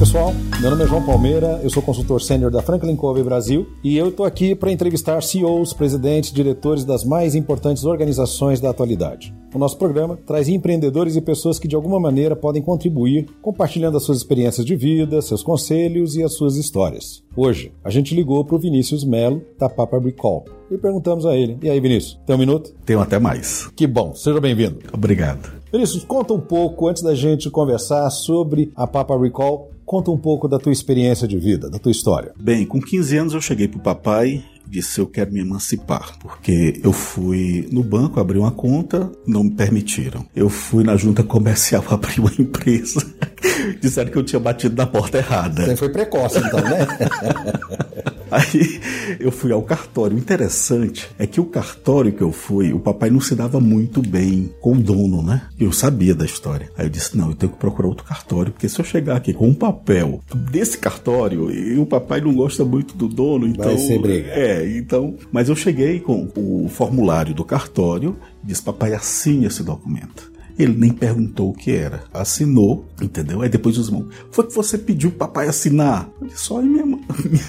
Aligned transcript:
Pessoal, 0.00 0.32
meu 0.62 0.70
nome 0.70 0.82
é 0.82 0.86
João 0.86 1.04
Palmeira, 1.04 1.60
eu 1.62 1.68
sou 1.68 1.82
consultor 1.82 2.22
sênior 2.22 2.50
da 2.50 2.62
Franklin 2.62 2.96
Covey 2.96 3.22
Brasil 3.22 3.68
e 3.84 3.98
eu 3.98 4.08
estou 4.08 4.24
aqui 4.24 4.54
para 4.54 4.72
entrevistar 4.72 5.22
CEOs, 5.22 5.74
presidentes, 5.74 6.32
diretores 6.32 6.86
das 6.86 7.04
mais 7.04 7.34
importantes 7.34 7.84
organizações 7.84 8.60
da 8.60 8.70
atualidade. 8.70 9.34
O 9.54 9.58
nosso 9.58 9.76
programa 9.76 10.16
traz 10.26 10.48
empreendedores 10.48 11.16
e 11.16 11.20
pessoas 11.20 11.58
que 11.58 11.68
de 11.68 11.76
alguma 11.76 12.00
maneira 12.00 12.34
podem 12.34 12.62
contribuir, 12.62 13.26
compartilhando 13.42 13.98
as 13.98 14.02
suas 14.02 14.16
experiências 14.16 14.64
de 14.64 14.74
vida, 14.74 15.20
seus 15.20 15.42
conselhos 15.42 16.16
e 16.16 16.22
as 16.22 16.32
suas 16.32 16.56
histórias. 16.56 17.22
Hoje, 17.36 17.70
a 17.84 17.90
gente 17.90 18.14
ligou 18.14 18.42
para 18.42 18.56
o 18.56 18.58
Vinícius 18.58 19.04
Melo, 19.04 19.42
da 19.58 19.68
Papa 19.68 19.98
Recall, 19.98 20.46
e 20.70 20.78
perguntamos 20.78 21.26
a 21.26 21.36
ele: 21.36 21.58
E 21.62 21.68
aí, 21.68 21.78
Vinícius, 21.78 22.18
tem 22.24 22.34
um 22.34 22.38
minuto? 22.38 22.72
Tenho 22.86 23.00
até 23.00 23.18
mais. 23.18 23.68
Que 23.76 23.86
bom, 23.86 24.14
seja 24.14 24.40
bem-vindo. 24.40 24.78
Obrigado. 24.94 25.60
Vinícius, 25.70 26.04
conta 26.04 26.32
um 26.32 26.40
pouco, 26.40 26.88
antes 26.88 27.02
da 27.02 27.14
gente 27.14 27.50
conversar 27.50 28.08
sobre 28.10 28.72
a 28.74 28.86
Papa 28.86 29.16
Recall, 29.16 29.68
conta 29.90 30.08
um 30.12 30.16
pouco 30.16 30.46
da 30.46 30.56
tua 30.56 30.70
experiência 30.70 31.26
de 31.26 31.36
vida, 31.36 31.68
da 31.68 31.76
tua 31.76 31.90
história. 31.90 32.32
Bem, 32.40 32.64
com 32.64 32.80
15 32.80 33.16
anos 33.16 33.34
eu 33.34 33.40
cheguei 33.40 33.66
pro 33.66 33.80
papai 33.80 34.40
disse 34.70 35.00
eu 35.00 35.06
quero 35.06 35.32
me 35.32 35.40
emancipar, 35.40 36.16
porque 36.20 36.80
eu 36.82 36.92
fui 36.92 37.68
no 37.72 37.82
banco 37.82 38.20
abrir 38.20 38.38
uma 38.38 38.52
conta, 38.52 39.10
não 39.26 39.44
me 39.44 39.50
permitiram. 39.50 40.24
Eu 40.34 40.48
fui 40.48 40.84
na 40.84 40.96
junta 40.96 41.22
comercial 41.22 41.84
abrir 41.90 42.20
uma 42.20 42.32
empresa, 42.38 43.04
disseram 43.82 44.10
que 44.10 44.18
eu 44.18 44.22
tinha 44.22 44.40
batido 44.40 44.76
na 44.76 44.86
porta 44.86 45.18
errada. 45.18 45.64
Você 45.64 45.76
foi 45.76 45.88
precoce 45.88 46.38
então, 46.38 46.60
né? 46.60 46.86
Aí 48.30 48.80
eu 49.18 49.32
fui 49.32 49.52
ao 49.52 49.62
cartório. 49.62 50.16
O 50.16 50.18
interessante 50.18 51.10
é 51.18 51.26
que 51.26 51.40
o 51.40 51.44
cartório 51.44 52.12
que 52.12 52.22
eu 52.22 52.30
fui, 52.30 52.72
o 52.72 52.78
papai 52.78 53.10
não 53.10 53.20
se 53.20 53.34
dava 53.34 53.60
muito 53.60 54.00
bem 54.00 54.50
com 54.60 54.74
o 54.74 54.80
dono, 54.80 55.22
né? 55.22 55.42
Eu 55.58 55.72
sabia 55.72 56.14
da 56.14 56.24
história. 56.24 56.70
Aí 56.78 56.86
eu 56.86 56.90
disse: 56.90 57.16
não, 57.16 57.30
eu 57.30 57.34
tenho 57.34 57.50
que 57.52 57.58
procurar 57.58 57.88
outro 57.88 58.04
cartório, 58.04 58.52
porque 58.52 58.68
se 58.68 58.80
eu 58.80 58.84
chegar 58.84 59.16
aqui 59.16 59.32
com 59.32 59.48
um 59.48 59.54
papel 59.54 60.20
desse 60.50 60.78
cartório 60.78 61.50
e 61.50 61.76
o 61.76 61.84
papai 61.84 62.20
não 62.20 62.32
gosta 62.32 62.64
muito 62.64 62.96
do 62.96 63.08
dono, 63.08 63.46
então. 63.46 63.64
Vai 63.64 63.78
ser 63.78 63.98
briga. 63.98 64.28
É, 64.30 64.59
então. 64.66 65.16
Mas 65.32 65.48
eu 65.48 65.56
cheguei 65.56 66.00
com 66.00 66.28
o 66.36 66.68
formulário 66.68 67.34
do 67.34 67.44
cartório 67.44 68.16
e 68.42 68.48
disse: 68.48 68.62
papai, 68.62 68.94
assine 68.94 69.46
esse 69.46 69.62
documento. 69.62 70.30
Ele 70.58 70.76
nem 70.76 70.92
perguntou 70.92 71.50
o 71.50 71.54
que 71.54 71.70
era. 71.70 72.04
Assinou, 72.12 72.86
entendeu? 73.00 73.40
Aí 73.40 73.48
depois 73.48 73.78
os 73.78 73.88
irmãos, 73.88 74.08
foi 74.30 74.46
que 74.46 74.54
você 74.54 74.76
pediu 74.76 75.08
o 75.08 75.12
papai 75.12 75.48
assinar? 75.48 76.08
Eu 76.20 76.26
disse, 76.26 76.40
só 76.40 76.60
em 76.60 76.68
minha, 76.68 76.84
minha 76.84 77.00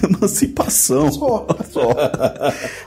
emancipação. 0.04 1.12
Só. 1.12 1.46
só. 1.70 1.90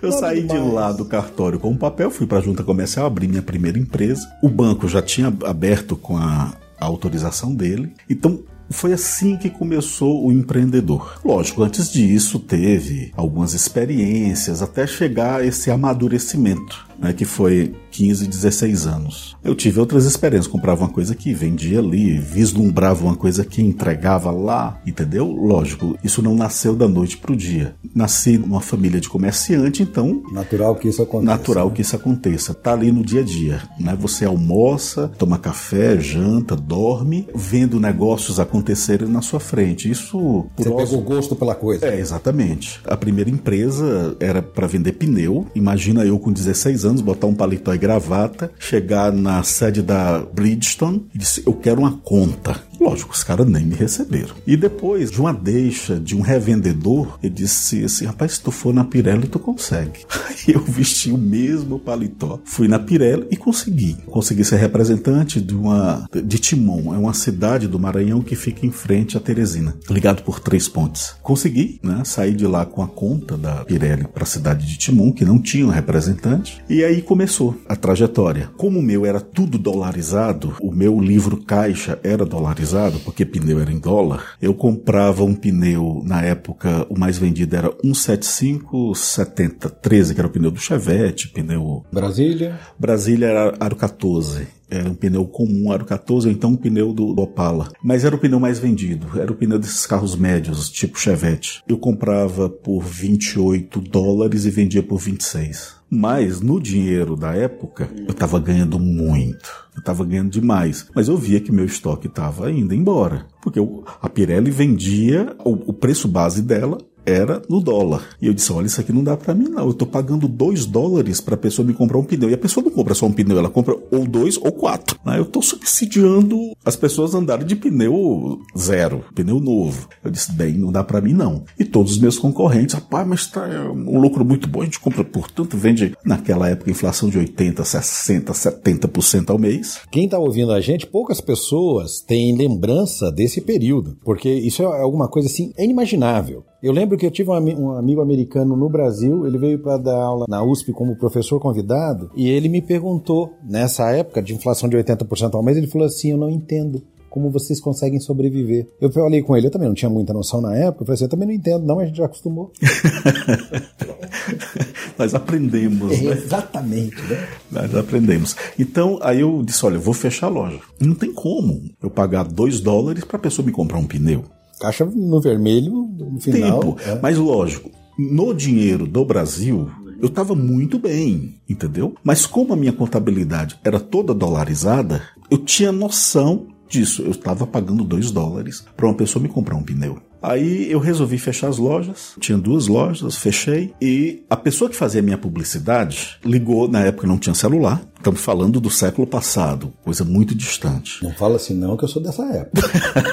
Eu 0.01 0.09
Nada 0.09 0.19
saí 0.19 0.41
de 0.41 0.47
demais. 0.47 0.73
lá 0.73 0.91
do 0.91 1.05
cartório 1.05 1.59
com 1.59 1.71
o 1.71 1.77
papel, 1.77 2.09
fui 2.09 2.25
para 2.25 2.39
a 2.39 2.41
junta 2.41 2.63
comercial, 2.63 3.05
abri 3.05 3.27
minha 3.27 3.43
primeira 3.43 3.77
empresa. 3.77 4.27
O 4.41 4.49
banco 4.49 4.87
já 4.87 5.01
tinha 5.01 5.27
aberto 5.45 5.95
com 5.95 6.17
a, 6.17 6.53
a 6.79 6.85
autorização 6.85 7.53
dele. 7.53 7.93
Então, 8.09 8.39
foi 8.69 8.93
assim 8.93 9.37
que 9.37 9.49
começou 9.49 10.25
o 10.25 10.31
empreendedor. 10.31 11.19
Lógico, 11.23 11.63
antes 11.63 11.91
disso 11.91 12.39
teve 12.39 13.11
algumas 13.15 13.53
experiências 13.53 14.61
até 14.61 14.87
chegar 14.87 15.41
a 15.41 15.45
esse 15.45 15.69
amadurecimento, 15.69 16.87
né, 16.99 17.13
que 17.13 17.25
foi 17.25 17.73
15, 17.91 18.27
16 18.27 18.87
anos. 18.87 19.35
Eu 19.43 19.55
tive 19.55 19.79
outras 19.79 20.05
experiências, 20.05 20.47
comprava 20.51 20.83
uma 20.83 20.89
coisa 20.89 21.13
aqui, 21.13 21.33
vendia 21.33 21.79
ali, 21.79 22.17
vislumbrava 22.17 23.03
uma 23.05 23.15
coisa 23.15 23.41
aqui, 23.41 23.61
entregava 23.61 24.31
lá, 24.31 24.79
entendeu? 24.85 25.27
Lógico, 25.27 25.97
isso 26.03 26.21
não 26.21 26.35
nasceu 26.35 26.75
da 26.75 26.87
noite 26.87 27.17
pro 27.17 27.35
dia. 27.35 27.75
Nasci 27.93 28.37
numa 28.37 28.59
família 28.61 28.99
de 28.99 29.07
comerciante, 29.09 29.81
então 29.83 30.23
Natural 30.31 30.75
que 30.75 30.87
isso 30.89 31.01
aconteça. 31.01 31.31
natural 31.31 31.71
que 31.71 31.81
isso 31.81 31.95
aconteça. 31.95 32.53
Tá 32.53 32.73
ali 32.73 32.91
no 32.91 33.03
dia 33.03 33.21
a 33.21 33.23
dia, 33.23 33.61
né? 33.79 33.95
Você 33.99 34.25
almoça, 34.25 35.07
toma 35.17 35.37
café, 35.37 35.99
janta, 35.99 36.55
dorme, 36.55 37.27
vendo 37.33 37.79
negócios 37.79 38.39
acontecerem 38.39 39.07
na 39.07 39.21
sua 39.21 39.39
frente. 39.39 39.89
Isso 39.89 40.45
por 40.55 40.63
Você 40.63 40.69
osmo- 40.69 40.77
pegou 40.99 41.01
gosto 41.15 41.35
pela 41.35 41.55
coisa. 41.55 41.85
é, 41.87 41.99
exatamente. 41.99 42.79
A 42.85 42.97
primeira 42.97 43.29
empresa 43.29 44.15
era 44.19 44.41
para 44.41 44.67
vender 44.67 44.93
pneu. 44.93 45.45
Imagina 45.55 46.03
eu 46.05 46.17
com 46.19 46.31
16 46.31 46.84
anos 46.85 47.01
botar 47.01 47.27
um 47.27 47.33
paletó 47.33 47.73
e 47.73 47.77
gravata, 47.77 48.51
chegar 48.59 49.11
na 49.11 49.43
sede 49.43 49.81
da 49.81 50.19
Bridgestone 50.19 51.07
e 51.13 51.17
disse: 51.17 51.43
Eu 51.45 51.53
quero 51.53 51.81
uma 51.81 51.97
conta. 51.97 52.61
Lógico, 52.85 53.15
os 53.15 53.23
caras 53.23 53.47
nem 53.47 53.65
me 53.65 53.73
receberam. 53.73 54.35
E 54.45 54.55
depois 54.55 55.09
de 55.09 55.19
uma 55.19 55.33
deixa 55.33 55.99
de 55.99 56.15
um 56.15 56.21
revendedor, 56.21 57.17
ele 57.23 57.33
disse 57.33 57.83
assim: 57.83 58.05
Rapaz, 58.05 58.33
se 58.33 58.41
tu 58.41 58.51
for 58.51 58.71
na 58.71 58.83
Pirelli, 58.83 59.27
tu 59.27 59.39
consegue. 59.39 60.05
Aí 60.29 60.53
eu 60.53 60.61
vesti 60.61 61.11
o 61.11 61.17
mesmo 61.17 61.79
paletó, 61.79 62.39
fui 62.45 62.67
na 62.67 62.77
Pirelli 62.77 63.25
e 63.31 63.35
consegui. 63.35 63.97
Consegui 64.05 64.43
ser 64.43 64.57
representante 64.57 65.41
de 65.41 65.55
uma 65.55 66.07
de 66.13 66.37
Timon, 66.37 66.93
é 66.93 66.97
uma 66.99 67.13
cidade 67.15 67.67
do 67.67 67.79
Maranhão 67.79 68.21
que 68.21 68.35
fica 68.35 68.67
em 68.67 68.71
frente 68.71 69.17
a 69.17 69.19
Teresina, 69.19 69.75
ligado 69.89 70.21
por 70.21 70.39
três 70.39 70.67
pontes. 70.67 71.15
Consegui, 71.23 71.79
né? 71.81 72.03
Saí 72.05 72.35
de 72.35 72.45
lá 72.45 72.67
com 72.67 72.83
a 72.83 72.87
conta 72.87 73.35
da 73.35 73.65
Pirelli 73.65 74.05
para 74.07 74.23
a 74.23 74.27
cidade 74.27 74.67
de 74.67 74.77
Timon, 74.77 75.11
que 75.11 75.25
não 75.25 75.39
tinha 75.39 75.65
um 75.65 75.71
representante, 75.71 76.63
e 76.69 76.83
aí 76.83 77.01
começou 77.01 77.57
a 77.67 77.75
trajetória. 77.75 78.51
Como 78.55 78.77
o 78.77 78.83
meu 78.83 79.07
era 79.07 79.19
tudo 79.19 79.57
dolarizado, 79.57 80.53
o 80.61 80.71
meu 80.71 80.99
livro 80.99 81.37
caixa 81.37 81.97
era 82.03 82.23
dolarizado, 82.23 82.74
porque 83.03 83.25
pneu 83.25 83.59
era 83.59 83.71
em 83.71 83.79
dólar, 83.79 84.35
eu 84.41 84.53
comprava 84.53 85.23
um 85.23 85.33
pneu, 85.33 86.01
na 86.05 86.21
época 86.21 86.85
o 86.89 86.99
mais 86.99 87.17
vendido 87.17 87.55
era 87.55 87.71
17570 87.83 89.69
13, 89.69 90.13
que 90.13 90.19
era 90.19 90.27
o 90.27 90.31
pneu 90.31 90.51
do 90.51 90.59
Chevette, 90.59 91.29
pneu 91.29 91.85
Brasília, 91.91 92.59
Brasília 92.77 93.27
era 93.27 93.55
aro 93.59 93.75
14. 93.75 94.47
Era 94.69 94.89
um 94.89 94.95
pneu 94.95 95.25
comum, 95.25 95.71
aro 95.71 95.85
14, 95.85 96.27
ou 96.27 96.33
então 96.33 96.51
um 96.51 96.55
pneu 96.55 96.91
do, 96.91 97.13
do 97.13 97.21
Opala. 97.21 97.69
Mas 97.83 98.03
era 98.03 98.15
o 98.15 98.17
pneu 98.17 98.39
mais 98.39 98.57
vendido. 98.57 99.19
Era 99.19 99.31
o 99.31 99.35
pneu 99.35 99.59
desses 99.59 99.85
carros 99.85 100.15
médios, 100.15 100.69
tipo 100.69 100.99
Chevette. 100.99 101.61
Eu 101.67 101.77
comprava 101.77 102.49
por 102.49 102.81
28 102.81 103.79
dólares 103.79 104.45
e 104.45 104.49
vendia 104.49 104.81
por 104.81 104.97
26. 104.97 105.75
Mas 105.95 106.41
no 106.41 106.59
dinheiro 106.59 107.15
da 107.15 107.33
época, 107.33 107.89
eu 107.95 108.11
estava 108.11 108.37
ganhando 108.37 108.77
muito. 108.77 109.49
Eu 109.73 109.79
estava 109.79 110.03
ganhando 110.03 110.29
demais. 110.29 110.87
Mas 110.93 111.07
eu 111.07 111.17
via 111.17 111.39
que 111.39 111.51
meu 111.51 111.65
estoque 111.65 112.07
estava 112.07 112.51
indo 112.51 112.73
embora. 112.73 113.25
Porque 113.41 113.59
a 114.01 114.09
Pirelli 114.09 114.51
vendia, 114.51 115.35
o, 115.43 115.51
o 115.69 115.73
preço 115.73 116.07
base 116.07 116.41
dela 116.41 116.77
era 117.05 117.41
no 117.49 117.59
dólar. 117.59 118.03
E 118.21 118.27
eu 118.27 118.33
disse: 118.33 118.51
olha, 118.51 118.65
isso 118.65 118.81
aqui 118.81 118.91
não 118.91 119.03
dá 119.03 119.15
pra 119.15 119.33
mim, 119.33 119.49
não. 119.49 119.67
Eu 119.67 119.73
tô 119.73 119.85
pagando 119.85 120.27
2 120.27 120.65
dólares 120.65 121.21
pra 121.21 121.37
pessoa 121.37 121.65
me 121.65 121.73
comprar 121.73 121.97
um 121.97 122.03
pneu. 122.03 122.29
E 122.29 122.33
a 122.33 122.37
pessoa 122.37 122.63
não 122.63 122.71
compra 122.71 122.93
só 122.93 123.05
um 123.05 123.11
pneu, 123.11 123.37
ela 123.37 123.49
compra 123.49 123.77
ou 123.91 124.05
dois 124.07 124.37
ou 124.37 124.51
quatro. 124.51 124.99
Eu 125.15 125.25
tô 125.25 125.41
subsidiando 125.41 126.37
as 126.63 126.75
pessoas 126.75 127.13
andarem 127.13 127.45
de 127.45 127.55
pneu 127.55 128.39
zero, 128.57 129.03
pneu 129.13 129.39
novo. 129.39 129.87
Eu 130.03 130.11
disse: 130.11 130.31
bem, 130.31 130.53
não 130.53 130.71
dá 130.71 130.83
pra 130.83 131.01
mim, 131.01 131.13
não. 131.13 131.43
E 131.57 131.63
todos 131.63 131.93
os 131.93 131.99
meus 131.99 132.17
concorrentes, 132.17 132.75
rapaz, 132.75 133.07
mas 133.07 133.27
tá 133.27 133.47
é 133.47 133.59
um 133.59 133.99
lucro 133.99 134.25
muito 134.25 134.47
bom, 134.47 134.61
a 134.61 134.65
gente 134.65 134.79
compra 134.79 135.03
por 135.03 135.29
tanto, 135.29 135.57
vende 135.57 135.95
naquela 136.03 136.49
época 136.49 136.71
inflação 136.71 137.09
de 137.09 137.17
80, 137.17 137.63
60, 137.63 138.33
70% 138.33 139.29
ao 139.29 139.37
mês. 139.37 139.79
Quem 139.91 140.05
está 140.05 140.17
ouvindo 140.17 140.51
a 140.51 140.61
gente, 140.61 140.87
poucas 140.87 141.21
pessoas 141.21 142.01
têm 142.01 142.35
lembrança 142.35 143.11
desse 143.11 143.41
período, 143.41 143.97
porque 144.03 144.29
isso 144.29 144.63
é 144.63 144.65
alguma 144.65 145.07
coisa 145.07 145.27
assim 145.27 145.53
inimaginável. 145.57 146.43
Eu 146.65 146.73
lembro 146.73 146.97
que 146.97 147.05
eu 147.05 147.11
tive 147.11 147.29
um, 147.29 147.35
um 147.35 147.77
amigo 147.77 148.01
americano 148.01 148.57
no 148.57 148.67
Brasil, 148.67 149.27
ele 149.27 149.37
veio 149.37 149.59
para 149.59 149.77
dar 149.77 149.97
aula 149.97 150.25
na 150.27 150.43
USP 150.43 150.73
como 150.73 150.95
professor 150.95 151.39
convidado, 151.39 152.09
e 152.15 152.27
ele 152.27 152.49
me 152.49 152.59
perguntou, 152.59 153.33
nessa 153.47 153.91
época 153.91 154.19
de 154.19 154.33
inflação 154.33 154.67
de 154.67 154.75
80% 154.75 155.35
ao 155.35 155.43
mês, 155.43 155.57
ele 155.57 155.67
falou 155.67 155.85
assim: 155.85 156.09
Eu 156.09 156.17
não 156.17 156.27
entendo. 156.27 156.81
Como 157.07 157.29
vocês 157.29 157.61
conseguem 157.61 157.99
sobreviver? 157.99 158.67
Eu 158.81 158.91
falei 158.91 159.21
com 159.21 159.37
ele, 159.37 159.45
eu 159.45 159.51
também 159.51 159.67
não 159.67 159.75
tinha 159.75 159.91
muita 159.91 160.11
noção 160.11 160.41
na 160.41 160.57
época. 160.57 160.81
Eu 160.81 160.87
falei 160.87 160.95
assim: 160.95 161.03
eu 161.03 161.09
também 161.09 161.27
não 161.27 161.35
entendo, 161.35 161.67
não, 161.67 161.75
mas 161.75 161.83
a 161.83 161.87
gente 161.87 161.97
já 161.97 162.05
acostumou. 162.05 162.51
Nós 164.97 165.13
aprendemos, 165.13 166.01
né? 166.01 166.13
Exatamente, 166.13 166.99
né? 167.03 167.27
Nós 167.51 167.75
aprendemos. 167.75 168.35
Então, 168.57 168.97
aí 169.03 169.21
eu 169.21 169.43
disse: 169.45 169.63
olha, 169.65 169.75
eu 169.75 169.81
vou 169.81 169.93
fechar 169.93 170.25
a 170.25 170.31
loja. 170.31 170.59
Não 170.81 170.95
tem 170.95 171.13
como 171.13 171.61
eu 171.81 171.91
pagar 171.91 172.23
2 172.23 172.59
dólares 172.59 173.05
para 173.05 173.17
a 173.17 173.21
pessoa 173.21 173.45
me 173.45 173.51
comprar 173.51 173.77
um 173.77 173.85
pneu. 173.85 174.25
Caixa 174.59 174.85
no 174.85 175.19
vermelho 175.21 175.89
no 175.97 176.19
final. 176.19 176.59
Tempo. 176.59 176.77
é. 176.85 176.99
Mas 177.01 177.17
lógico, 177.17 177.71
no 177.97 178.33
dinheiro 178.33 178.85
do 178.85 179.03
Brasil, 179.05 179.69
eu 180.01 180.07
estava 180.07 180.35
muito 180.35 180.77
bem, 180.77 181.35
entendeu? 181.47 181.95
Mas 182.03 182.25
como 182.25 182.53
a 182.53 182.55
minha 182.55 182.73
contabilidade 182.73 183.59
era 183.63 183.79
toda 183.79 184.13
dolarizada, 184.13 185.01
eu 185.29 185.37
tinha 185.37 185.71
noção 185.71 186.47
disso. 186.67 187.01
Eu 187.01 187.11
estava 187.11 187.47
pagando 187.47 187.83
2 187.83 188.11
dólares 188.11 188.65
para 188.75 188.85
uma 188.85 188.95
pessoa 188.95 189.21
me 189.21 189.29
comprar 189.29 189.55
um 189.55 189.63
pneu. 189.63 189.99
Aí 190.21 190.71
eu 190.71 190.79
resolvi 190.79 191.19
fechar 191.19 191.49
as 191.49 191.59
lojas. 191.59 192.13
Tinha 192.19 192.35
duas 192.35 192.67
lojas, 192.67 193.15
fechei. 193.15 193.75
E 193.79 194.23
a 194.27 194.35
pessoa 194.35 194.67
que 194.67 194.75
fazia 194.75 194.99
a 194.99 195.03
minha 195.03 195.19
publicidade 195.19 196.17
ligou, 196.25 196.67
na 196.67 196.81
época 196.81 197.05
não 197.05 197.19
tinha 197.19 197.35
celular. 197.35 197.79
Estamos 197.95 198.21
falando 198.21 198.59
do 198.59 198.69
século 198.69 199.05
passado, 199.05 199.71
coisa 199.83 200.03
muito 200.03 200.33
distante. 200.33 201.03
Não 201.03 201.11
fala 201.11 201.35
assim 201.35 201.53
não, 201.53 201.77
que 201.77 201.83
eu 201.83 201.87
sou 201.87 202.01
dessa 202.01 202.23
época. 202.23 202.61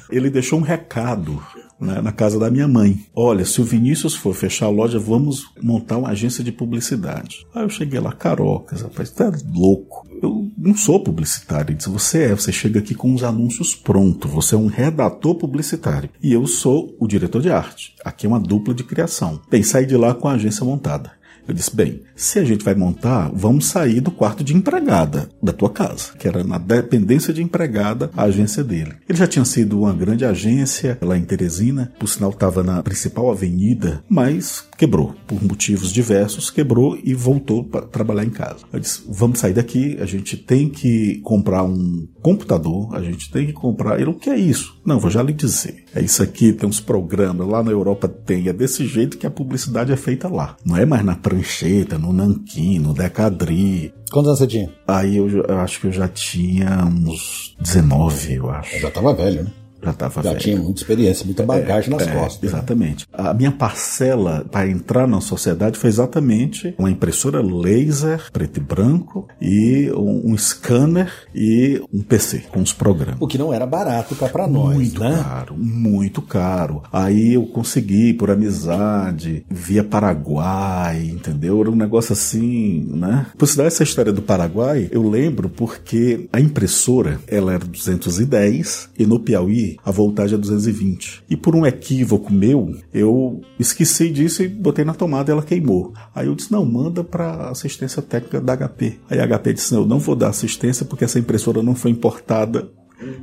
Ele 0.10 0.30
deixou 0.30 0.60
um 0.60 0.64
recado 0.64 1.42
né, 1.80 2.02
na 2.02 2.12
casa 2.12 2.38
da 2.38 2.52
minha 2.52 2.68
mãe. 2.68 3.06
Olha, 3.16 3.46
se 3.46 3.62
o 3.62 3.64
Vinícius 3.64 4.16
for 4.16 4.34
fechar 4.34 4.66
a 4.66 4.70
loja, 4.70 5.00
vamos 5.00 5.46
montar 5.62 5.98
uma 5.98 6.10
agência 6.10 6.44
de 6.44 6.52
publicidade. 6.52 7.48
Aí 7.54 7.64
eu 7.64 7.70
cheguei 7.70 8.00
lá, 8.00 8.12
carocas, 8.12 8.82
rapaz, 8.82 9.10
tá 9.12 9.32
louco. 9.54 10.08
Eu 10.22 10.52
não 10.58 10.76
sou 10.76 11.02
publicitário. 11.02 11.72
Ele 11.72 11.78
disse, 11.78 11.90
você 11.90 12.24
é, 12.24 12.36
você 12.36 12.52
chega 12.52 12.80
aqui 12.80 12.94
com 12.94 13.14
os 13.14 13.24
anúncios 13.24 13.74
prontos, 13.74 14.30
você 14.30 14.56
é 14.56 14.58
um 14.58 14.68
redator 14.68 15.36
publicitário. 15.36 16.10
E 16.22 16.34
eu 16.34 16.46
sou 16.46 16.94
o 17.00 17.08
diretor 17.08 17.42
de 17.42 17.50
arte. 17.50 17.96
Aqui 18.04 18.26
é 18.26 18.30
uma 18.30 18.40
dupla 18.40 18.74
de 18.74 18.84
criação. 18.84 19.40
Bem, 19.50 19.64
saí 19.64 19.86
de 19.86 19.96
lá 19.96 20.14
com 20.14 20.28
a 20.28 20.34
agência 20.34 20.66
montada. 20.66 21.19
Eu 21.50 21.56
disse: 21.56 21.76
bem, 21.76 22.02
se 22.16 22.38
a 22.38 22.44
gente 22.44 22.64
vai 22.64 22.76
montar, 22.76 23.32
vamos 23.34 23.66
sair 23.66 24.00
do 24.02 24.12
quarto 24.12 24.44
de 24.44 24.56
empregada 24.56 25.30
da 25.42 25.52
tua 25.52 25.72
casa, 25.72 26.14
que 26.18 26.28
era 26.28 26.44
na 26.44 26.60
dependência 26.60 27.34
de 27.34 27.42
empregada 27.42 28.12
a 28.16 28.24
agência 28.24 28.64
dele. 28.64 28.94
Ele 29.10 29.18
já 29.18 29.26
tinha 29.26 29.44
sido 29.44 29.80
uma 29.80 29.94
grande 29.94 30.24
agência 30.24 30.96
lá 31.02 31.18
em 31.18 31.24
Teresina, 31.24 31.92
por 31.98 32.08
sinal 32.08 32.30
estava 32.30 32.62
na 32.62 32.84
principal 32.84 33.32
avenida, 33.32 34.04
mas 34.08 34.64
quebrou 34.78 35.16
por 35.26 35.44
motivos 35.44 35.92
diversos, 35.92 36.52
quebrou 36.52 37.00
e 37.04 37.16
voltou 37.16 37.64
para 37.64 37.82
trabalhar 37.82 38.24
em 38.24 38.30
casa. 38.30 38.60
Eu 38.72 38.80
disse: 38.80 39.02
vamos 39.10 39.40
sair 39.40 39.54
daqui, 39.54 39.98
a 40.00 40.06
gente 40.06 40.38
tem 40.38 40.70
que 40.70 41.20
comprar 41.24 41.64
um 41.64 42.08
computador, 42.22 42.96
a 42.96 43.02
gente 43.02 43.32
tem 43.32 43.48
que 43.48 43.54
comprar. 43.54 44.00
Ele, 44.00 44.12
o 44.12 44.14
que 44.14 44.30
é 44.30 44.38
isso? 44.38 44.80
Não, 44.86 45.00
vou 45.00 45.10
já 45.10 45.24
lhe 45.24 45.34
dizer. 45.34 45.84
É 45.94 46.02
isso 46.02 46.22
aqui, 46.22 46.54
tem 46.54 46.70
uns 46.70 46.80
programas, 46.80 47.48
lá 47.48 47.64
na 47.64 47.72
Europa 47.72 48.08
tem, 48.08 48.48
é 48.48 48.54
desse 48.54 48.86
jeito 48.86 49.18
que 49.18 49.26
a 49.26 49.32
publicidade 49.32 49.92
é 49.92 49.98
feita 49.98 50.28
lá. 50.28 50.56
Não 50.64 50.78
é 50.78 50.86
mais 50.86 51.04
na 51.04 51.16
prancheta, 51.16 51.98
no 51.98 52.14
nanquim, 52.14 52.80
no 52.80 52.94
decadri. 52.94 53.94
Quantos 54.12 54.28
anos 54.28 54.40
você 54.40 54.48
tinha? 54.48 54.70
Aí 54.88 55.18
eu, 55.18 55.28
eu 55.30 55.60
acho 55.60 55.82
que 55.82 55.88
eu 55.88 55.92
já 55.92 56.08
tinha 56.08 56.86
uns 56.86 57.56
19, 57.60 58.36
eu 58.36 58.50
acho. 58.50 58.76
Eu 58.76 58.82
já 58.82 58.92
tava 58.92 59.14
velho, 59.14 59.44
né? 59.44 59.52
Já 59.84 59.92
estava 59.92 60.22
Já 60.24 60.30
velho. 60.32 60.42
tinha 60.42 60.58
muita 60.60 60.82
experiência, 60.82 61.26
muita 61.26 61.44
bagagem 61.44 61.90
nas 61.90 62.08
É, 62.08 62.12
costas. 62.12 62.42
né? 62.52 62.58
Exatamente. 62.58 63.06
A 63.14 63.34
minha 63.34 63.52
parcela 63.52 64.46
para 64.52 64.68
entrar 64.70 65.08
na 65.08 65.22
sociedade 65.22 65.78
foi 65.78 65.90
exatamente 65.90 66.74
uma 66.78 66.90
impressora 66.92 67.42
laser, 67.42 68.32
preto 68.32 68.58
e 68.58 68.60
branco, 68.64 69.28
e 69.42 69.92
um, 69.96 70.32
um 70.34 70.38
scanner 70.38 71.12
e 71.34 71.82
um 71.94 72.02
PC 72.02 72.44
com 72.52 72.62
os 72.62 72.74
programas. 72.74 73.18
O 73.20 73.28
que 73.28 73.38
não 73.38 73.54
era 73.54 73.66
barato 73.66 74.16
cá 74.16 74.28
pra 74.28 74.48
nós, 74.48 74.76
Muito 74.76 75.00
né? 75.02 75.24
caro, 75.24 75.56
muito 75.58 76.22
caro. 76.22 76.84
Aí 76.92 77.34
eu 77.34 77.46
consegui, 77.48 78.14
por 78.14 78.30
amizade, 78.30 79.46
via 79.50 79.84
Paraguai, 79.84 81.06
entendeu? 81.08 81.60
Era 81.62 81.72
um 81.72 81.76
negócio 81.76 82.14
assim, 82.14 82.86
né? 82.96 83.28
Por 83.38 83.48
sinal, 83.48 83.68
essa 83.68 83.84
história 83.84 84.12
do 84.12 84.22
Paraguai, 84.22 84.88
eu 84.92 85.08
lembro 85.08 85.50
porque 85.50 86.28
a 86.32 86.40
impressora, 86.40 87.20
ela 87.28 87.54
era 87.54 87.66
210 87.66 88.90
e 88.98 89.06
no 89.06 89.20
Piauí 89.20 89.69
a 89.84 89.92
voltagem 89.92 90.36
é 90.36 90.38
220. 90.38 91.24
E 91.30 91.38
por 91.38 91.56
um 91.56 91.66
equívoco 91.66 92.32
meu, 92.32 92.76
eu 92.94 93.42
esqueci 93.60 94.10
disso 94.10 94.44
e 94.44 94.48
botei 94.48 94.86
na 94.86 94.94
tomada 94.94 95.32
e 95.32 95.34
ela 95.34 95.44
queimou. 95.44 95.94
Aí 96.14 96.28
eu 96.28 96.36
disse, 96.36 96.52
não, 96.52 96.66
manda 96.66 97.04
para 97.04 97.50
assistência 97.50 98.02
técnica 98.02 98.42
da 98.42 98.56
HP. 98.56 99.00
Aí 99.10 99.20
a 99.20 99.28
HP 99.28 99.54
disse, 99.54 99.74
não, 99.74 99.82
eu 99.82 99.88
não 99.88 100.00
vou 100.00 100.16
dar 100.16 100.30
assistência 100.30 100.86
porque 100.86 101.04
essa 101.04 101.20
impressora 101.20 101.62
não 101.62 101.76
foi 101.76 101.92
importada 101.92 102.70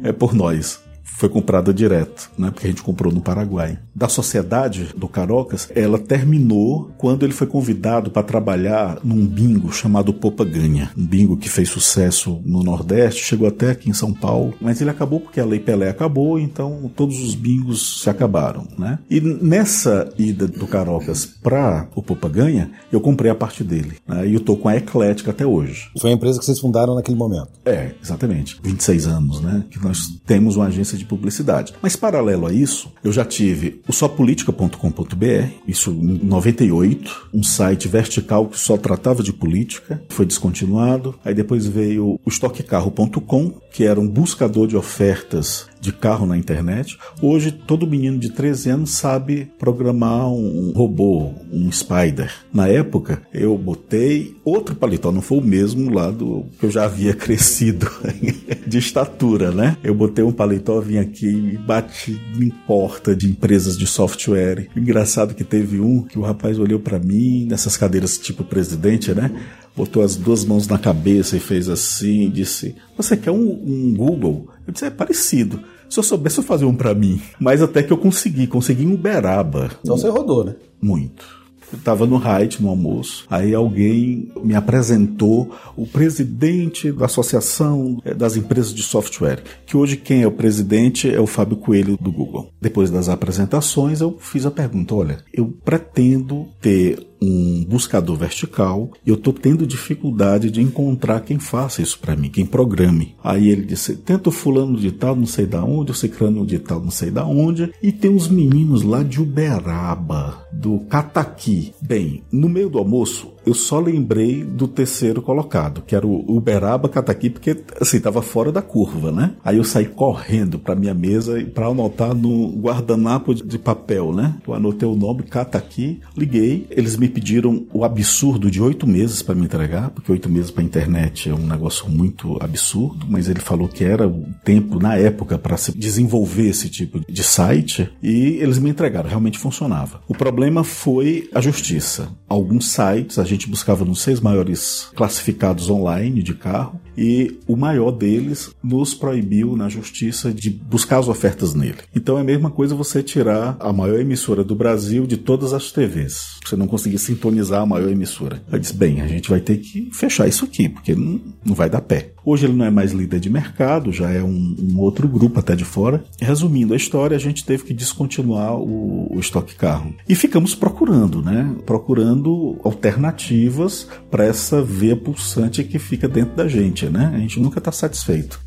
é 0.02 0.12
por 0.12 0.34
nós. 0.34 0.81
Foi 1.17 1.29
comprada 1.29 1.73
direto, 1.73 2.31
né? 2.37 2.50
Porque 2.50 2.67
a 2.67 2.70
gente 2.70 2.82
comprou 2.82 3.12
no 3.12 3.23
Paraguai. 3.23 3.79
Da 3.94 4.08
sociedade 4.08 4.88
do 4.97 5.08
Carocas, 5.08 5.69
ela 5.75 5.99
terminou 5.99 6.91
quando 6.99 7.25
ele 7.25 7.32
foi 7.32 7.47
convidado 7.47 8.11
para 8.11 8.23
trabalhar 8.23 8.99
num 9.03 9.26
bingo 9.26 9.73
chamado 9.73 10.12
Popa 10.12 10.44
Ganha. 10.44 10.91
Um 10.97 11.06
bingo 11.06 11.37
que 11.37 11.49
fez 11.49 11.70
sucesso 11.70 12.41
no 12.44 12.62
Nordeste, 12.62 13.25
chegou 13.25 13.49
até 13.49 13.70
aqui 13.70 13.88
em 13.88 13.94
São 13.94 14.12
Paulo. 14.12 14.53
Mas 14.61 14.81
ele 14.81 14.91
acabou 14.91 15.20
porque 15.20 15.41
a 15.41 15.44
Lei 15.47 15.61
Pelé 15.61 15.88
acabou, 15.88 16.38
então 16.38 16.91
todos 16.94 17.23
os 17.23 17.35
bingos 17.35 18.03
se 18.03 18.11
acabaram, 18.11 18.67
né? 18.79 18.99
E 19.08 19.20
nessa 19.20 20.12
ida 20.19 20.47
do 20.47 20.67
Carocas 20.67 21.25
para 21.25 21.88
o 21.94 22.03
Popa 22.03 22.29
Ganha, 22.29 22.70
eu 22.93 23.00
comprei 23.00 23.31
a 23.31 23.35
parte 23.35 23.64
dele. 23.64 23.97
Né? 24.06 24.29
E 24.29 24.35
eu 24.35 24.41
tô 24.41 24.56
com 24.56 24.69
a 24.69 24.76
Eclética 24.76 25.31
até 25.31 25.47
hoje. 25.47 25.91
Foi 25.99 26.11
a 26.11 26.12
empresa 26.12 26.38
que 26.38 26.44
vocês 26.44 26.61
fundaram 26.61 26.94
naquele 26.94 27.17
momento. 27.17 27.49
É, 27.64 27.94
exatamente. 28.03 28.58
26 28.62 29.06
anos, 29.06 29.41
né? 29.41 29.64
Que 29.70 29.82
nós 29.82 30.00
temos 30.26 30.56
uma 30.56 30.67
agência 30.67 30.95
de 30.98 31.04
publicidade. 31.04 31.75
Mas 31.82 31.96
paralelo 31.96 32.46
a 32.46 32.52
isso, 32.52 32.93
eu 33.02 33.12
já 33.12 33.25
tive 33.25 33.81
o 33.87 33.93
sopolitica.com.br, 33.93 35.48
isso 35.66 35.90
em 35.90 36.25
98, 36.25 37.28
um 37.32 37.43
site 37.43 37.88
vertical 37.88 38.46
que 38.46 38.58
só 38.58 38.76
tratava 38.76 39.22
de 39.22 39.32
política, 39.32 40.02
foi 40.08 40.26
descontinuado. 40.26 41.14
Aí 41.25 41.34
depois 41.34 41.66
veio 41.66 42.19
o 42.25 42.28
estoquecarro.com, 42.28 43.54
que 43.76 43.84
era 43.84 44.00
um 44.00 44.08
buscador 44.08 44.67
de 44.67 44.75
ofertas 44.75 45.69
de 45.78 45.93
carro 45.93 46.25
na 46.26 46.34
internet. 46.34 46.99
Hoje, 47.20 47.52
todo 47.52 47.87
menino 47.87 48.19
de 48.19 48.31
13 48.31 48.70
anos 48.70 48.90
sabe 48.93 49.52
programar 49.58 50.32
um 50.32 50.73
robô, 50.75 51.34
um 51.52 51.70
Spider. 51.70 52.32
Na 52.50 52.67
época, 52.67 53.20
eu 53.34 53.56
botei 53.58 54.34
outro 54.43 54.75
paletó, 54.75 55.12
não 55.12 55.20
foi 55.20 55.38
o 55.38 55.44
mesmo 55.44 55.93
lá 55.93 56.11
do 56.11 56.46
que 56.58 56.64
eu 56.64 56.70
já 56.70 56.87
havia 56.87 57.12
crescido 57.14 57.87
de 58.67 58.78
estatura, 58.78 59.50
né? 59.50 59.76
Eu 59.84 59.94
botei 59.94 60.25
um 60.25 60.32
paletó, 60.32 60.81
vim 60.81 60.96
aqui 60.96 61.26
e 61.26 61.58
bati 61.58 62.19
em 62.40 62.49
porta 62.49 63.14
de 63.14 63.29
empresas 63.29 63.76
de 63.76 63.87
software. 63.87 64.69
Engraçado 64.75 65.34
que 65.34 65.44
teve 65.44 65.81
um 65.81 66.00
que 66.02 66.19
o 66.19 66.22
rapaz 66.22 66.58
olhou 66.58 66.81
para 66.81 66.99
mim, 66.99 67.44
nessas 67.44 67.76
cadeiras 67.76 68.17
tipo 68.17 68.43
presidente, 68.43 69.12
né? 69.14 69.31
Botou 69.76 70.02
as 70.02 70.17
duas 70.17 70.44
mãos 70.44 70.67
na 70.67 70.78
cabeça 70.78 71.37
e 71.37 71.40
fez 71.40 71.69
assim, 71.69 72.23
e 72.23 72.31
disse: 72.31 72.75
Você 72.96 73.17
quer 73.17 73.31
um, 73.31 73.50
um 73.50 73.94
Google? 73.94 74.49
Eu 74.67 74.73
disse: 74.73 74.87
É 74.87 74.90
parecido. 74.90 75.61
Se 75.88 75.99
eu 75.99 76.02
soubesse, 76.02 76.38
eu 76.38 76.44
fazia 76.44 76.67
um 76.67 76.75
para 76.75 76.94
mim. 76.94 77.20
Mas 77.38 77.62
até 77.62 77.82
que 77.82 77.93
eu 77.93 77.99
consegui, 77.99 78.46
consegui 78.46 78.84
em 78.84 78.94
Uberaba. 78.94 79.70
Então 79.82 79.96
você 79.96 80.08
rodou, 80.08 80.44
né? 80.44 80.56
Muito. 80.81 81.37
Eu 81.73 81.78
estava 81.78 82.06
no 82.06 82.17
Height, 82.17 82.62
no 82.62 82.69
almoço. 82.69 83.26
Aí 83.28 83.52
alguém 83.52 84.31
me 84.43 84.55
apresentou 84.55 85.50
o 85.76 85.87
presidente 85.87 86.93
da 86.93 87.06
Associação 87.06 88.00
eh, 88.05 88.14
das 88.14 88.37
Empresas 88.37 88.72
de 88.72 88.82
Software, 88.82 89.43
que 89.67 89.76
hoje 89.76 89.96
quem 89.96 90.22
é 90.22 90.26
o 90.26 90.32
presidente 90.32 91.12
é 91.12 91.20
o 91.20 91.26
Fábio 91.26 91.56
Coelho 91.56 91.99
do 92.00 92.12
Google. 92.12 92.50
Depois 92.61 92.90
das 92.90 93.08
apresentações, 93.08 94.00
eu 94.00 94.17
fiz 94.20 94.46
a 94.46 94.50
pergunta: 94.50 94.94
olha, 94.94 95.19
eu 95.32 95.53
pretendo 95.65 96.46
ter 96.60 97.05
um 97.20 97.65
buscador 97.65 98.17
vertical 98.17 98.91
e 99.05 99.11
eu 99.11 99.15
estou 99.15 99.32
tendo 99.32 99.67
dificuldade 99.67 100.51
de 100.51 100.61
encontrar 100.61 101.20
quem 101.20 101.39
faça 101.39 101.82
isso 101.82 101.99
para 101.99 102.17
mim, 102.17 102.31
quem 102.31 102.46
programe. 102.46 103.15
Aí 103.23 103.49
ele 103.49 103.65
disse: 103.65 103.96
tenta 103.96 104.29
o 104.29 104.32
fulano 104.32 104.79
de 104.79 104.93
tal, 104.93 105.17
não 105.17 105.27
sei 105.27 105.46
da 105.46 105.65
onde, 105.65 105.93
o 105.93 105.94
ciclano 105.94 106.46
de 106.46 106.58
tal, 106.58 106.81
não 106.81 106.91
sei 106.91 107.11
da 107.11 107.25
onde, 107.25 107.73
e 107.82 107.93
tem 107.93 108.11
uns 108.11 108.29
meninos 108.29 108.82
lá 108.82 109.03
de 109.03 109.20
Uberaba, 109.20 110.46
do 110.53 110.81
Cataqui. 110.81 111.73
Bem, 111.81 112.23
no 112.31 112.49
meio 112.49 112.69
do 112.69 112.79
almoço, 112.79 113.32
eu 113.46 113.55
só 113.55 113.79
lembrei 113.79 114.43
do 114.43 114.67
terceiro 114.67 115.23
colocado, 115.23 115.82
que 115.82 115.94
era 115.94 116.06
o 116.06 116.37
Uberaba 116.37 116.89
Cataqui, 116.89 117.31
porque 117.31 117.56
assim, 117.81 118.01
tava 118.01 118.20
fora 118.20 118.51
da 118.51 118.61
curva, 118.61 119.13
né? 119.13 119.35
Aí 119.44 119.58
eu 119.58 119.65
saí 119.65 119.87
correndo 119.87 120.58
para 120.58 120.75
minha 120.75 120.94
mesa 120.94 121.41
para 121.55 121.67
anotar 121.67 122.15
no 122.15 122.49
guardanapo 122.49 123.35
de 123.35 123.58
papel, 123.58 124.13
né? 124.13 124.35
Eu 124.46 124.55
anotei 124.55 124.89
o 124.89 124.96
nome 124.96 125.23
Cataqui, 125.23 126.01
liguei, 126.17 126.67
eles 126.70 126.96
me 126.96 127.06
pediram 127.08 127.67
o 127.72 127.84
absurdo 127.84 128.51
de 128.51 128.63
oito 128.63 128.86
meses 128.86 129.22
para 129.22 129.34
me 129.34 129.44
entregar, 129.44 129.91
porque 129.91 130.13
oito 130.13 130.29
meses 130.29 130.51
para 130.51 130.63
internet 130.63 131.29
é 131.29 131.34
um 131.34 131.46
negócio 131.46 131.89
muito 131.89 132.39
absurdo, 132.43 133.06
mas 133.08 133.29
ele 133.29 133.41
falou 133.41 133.69
que 133.69 133.84
era 133.84 134.06
o 134.06 134.27
tempo 134.44 134.79
na 134.79 134.96
época 134.96 135.39
para 135.39 135.56
se 135.56 135.77
desenvolver 135.77 136.48
esse 136.48 136.69
tipo 136.69 137.01
de 137.10 137.22
site 137.22 137.91
e 138.03 138.39
eles 138.41 138.58
me 138.58 138.70
entregaram, 138.70 139.08
realmente 139.08 139.39
funcionava. 139.39 140.01
O 140.08 140.15
problema 140.15 140.65
foi 140.65 141.29
a 141.34 141.41
justiça. 141.41 142.08
Alguns 142.29 142.69
sites 142.69 143.19
a 143.19 143.25
gente 143.25 143.48
buscava 143.48 143.84
nos 143.84 144.01
seis 144.01 144.20
maiores 144.20 144.89
classificados 144.94 145.70
online 145.70 146.22
de 146.22 146.34
carro 146.34 146.81
e 146.96 147.38
o 147.46 147.56
maior 147.56 147.91
deles 147.91 148.50
nos 148.62 148.94
proibiu 148.94 149.56
na 149.56 149.69
justiça 149.69 150.32
de 150.32 150.50
buscar 150.50 150.98
as 150.98 151.08
ofertas 151.08 151.55
nele. 151.55 151.79
Então 151.94 152.19
é 152.19 152.20
a 152.20 152.24
mesma 152.24 152.50
coisa 152.50 152.74
você 152.74 153.03
tirar 153.03 153.56
a 153.60 153.72
maior 153.72 154.00
emissora 154.00 154.43
do 154.43 154.55
Brasil 154.55 155.06
de 155.06 155.17
todas 155.17 155.53
as 155.53 155.70
TVs. 155.70 156.38
Você 156.44 156.56
não 156.56 156.67
conseguir 156.67 156.98
sintonizar 156.98 157.62
a 157.62 157.67
maior 157.67 157.91
emissora. 157.91 158.43
Eu 158.50 158.58
disse, 158.58 158.74
bem, 158.74 159.00
a 159.00 159.06
gente 159.06 159.29
vai 159.29 159.41
ter 159.41 159.58
que 159.58 159.91
fechar 159.93 160.29
isso 160.29 160.44
aqui, 160.44 160.69
porque 160.69 160.94
não, 160.94 161.20
não 161.44 161.55
vai 161.55 161.69
dar 161.69 161.81
pé. 161.81 162.12
Hoje 162.24 162.46
ele 162.46 162.55
não 162.55 162.65
é 162.65 162.70
mais 162.70 162.91
líder 162.91 163.20
de 163.20 163.31
mercado, 163.31 163.93
já 163.93 164.10
é 164.10 164.20
um, 164.20 164.56
um 164.58 164.81
outro 164.81 165.06
grupo 165.06 165.38
até 165.38 165.55
de 165.55 165.65
fora. 165.65 166.03
Resumindo 166.20 166.74
a 166.74 166.76
história, 166.76 167.17
a 167.17 167.20
gente 167.20 167.44
teve 167.44 167.62
que 167.62 167.72
descontinuar 167.72 168.56
o, 168.56 169.15
o 169.15 169.20
estoque 169.20 169.55
carro. 169.55 169.94
E 170.08 170.15
ficamos 170.15 170.55
procurando, 170.55 171.22
né? 171.22 171.55
Procurando 171.65 172.58
alternativas 172.65 173.88
para 174.10 174.24
essa 174.24 174.60
veia 174.60 174.96
pulsante 174.96 175.62
que 175.62 175.79
fica 175.79 176.08
dentro 176.08 176.34
da 176.34 176.48
gente, 176.48 176.85
né? 176.90 177.12
A 177.14 177.19
gente 177.19 177.40
nunca 177.40 177.58
está 177.58 177.72
satisfeito. 177.72 178.46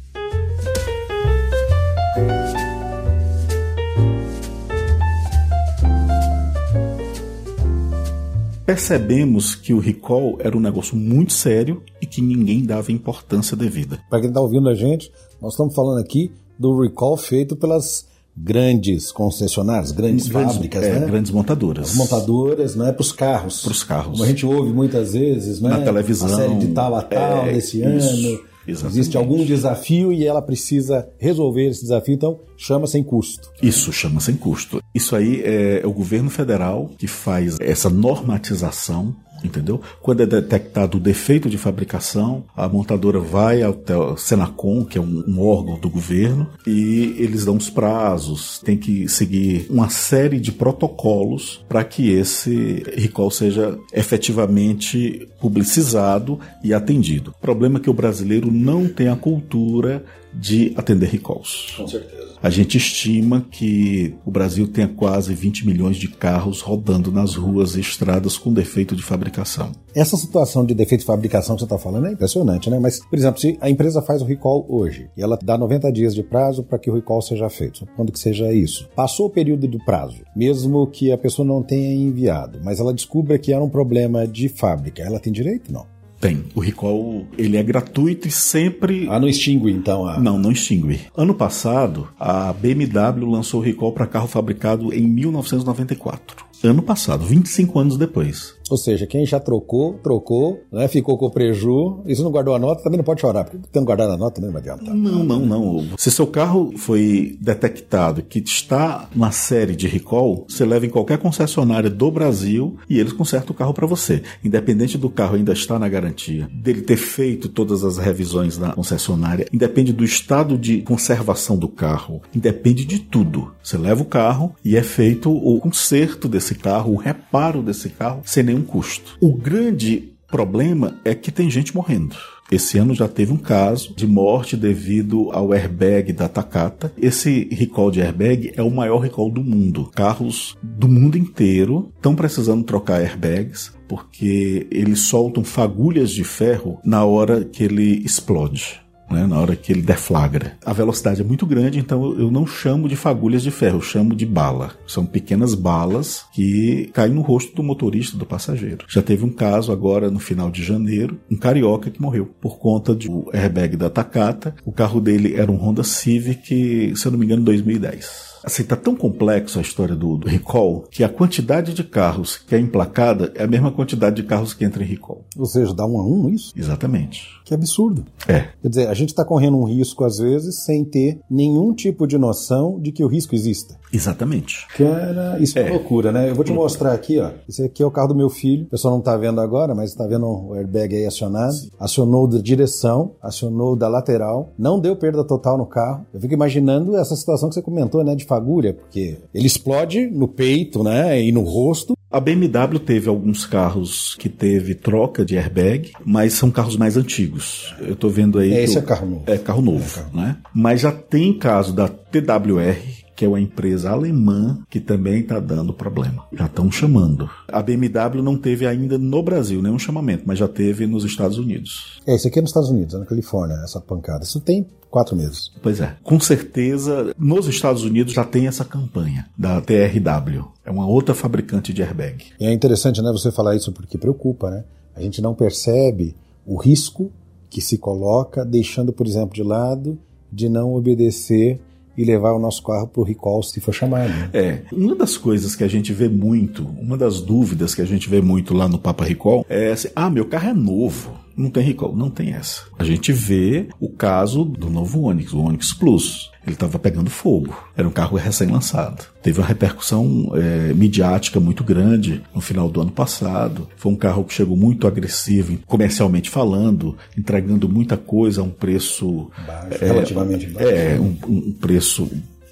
percebemos 8.69 9.55
que 9.55 9.73
o 9.73 9.79
recall 9.79 10.37
era 10.39 10.55
um 10.55 10.59
negócio 10.59 10.95
muito 10.95 11.33
sério 11.33 11.81
e 11.99 12.05
que 12.05 12.21
ninguém 12.21 12.63
dava 12.63 12.91
importância 12.91 13.57
devida. 13.57 13.99
Para 14.07 14.19
quem 14.19 14.29
está 14.29 14.39
ouvindo 14.39 14.69
a 14.69 14.75
gente, 14.75 15.11
nós 15.41 15.53
estamos 15.53 15.73
falando 15.73 15.99
aqui 15.99 16.31
do 16.55 16.79
recall 16.79 17.17
feito 17.17 17.55
pelas 17.55 18.07
grandes 18.41 19.11
concessionárias, 19.11 19.91
grandes, 19.91 20.27
grandes 20.27 20.53
fábricas, 20.53 20.83
é, 20.83 20.99
né? 20.99 21.05
Grandes 21.05 21.31
montadoras. 21.31 21.89
As 21.89 21.95
montadoras, 21.95 22.75
né? 22.75 22.91
Para 22.91 23.01
os 23.01 23.11
carros. 23.11 23.61
Para 23.61 23.71
os 23.71 23.83
carros. 23.83 24.11
Como 24.13 24.23
a 24.23 24.27
gente 24.27 24.45
ouve 24.45 24.71
muitas 24.71 25.13
vezes, 25.13 25.59
né? 25.59 25.69
Na 25.69 25.81
televisão. 25.81 26.27
A 26.27 26.35
série 26.35 26.55
de 26.55 26.67
tal 26.67 26.95
a 26.95 27.01
tal, 27.01 27.47
é, 27.47 27.53
nesse 27.53 27.81
isso, 27.81 27.87
ano. 27.87 28.49
Exatamente. 28.67 28.99
Existe 28.99 29.17
algum 29.17 29.43
desafio 29.43 30.13
e 30.13 30.25
ela 30.25 30.41
precisa 30.41 31.07
resolver 31.17 31.67
esse 31.67 31.81
desafio, 31.81 32.13
então 32.13 32.39
chama 32.55 32.85
sem 32.87 33.03
custo. 33.03 33.49
Isso 33.61 33.91
chama 33.91 34.19
sem 34.19 34.35
custo. 34.35 34.81
Isso 34.93 35.15
aí 35.15 35.41
é 35.43 35.81
o 35.85 35.91
governo 35.91 36.29
federal 36.29 36.89
que 36.97 37.07
faz 37.07 37.57
essa 37.59 37.89
normatização 37.89 39.15
entendeu? 39.43 39.81
Quando 40.01 40.21
é 40.21 40.25
detectado 40.25 40.97
o 40.97 41.01
defeito 41.01 41.49
de 41.49 41.57
fabricação, 41.57 42.43
a 42.55 42.67
montadora 42.67 43.19
vai 43.19 43.61
ao 43.61 43.75
Senacom, 44.17 44.85
que 44.85 44.97
é 44.97 45.01
um, 45.01 45.23
um, 45.27 45.41
órgão 45.41 45.79
do 45.79 45.89
governo, 45.89 46.47
e 46.65 47.15
eles 47.17 47.45
dão 47.45 47.57
os 47.57 47.69
prazos, 47.69 48.59
tem 48.59 48.77
que 48.77 49.07
seguir 49.07 49.67
uma 49.69 49.89
série 49.89 50.39
de 50.39 50.51
protocolos 50.51 51.63
para 51.67 51.83
que 51.83 52.09
esse 52.09 52.83
recall 52.95 53.31
seja 53.31 53.77
efetivamente 53.93 55.27
publicizado 55.39 56.39
e 56.63 56.73
atendido. 56.73 57.31
O 57.37 57.41
problema 57.41 57.79
é 57.79 57.81
que 57.81 57.89
o 57.89 57.93
brasileiro 57.93 58.51
não 58.51 58.87
tem 58.87 59.07
a 59.07 59.15
cultura 59.15 60.03
de 60.33 60.73
atender 60.75 61.09
recalls. 61.09 61.73
Com 61.75 61.87
certeza. 61.87 62.28
A 62.41 62.49
gente 62.49 62.77
estima 62.77 63.45
que 63.51 64.15
o 64.25 64.31
Brasil 64.31 64.65
tenha 64.65 64.87
quase 64.87 65.33
20 65.33 65.67
milhões 65.67 65.97
de 65.97 66.07
carros 66.07 66.61
rodando 66.61 67.11
nas 67.11 67.35
ruas 67.35 67.75
e 67.75 67.81
estradas 67.81 68.37
com 68.37 68.53
defeito 68.53 68.95
de 68.95 69.03
fabricação. 69.03 69.73
Essa 69.93 70.15
situação 70.15 70.65
de 70.65 70.73
defeito 70.73 71.01
de 71.01 71.07
fabricação 71.07 71.55
que 71.55 71.61
você 71.61 71.65
está 71.65 71.77
falando 71.77 72.07
é 72.07 72.13
impressionante, 72.13 72.69
né? 72.69 72.79
Mas, 72.79 73.05
por 73.05 73.19
exemplo, 73.19 73.41
se 73.41 73.57
a 73.59 73.69
empresa 73.69 74.01
faz 74.01 74.21
o 74.21 74.25
recall 74.25 74.65
hoje 74.69 75.09
e 75.17 75.21
ela 75.21 75.37
dá 75.43 75.57
90 75.57 75.91
dias 75.91 76.15
de 76.15 76.23
prazo 76.23 76.63
para 76.63 76.79
que 76.79 76.89
o 76.89 76.95
recall 76.95 77.21
seja 77.21 77.49
feito, 77.49 77.79
supondo 77.79 78.11
que 78.11 78.19
seja 78.19 78.53
isso. 78.53 78.87
Passou 78.95 79.25
o 79.25 79.29
período 79.29 79.67
do 79.67 79.83
prazo, 79.83 80.23
mesmo 80.33 80.87
que 80.87 81.11
a 81.11 81.17
pessoa 81.17 81.45
não 81.45 81.61
tenha 81.61 81.93
enviado, 81.93 82.61
mas 82.63 82.79
ela 82.79 82.93
descubra 82.93 83.37
que 83.37 83.51
era 83.51 83.63
um 83.63 83.69
problema 83.69 84.25
de 84.25 84.47
fábrica, 84.47 85.03
ela 85.03 85.19
tem 85.19 85.33
direito? 85.33 85.73
Não. 85.73 85.98
Tem. 86.19 86.43
O 86.53 86.59
recall, 86.59 87.25
ele 87.37 87.55
é 87.55 87.63
gratuito 87.63 88.27
e 88.27 88.31
sempre... 88.31 89.07
Ah, 89.09 89.19
não 89.19 89.27
extingue 89.27 89.71
então? 89.71 90.05
A... 90.05 90.19
Não, 90.19 90.37
não 90.37 90.51
extingue. 90.51 90.99
Ano 91.15 91.33
passado, 91.33 92.09
a 92.19 92.51
BMW 92.51 93.29
lançou 93.29 93.61
o 93.61 93.63
recall 93.63 93.93
para 93.93 94.05
carro 94.05 94.27
fabricado 94.27 94.93
em 94.93 95.07
1994. 95.07 96.45
Ano 96.61 96.81
passado, 96.81 97.25
25 97.25 97.79
anos 97.79 97.97
depois. 97.97 98.58
Ou 98.69 98.77
seja, 98.77 99.07
quem 99.07 99.25
já 99.25 99.39
trocou, 99.39 99.93
trocou, 100.03 100.61
né, 100.71 100.87
ficou 100.87 101.17
com 101.17 101.25
o 101.25 101.31
preju, 101.31 102.01
e 102.05 102.15
se 102.15 102.21
não 102.21 102.31
guardou 102.31 102.55
a 102.55 102.59
nota, 102.59 102.83
também 102.83 102.97
não 102.97 103.03
pode 103.03 103.21
chorar, 103.21 103.43
porque 103.43 103.59
tendo 103.71 103.85
guardado 103.85 104.13
a 104.13 104.17
nota 104.17 104.35
também 104.35 104.51
não 104.51 104.59
vai 104.59 104.61
adiantar. 104.61 104.95
Não, 104.95 105.23
não, 105.23 105.45
não. 105.45 105.85
Se 105.97 106.11
seu 106.11 106.27
carro 106.27 106.73
foi 106.77 107.37
detectado 107.41 108.21
que 108.21 108.39
está 108.39 109.07
na 109.15 109.31
série 109.31 109.75
de 109.75 109.87
recall, 109.87 110.45
você 110.47 110.65
leva 110.65 110.85
em 110.85 110.89
qualquer 110.89 111.17
concessionária 111.17 111.89
do 111.89 112.11
Brasil 112.11 112.77
e 112.89 112.99
eles 112.99 113.13
consertam 113.13 113.53
o 113.53 113.57
carro 113.57 113.73
para 113.73 113.87
você. 113.87 114.21
Independente 114.43 114.97
do 114.97 115.09
carro 115.09 115.35
ainda 115.35 115.53
estar 115.53 115.79
na 115.79 115.89
garantia, 115.89 116.47
dele 116.53 116.81
ter 116.81 116.97
feito 116.97 117.49
todas 117.49 117.83
as 117.83 117.97
revisões 117.97 118.57
na 118.57 118.73
concessionária, 118.73 119.47
independe 119.51 119.93
do 119.93 120.03
estado 120.03 120.57
de 120.57 120.81
conservação 120.81 121.57
do 121.57 121.67
carro, 121.67 122.21
independe 122.35 122.85
de 122.85 122.99
tudo. 122.99 123.51
Você 123.63 123.77
leva 123.77 124.01
o 124.01 124.05
carro 124.05 124.55
e 124.63 124.75
é 124.75 124.83
feito 124.83 125.31
o 125.31 125.59
conserto 125.59 126.27
desse 126.27 126.55
carro, 126.55 126.93
o 126.93 126.97
reparo 126.97 127.61
desse 127.61 127.89
carro, 127.89 128.21
sem 128.25 128.43
nenhum 128.43 128.58
custo. 128.61 129.17
O 129.21 129.33
grande 129.33 130.09
problema 130.27 130.99
é 131.03 131.15
que 131.15 131.31
tem 131.31 131.49
gente 131.49 131.75
morrendo. 131.75 132.15
Esse 132.51 132.79
ano 132.79 132.95
já 132.95 133.07
teve 133.07 133.31
um 133.31 133.37
caso 133.37 133.93
de 133.95 134.07
morte 134.07 134.57
devido 134.57 135.29
ao 135.31 135.53
airbag 135.53 136.11
da 136.11 136.27
Takata. 136.27 136.91
Esse 136.97 137.47
recall 137.51 137.91
de 137.91 138.01
airbag 138.01 138.53
é 138.55 138.63
o 138.63 138.71
maior 138.71 138.99
recall 138.99 139.29
do 139.29 139.43
mundo. 139.43 139.91
Carros 139.93 140.57
do 140.63 140.87
mundo 140.87 141.15
inteiro 141.15 141.91
estão 141.95 142.15
precisando 142.15 142.63
trocar 142.63 143.01
airbags 143.01 143.71
porque 143.87 144.67
eles 144.71 145.01
soltam 145.01 145.43
fagulhas 145.43 146.11
de 146.11 146.23
ferro 146.23 146.79
na 146.83 147.05
hora 147.05 147.43
que 147.43 147.63
ele 147.63 148.03
explode 148.03 148.81
né, 149.09 149.25
na 149.25 149.39
hora 149.39 149.55
que 149.55 149.71
ele 149.71 149.81
deflagra. 149.81 150.57
A 150.65 150.73
velocidade 150.73 151.21
é 151.21 151.23
muito 151.23 151.45
grande, 151.45 151.79
então 151.79 152.17
eu 152.17 152.31
não 152.31 152.45
chamo 152.45 152.87
de 152.87 152.95
fagulhas 152.95 153.41
de 153.41 153.51
ferro, 153.51 153.77
eu 153.77 153.81
chamo 153.81 154.15
de 154.15 154.25
bala. 154.25 154.71
São 154.87 155.05
pequenas 155.05 155.55
balas 155.55 156.25
que 156.33 156.89
caem 156.93 157.13
no 157.13 157.21
rosto 157.21 157.55
do 157.55 157.63
motorista, 157.63 158.17
do 158.17 158.25
passageiro. 158.25 158.85
Já 158.87 159.01
teve 159.01 159.25
um 159.25 159.31
caso 159.31 159.71
agora 159.71 160.09
no 160.09 160.19
final 160.19 160.51
de 160.51 160.63
janeiro, 160.63 161.19
um 161.29 161.37
carioca 161.37 161.89
que 161.89 162.01
morreu 162.01 162.25
por 162.39 162.57
conta 162.57 162.93
do 162.93 163.29
airbag 163.33 163.75
da 163.75 163.89
Takata. 163.89 164.55
O 164.65 164.71
carro 164.71 164.99
dele 164.99 165.35
era 165.35 165.51
um 165.51 165.55
Honda 165.55 165.83
Civic, 165.83 166.93
se 166.95 167.05
eu 167.05 167.11
não 167.11 167.19
me 167.19 167.25
engano, 167.25 167.43
2010. 167.43 168.28
Assim, 168.43 168.63
tá 168.63 168.75
tão 168.75 168.95
complexo 168.95 169.59
a 169.59 169.61
história 169.61 169.95
do, 169.95 170.17
do, 170.17 170.27
recall 170.27 170.83
que 170.89 171.03
a 171.03 171.09
quantidade 171.09 171.73
de 171.73 171.83
carros 171.83 172.37
que 172.37 172.55
é 172.55 172.59
emplacada 172.59 173.31
é 173.35 173.43
a 173.43 173.47
mesma 173.47 173.71
quantidade 173.71 174.15
de 174.17 174.23
carros 174.23 174.53
que 174.53 174.63
entra 174.63 174.83
em 174.83 174.87
recall. 174.87 175.25
Ou 175.37 175.45
seja, 175.45 175.73
dá 175.73 175.85
um 175.85 175.99
a 175.99 176.05
um 176.05 176.29
isso? 176.29 176.53
Exatamente. 176.55 177.27
Que 177.45 177.53
absurdo. 177.53 178.05
É. 178.27 178.49
Quer 178.61 178.69
dizer, 178.69 178.87
a 178.87 178.93
gente 178.93 179.09
está 179.09 179.25
correndo 179.25 179.57
um 179.57 179.63
risco, 179.63 180.03
às 180.03 180.17
vezes, 180.19 180.63
sem 180.63 180.85
ter 180.85 181.19
nenhum 181.29 181.73
tipo 181.73 182.05
de 182.05 182.17
noção 182.17 182.79
de 182.79 182.91
que 182.91 183.03
o 183.03 183.07
risco 183.07 183.33
exista. 183.35 183.79
Exatamente. 183.91 184.67
Cara, 184.77 185.37
isso 185.39 185.57
é, 185.57 185.67
é 185.67 185.71
loucura, 185.71 186.11
né? 186.11 186.29
Eu 186.29 186.35
vou 186.35 186.45
te 186.45 186.53
mostrar 186.53 186.93
aqui, 186.93 187.19
ó. 187.19 187.31
Esse 187.47 187.63
aqui 187.63 187.81
é 187.81 187.85
o 187.85 187.91
carro 187.91 188.09
do 188.09 188.15
meu 188.15 188.29
filho. 188.29 188.65
O 188.65 188.69
pessoal 188.69 188.93
não 188.93 189.01
tá 189.01 189.17
vendo 189.17 189.41
agora, 189.41 189.73
mas 189.73 189.93
tá 189.95 190.05
vendo 190.05 190.27
o 190.27 190.53
airbag 190.53 190.95
aí 190.95 191.05
acionado. 191.05 191.53
Sim. 191.53 191.71
Acionou 191.79 192.27
da 192.27 192.39
direção, 192.39 193.15
acionou 193.21 193.75
da 193.75 193.87
lateral. 193.87 194.53
Não 194.57 194.79
deu 194.79 194.95
perda 194.95 195.23
total 195.23 195.57
no 195.57 195.65
carro. 195.65 196.05
Eu 196.13 196.21
fico 196.21 196.33
imaginando 196.33 196.95
essa 196.95 197.15
situação 197.15 197.49
que 197.49 197.55
você 197.55 197.61
comentou, 197.61 198.03
né? 198.03 198.15
De 198.15 198.25
fagulha, 198.29 198.73
porque 198.73 199.17
ele 199.33 199.47
explode 199.47 200.07
no 200.07 200.27
peito, 200.27 200.83
né? 200.83 201.21
E 201.21 201.31
no 201.31 201.41
rosto. 201.41 201.97
A 202.11 202.19
BMW 202.19 202.79
teve 202.79 203.07
alguns 203.07 203.45
carros 203.45 204.15
que 204.17 204.29
teve 204.29 204.73
troca 204.73 205.23
de 205.23 205.37
airbag, 205.37 205.91
mas 206.03 206.33
são 206.33 206.49
carros 206.49 206.75
mais 206.75 206.97
antigos. 206.97 207.75
Eu 207.79 207.95
tô 207.95 208.09
vendo 208.09 208.39
aí. 208.39 208.51
É, 208.51 208.63
esse 208.63 208.79
é 208.79 208.81
carro 208.81 209.07
novo. 209.07 209.23
É 209.27 209.37
carro 209.37 209.61
novo, 209.61 209.85
é 209.85 210.01
carro. 210.01 210.17
né? 210.17 210.37
Mas 210.53 210.81
já 210.81 210.91
tem 210.91 211.37
caso 211.37 211.71
da 211.71 211.87
TWR, 211.87 212.77
que 213.19 213.25
é 213.25 213.27
uma 213.27 213.41
empresa 213.41 213.89
alemã 213.89 214.63
que 214.69 214.79
também 214.79 215.19
está 215.19 215.41
dando 215.41 215.73
problema. 215.73 216.25
Já 216.31 216.45
estão 216.45 216.71
chamando. 216.71 217.29
A 217.49 217.61
BMW 217.61 218.23
não 218.23 218.37
teve 218.37 218.65
ainda 218.65 218.97
no 218.97 219.21
Brasil 219.21 219.61
nenhum 219.61 219.77
chamamento, 219.77 220.23
mas 220.25 220.39
já 220.39 220.47
teve 220.47 220.87
nos 220.87 221.03
Estados 221.03 221.37
Unidos. 221.37 221.99
É, 222.07 222.15
isso 222.15 222.29
aqui 222.29 222.39
é 222.39 222.41
nos 222.41 222.51
Estados 222.51 222.69
Unidos, 222.69 222.95
é 222.95 222.97
na 222.97 223.05
Califórnia, 223.05 223.57
essa 223.61 223.81
pancada. 223.81 224.23
Isso 224.23 224.39
tem 224.39 224.65
quatro 224.89 225.17
meses. 225.17 225.51
Pois 225.61 225.81
é. 225.81 225.97
Com 226.01 226.17
certeza, 226.17 227.13
nos 227.19 227.45
Estados 227.49 227.83
Unidos 227.83 228.13
já 228.13 228.23
tem 228.23 228.47
essa 228.47 228.63
campanha 228.63 229.27
da 229.37 229.59
TRW. 229.59 230.45
É 230.63 230.71
uma 230.71 230.87
outra 230.87 231.13
fabricante 231.13 231.73
de 231.73 231.83
airbag. 231.83 232.23
E 232.39 232.45
é 232.45 232.53
interessante, 232.53 233.01
né, 233.01 233.11
você 233.11 233.33
falar 233.33 233.53
isso 233.53 233.73
porque 233.73 233.97
preocupa, 233.97 234.49
né? 234.49 234.63
A 234.95 235.01
gente 235.01 235.21
não 235.21 235.35
percebe 235.35 236.15
o 236.45 236.55
risco 236.55 237.11
que 237.49 237.59
se 237.59 237.77
coloca 237.77 238.45
deixando, 238.45 238.93
por 238.93 239.05
exemplo, 239.05 239.33
de 239.33 239.43
lado 239.43 239.99
de 240.31 240.47
não 240.47 240.73
obedecer 240.73 241.59
e 241.99 242.05
levar 242.05 242.31
o 242.31 242.39
nosso 242.39 242.63
carro 242.63 242.87
para 242.87 243.01
o 243.01 243.03
recall 243.03 243.43
se 243.43 243.59
for 243.59 243.73
chamado. 243.73 244.13
É, 244.31 244.61
uma 244.71 244.95
das 244.95 245.17
coisas 245.17 245.53
que 245.53 245.65
a 245.65 245.67
gente 245.67 245.91
vê 245.91 246.07
muito, 246.07 246.65
uma 246.79 246.97
das 246.97 247.19
dúvidas 247.19 247.75
que 247.75 247.81
a 247.81 247.85
gente 247.85 248.09
vê 248.09 248.21
muito 248.21 248.53
lá 248.53 248.69
no 248.69 248.79
Papa 248.79 249.03
Recall 249.03 249.45
é 249.49 249.73
assim, 249.73 249.89
ah, 249.93 250.09
meu 250.09 250.23
carro 250.23 250.49
é 250.49 250.53
novo, 250.53 251.11
não 251.39 251.49
tem 251.49 251.63
recall. 251.63 251.95
Não 251.95 252.09
tem 252.09 252.33
essa. 252.33 252.63
A 252.77 252.83
gente 252.83 253.13
vê 253.13 253.67
o 253.79 253.89
caso 253.89 254.43
do 254.43 254.69
novo 254.69 255.03
Onix, 255.03 255.33
o 255.33 255.39
Onix 255.39 255.73
Plus. 255.73 256.29
Ele 256.45 256.55
estava 256.55 256.77
pegando 256.77 257.09
fogo. 257.09 257.55
Era 257.77 257.87
um 257.87 257.91
carro 257.91 258.17
recém-lançado. 258.17 259.05
Teve 259.21 259.39
uma 259.39 259.47
repercussão 259.47 260.31
é, 260.35 260.73
midiática 260.73 261.39
muito 261.39 261.63
grande 261.63 262.21
no 262.33 262.41
final 262.41 262.69
do 262.69 262.81
ano 262.81 262.91
passado. 262.91 263.67
Foi 263.77 263.91
um 263.91 263.95
carro 263.95 264.23
que 264.23 264.33
chegou 264.33 264.57
muito 264.57 264.87
agressivo, 264.87 265.57
comercialmente 265.65 266.29
falando, 266.29 266.97
entregando 267.17 267.69
muita 267.69 267.95
coisa 267.95 268.41
a 268.41 268.43
um 268.43 268.49
preço. 268.49 269.29
Baixo, 269.45 269.83
é, 269.83 269.87
relativamente 269.87 270.47
baixo. 270.47 270.69
É, 270.69 270.99
um, 270.99 271.15
um 271.27 271.51
preço 271.53 272.09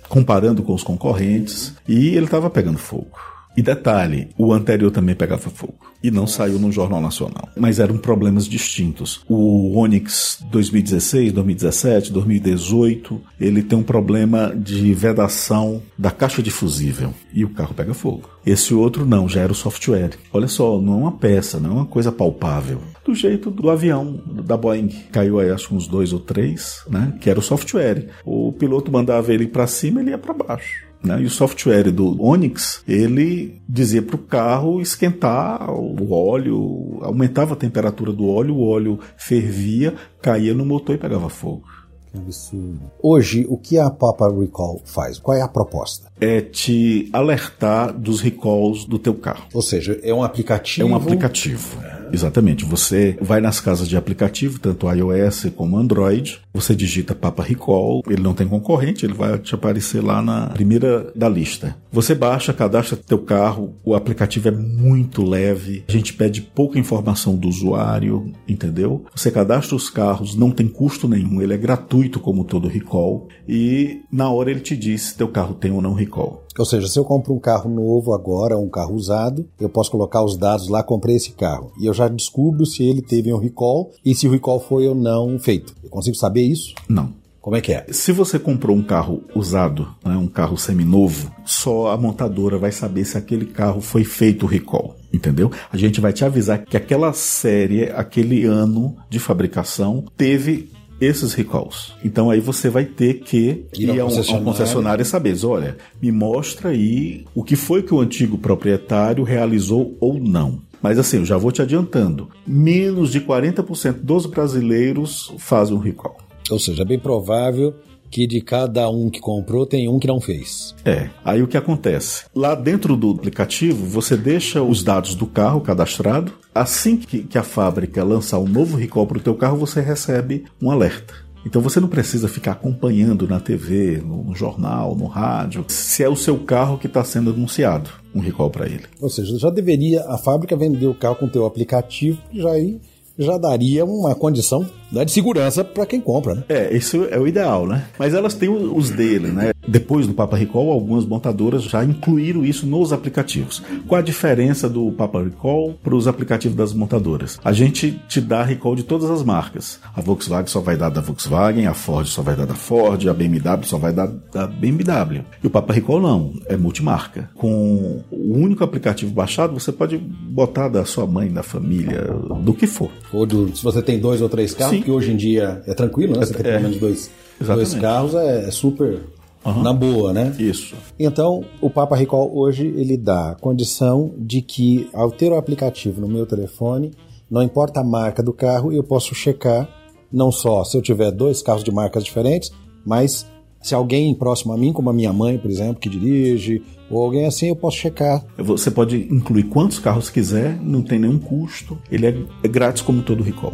comparando 0.08 0.64
com 0.64 0.74
os 0.74 0.84
concorrentes. 0.84 1.74
E 1.88 2.10
ele 2.10 2.26
estava 2.26 2.50
pegando 2.50 2.78
fogo. 2.78 3.12
E 3.58 3.62
detalhe, 3.64 4.30
o 4.38 4.54
anterior 4.54 4.92
também 4.92 5.16
pegava 5.16 5.50
fogo 5.50 5.88
e 6.04 6.12
não 6.12 6.28
saiu 6.28 6.60
no 6.60 6.72
Jornal 6.72 7.02
Nacional. 7.02 7.50
Mas 7.58 7.80
eram 7.80 7.98
problemas 7.98 8.48
distintos. 8.48 9.22
O 9.28 9.76
Onix 9.76 10.40
2016, 10.52 11.34
2017, 11.34 12.14
2018, 12.14 13.20
ele 13.42 13.64
tem 13.64 13.80
um 13.80 13.84
problema 13.84 14.54
de 14.56 14.94
vedação 14.94 15.82
da 15.98 16.12
caixa 16.12 16.44
de 16.44 16.52
fusível 16.52 17.14
e 17.34 17.44
o 17.44 17.50
carro 17.50 17.74
pega 17.74 17.96
fogo. 17.96 18.30
Esse 18.46 18.74
outro 18.76 19.06
não, 19.06 19.28
já 19.28 19.42
era 19.42 19.52
o 19.52 19.56
software. 19.56 20.12
Olha 20.32 20.48
só, 20.48 20.80
não 20.80 20.94
é 20.94 20.98
uma 20.98 21.12
peça, 21.12 21.60
não 21.60 21.72
é 21.72 21.74
uma 21.74 21.86
coisa 21.86 22.12
palpável. 22.12 22.80
Do 23.04 23.16
jeito 23.16 23.50
do 23.50 23.70
avião 23.70 24.22
da 24.46 24.56
Boeing, 24.56 24.90
caiu 25.12 25.40
aí 25.40 25.50
acho 25.50 25.70
que 25.70 25.76
uns 25.76 25.88
dois 25.88 26.14
ou 26.14 26.20
três, 26.20 26.84
né? 26.88 27.18
Que 27.20 27.30
era 27.30 27.40
o 27.40 27.42
software. 27.42 28.08
O 28.24 28.54
piloto 28.54 28.92
mandava 28.92 29.34
ele 29.34 29.48
para 29.48 29.68
cima, 29.68 30.00
ele 30.00 30.12
ia 30.12 30.18
para 30.18 30.34
baixo. 30.34 30.87
Né? 31.04 31.22
E 31.22 31.26
o 31.26 31.30
software 31.30 31.92
do 31.92 32.22
Onix, 32.22 32.84
ele 32.88 33.62
dizia 33.68 34.02
para 34.02 34.16
o 34.16 34.20
carro 34.20 34.82
esquentar 34.82 35.70
o 35.70 36.12
óleo, 36.12 37.00
aumentava 37.02 37.54
a 37.54 37.58
temperatura 37.58 38.12
do 38.12 38.28
óleo, 38.28 38.56
o 38.56 38.68
óleo 38.68 39.00
fervia, 39.16 39.96
caía 40.22 40.54
no 40.54 40.66
motor 40.66 40.96
e 40.96 40.98
pegava 40.98 41.30
fogo. 41.30 41.64
Que 42.12 42.18
absurdo. 42.18 42.80
Hoje, 43.02 43.46
o 43.50 43.58
que 43.58 43.78
a 43.78 43.90
Papa 43.90 44.30
Recall 44.30 44.82
faz? 44.86 45.20
Qual 45.20 45.36
é 45.36 45.42
a 45.42 45.48
proposta? 45.48 46.10
É 46.20 46.42
te 46.42 47.10
alertar 47.12 47.94
dos 47.94 48.22
recalls 48.22 48.86
do 48.86 48.98
teu 48.98 49.14
carro. 49.14 49.46
Ou 49.54 49.62
seja, 49.62 50.00
é 50.02 50.14
um 50.14 50.24
aplicativo. 50.24 50.88
É 50.88 50.92
um 50.92 50.96
aplicativo. 50.96 51.78
Exatamente. 52.12 52.66
Você 52.66 53.18
vai 53.22 53.42
nas 53.42 53.60
casas 53.60 53.88
de 53.88 53.98
aplicativo, 53.98 54.60
tanto 54.60 54.92
iOS 54.92 55.48
como 55.56 55.78
Android, 55.78 56.40
você 56.54 56.76
digita 56.76 57.16
Papa 57.16 57.44
Recall, 57.44 58.02
ele 58.08 58.22
não 58.22 58.34
tem 58.34 58.48
concorrente, 58.48 59.06
ele 59.06 59.14
vai 59.14 59.38
te 59.38 59.54
aparecer 59.54 60.04
lá 60.04 60.22
na 60.22 60.48
primeira 60.48 61.12
da 61.16 61.30
lista. 61.30 61.76
Você 61.92 62.14
baixa, 62.16 62.54
cadastra 62.54 62.98
teu 62.98 63.20
carro, 63.20 63.76
o 63.84 63.96
aplicativo 63.96 64.48
é 64.48 64.52
muito 64.52 65.24
leve, 65.24 65.84
a 65.88 65.92
gente 65.92 66.14
pede 66.14 66.42
pouca 66.42 66.80
informação 66.80 67.36
do 67.36 67.48
usuário, 67.48 68.32
entendeu? 68.48 69.06
Você 69.16 69.32
cadastra 69.32 69.76
os 69.76 69.90
carros, 69.90 70.36
não 70.36 70.52
tem 70.52 70.68
custo 70.68 71.08
nenhum, 71.08 71.42
ele 71.42 71.54
é 71.54 71.58
gratuito 71.58 72.20
como 72.20 72.44
todo 72.44 72.68
recall 72.68 73.28
e 73.48 74.02
na 74.12 74.30
hora 74.30 74.52
ele 74.52 74.60
te 74.60 74.76
diz 74.76 75.02
se 75.04 75.18
teu 75.18 75.28
carro 75.28 75.54
tem 75.54 75.72
ou 75.72 75.82
não 75.82 75.94
recall. 75.94 76.47
Ou 76.58 76.66
seja, 76.66 76.88
se 76.88 76.98
eu 76.98 77.06
compro 77.06 77.34
um 77.34 77.40
carro 77.40 77.70
novo 77.70 78.14
agora, 78.14 78.58
um 78.58 78.70
carro 78.70 78.96
usado, 78.96 79.48
eu 79.60 79.70
posso 79.70 79.92
colocar 79.92 80.24
os 80.24 80.38
dados 80.38 80.68
lá, 80.68 80.84
comprei 80.84 81.16
esse 81.16 81.32
carro. 81.32 81.72
E 81.80 81.86
eu 81.86 81.94
já 81.94 82.08
descubro 82.08 82.66
se 82.66 82.84
ele 82.84 83.02
teve 83.02 83.34
um 83.34 83.38
recall 83.38 83.92
e 84.04 84.16
se 84.16 84.28
o 84.28 84.32
recall 84.32 84.60
foi 84.60 84.88
ou 84.88 84.96
não 84.96 85.38
feito. 85.40 85.76
Eu 85.84 85.90
consigo 85.90 86.16
saber 86.16 86.42
isso? 86.42 86.74
Não. 86.90 87.14
Como 87.48 87.56
é 87.56 87.62
que 87.62 87.72
é? 87.72 87.86
Se 87.92 88.12
você 88.12 88.38
comprou 88.38 88.76
um 88.76 88.84
carro 88.84 89.24
usado, 89.34 89.88
né, 90.04 90.18
um 90.18 90.28
carro 90.28 90.58
seminovo, 90.58 91.32
só 91.46 91.92
a 91.92 91.98
montadora 91.98 92.58
vai 92.58 92.74
saber 92.74 93.06
se 93.06 93.18
aquele 93.18 93.46
carro 93.46 93.80
foi 93.80 94.04
feito 94.04 94.44
o 94.44 94.50
recall. 94.50 94.98
Entendeu? 95.14 95.50
A 95.72 95.78
gente 95.78 96.02
vai 96.02 96.12
te 96.12 96.26
avisar 96.26 96.66
que 96.66 96.76
aquela 96.76 97.14
série, 97.14 97.86
aquele 97.92 98.44
ano 98.44 98.98
de 99.10 99.18
fabricação, 99.18 100.04
teve 100.18 100.70
esses 101.00 101.34
recalls. 101.34 101.94
Então 102.04 102.30
aí 102.30 102.40
você 102.40 102.70
vai 102.70 102.86
ter 102.86 103.16
que 103.16 103.68
ir, 103.74 103.90
ir 103.90 104.00
a 104.00 104.06
um 104.06 104.10
concessionário. 104.10 104.36
a 104.36 104.42
um 104.42 104.44
concessionário 104.44 105.02
e 105.02 105.06
saber, 105.06 105.36
olha, 105.46 105.78
me 106.02 106.12
mostra 106.12 106.70
aí 106.70 107.26
o 107.34 107.44
que 107.44 107.56
foi 107.56 107.84
que 107.84 107.94
o 107.94 108.00
antigo 108.00 108.38
proprietário 108.38 109.24
realizou 109.24 109.96
ou 110.00 110.20
não. 110.20 110.62
Mas 110.82 111.00
assim, 111.00 111.18
eu 111.18 111.26
já 111.26 111.38
vou 111.38 111.52
te 111.52 111.62
adiantando, 111.62 112.30
menos 112.46 113.12
de 113.12 113.20
40% 113.20 113.94
dos 114.02 114.26
brasileiros 114.26 115.34
fazem 115.38 115.76
um 115.76 115.80
recall. 115.80 116.18
Ou 116.50 116.60
seja, 116.60 116.84
é 116.84 116.86
bem 116.86 117.00
provável 117.00 117.74
que 118.10 118.28
de 118.28 118.42
cada 118.42 118.90
um 118.90 119.10
que 119.10 119.20
comprou 119.20 119.66
tem 119.66 119.90
um 119.90 120.00
que 120.00 120.08
não 120.08 120.20
fez. 120.20 120.76
É. 120.86 121.10
Aí 121.24 121.42
o 121.42 121.48
que 121.48 121.58
acontece? 121.58 122.26
Lá 122.34 122.56
dentro 122.56 122.96
do 122.96 123.12
aplicativo, 123.12 123.86
você 123.86 124.16
deixa 124.16 124.62
os 124.62 124.84
dados 124.84 125.16
do 125.16 125.26
carro 125.26 125.62
cadastrado. 125.62 126.34
Assim 126.54 126.98
que, 126.98 127.24
que 127.24 127.38
a 127.38 127.44
fábrica 127.44 128.04
lançar 128.04 128.40
um 128.40 128.48
novo 128.48 128.78
recall 128.78 129.06
para 129.06 129.18
o 129.18 129.22
teu 129.22 129.36
carro, 129.36 129.58
você 129.58 129.82
recebe 129.82 130.46
um 130.62 130.72
alerta. 130.72 131.28
Então 131.46 131.62
você 131.62 131.80
não 131.80 131.88
precisa 131.88 132.28
ficar 132.28 132.54
acompanhando 132.54 133.26
na 133.26 133.40
TV, 133.40 134.02
no, 134.06 134.36
jornal, 134.36 134.96
no 134.96 135.06
rádio, 135.06 135.64
se 135.70 136.04
é 136.04 136.10
o 136.10 136.16
seu 136.16 136.40
carro 136.40 136.78
que 136.78 136.88
está 136.88 137.04
sendo 137.06 137.30
anunciado 137.30 137.90
um 138.14 138.20
recall 138.20 138.50
para 138.50 138.66
ele. 138.66 138.84
Ou 139.00 139.10
seja, 139.10 139.38
já 139.38 139.50
deveria 139.50 140.04
a 140.10 140.18
fábrica 140.18 140.58
vender 140.58 140.88
o 140.88 140.94
carro 140.94 141.16
com 141.16 141.26
o 141.26 141.30
teu 141.30 141.46
aplicativo, 141.46 142.22
já 142.34 142.52
aí 142.52 142.82
já 143.18 143.38
daria 143.38 143.84
uma 143.86 144.14
condição 144.14 144.66
né, 144.92 145.06
de 145.06 145.12
segurança 145.12 145.64
para 145.64 145.86
quem 145.86 146.00
compra, 146.00 146.36
né? 146.36 146.44
É, 146.50 146.76
isso 146.76 147.08
é 147.10 147.20
o 147.20 147.28
ideal, 147.28 147.68
né? 147.68 147.86
Mas 147.98 148.14
elas 148.14 148.34
têm 148.34 148.50
os 148.50 148.90
dele, 148.90 149.28
né? 149.28 149.52
Depois 149.68 150.08
do 150.08 150.14
Papa 150.14 150.38
Recall, 150.38 150.72
algumas 150.72 151.06
montadoras 151.06 151.64
já 151.64 151.84
incluíram 151.84 152.46
isso 152.46 152.66
nos 152.66 152.94
aplicativos. 152.94 153.62
Qual 153.86 154.00
a 154.00 154.04
diferença 154.04 154.70
do 154.70 154.92
Papa 154.92 155.22
Recall 155.22 155.74
para 155.84 155.96
os 155.96 156.08
aplicativos 156.08 156.56
das 156.56 156.74
montadoras? 156.74 157.40
A 157.44 157.52
gente 157.52 158.00
te 158.08 158.22
dá 158.22 158.44
recall 158.44 158.76
de 158.76 158.84
todas 158.84 159.10
as 159.10 159.24
marcas. 159.24 159.80
A 159.96 160.02
Volkswagen 160.02 160.48
só 160.48 160.62
vai 160.62 160.78
dar 160.78 160.90
da 160.90 161.02
Volkswagen, 161.02 161.68
a 161.68 161.74
Ford 161.74 162.08
só 162.08 162.22
vai 162.22 162.36
dar 162.36 162.46
da 162.46 162.56
Ford, 162.56 163.08
a 163.08 163.14
BMW 163.14 163.64
só 163.64 163.78
vai 163.78 163.92
dar 163.92 164.08
da 164.08 164.48
BMW. 164.48 165.24
E 165.44 165.48
o 165.48 165.50
Papa 165.50 165.74
Recall 165.74 166.02
não, 166.02 166.34
é 166.48 166.56
multimarca. 166.56 167.30
Com 167.36 168.04
o 168.10 168.38
único 168.38 168.64
aplicativo 168.64 169.12
baixado, 169.12 169.54
você 169.54 169.72
pode 169.72 169.98
botar 169.98 170.70
da 170.70 170.86
sua 170.86 171.06
mãe, 171.06 171.30
da 171.30 171.44
família, 171.44 172.04
do 172.42 172.54
que 172.54 172.68
for. 172.68 172.90
Ou 173.12 173.26
do, 173.26 173.56
se 173.56 173.64
você 173.64 173.82
tem 173.82 174.00
dois 174.00 174.22
ou 174.22 174.30
três 174.30 174.54
carros, 174.54 174.77
Sim. 174.78 174.84
que 174.84 174.92
hoje 174.92 175.12
em 175.12 175.16
dia 175.18 175.62
é 175.68 175.74
tranquilo, 175.74 176.18
né? 176.18 176.26
Você 176.26 176.34
tem 176.34 176.44
pelo 176.44 176.62
menos 176.62 176.78
dois, 176.78 177.12
dois 177.40 177.74
carros, 177.76 178.14
é, 178.16 178.48
é 178.48 178.52
super 178.52 179.00
Uhum. 179.46 179.62
na 179.64 179.72
boa, 179.72 180.12
né? 180.12 180.36
Isso. 180.38 180.76
Então, 181.00 181.46
o 181.62 181.70
Papa 181.70 181.96
Recall 181.96 182.36
hoje 182.36 182.68
ele 182.76 182.98
dá 182.98 183.32
a 183.32 183.36
condição 183.36 184.12
de 184.18 184.42
que 184.42 184.90
ao 184.94 185.10
ter 185.10 185.32
o 185.32 185.38
aplicativo 185.38 186.02
no 186.02 186.08
meu 186.08 186.26
telefone, 186.26 186.92
não 187.32 187.42
importa 187.42 187.80
a 187.80 187.84
marca 187.84 188.22
do 188.22 188.34
carro, 188.34 188.74
eu 188.74 188.84
posso 188.84 189.16
checar 189.16 189.70
não 190.12 190.32
só 190.32 190.64
se 190.64 190.76
eu 190.78 190.82
tiver 190.82 191.12
dois 191.12 191.42
carros 191.42 191.64
de 191.64 191.72
marcas 191.72 192.04
diferentes, 192.04 192.52
mas 192.86 193.26
se 193.62 193.74
alguém 193.76 194.14
próximo 194.14 194.54
a 194.54 194.58
mim, 194.58 194.72
como 194.74 194.90
a 194.90 194.94
minha 194.94 195.12
mãe, 195.14 195.38
por 195.38 195.50
exemplo, 195.52 195.76
que 195.80 195.90
dirige, 195.90 196.62
ou 196.90 197.04
alguém 197.04 197.26
assim, 197.26 197.50
eu 197.50 197.56
posso 197.56 197.78
checar. 197.78 198.24
Você 198.38 198.72
pode 198.72 199.08
incluir 199.12 199.44
quantos 199.44 199.80
carros 199.80 200.10
quiser, 200.10 200.58
não 200.62 200.82
tem 200.82 201.00
nenhum 201.00 201.20
custo, 201.20 201.78
ele 201.92 202.08
é, 202.08 202.16
é 202.44 202.48
grátis 202.48 202.82
como 202.82 203.02
todo 203.02 203.24
recall. 203.24 203.54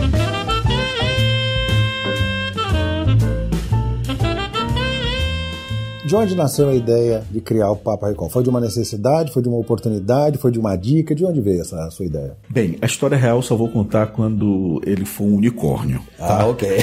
Thank 0.00 0.14
you. 0.14 0.29
De 6.10 6.16
onde 6.16 6.34
nasceu 6.34 6.68
a 6.68 6.74
ideia 6.74 7.22
de 7.30 7.40
criar 7.40 7.70
o 7.70 7.76
Papa 7.76 8.08
Recall? 8.08 8.28
Foi 8.28 8.42
de 8.42 8.50
uma 8.50 8.58
necessidade, 8.58 9.32
foi 9.32 9.40
de 9.40 9.48
uma 9.48 9.58
oportunidade, 9.58 10.38
foi 10.38 10.50
de 10.50 10.58
uma 10.58 10.74
dica? 10.74 11.14
De 11.14 11.24
onde 11.24 11.40
veio 11.40 11.60
essa 11.60 11.88
sua 11.92 12.04
ideia? 12.04 12.36
Bem, 12.48 12.76
a 12.82 12.86
história 12.86 13.16
real 13.16 13.40
só 13.42 13.54
vou 13.54 13.68
contar 13.68 14.08
quando 14.08 14.80
ele 14.84 15.04
for 15.04 15.22
um 15.22 15.36
unicórnio. 15.36 16.02
Tá? 16.18 16.40
Ah, 16.40 16.46
ok. 16.48 16.68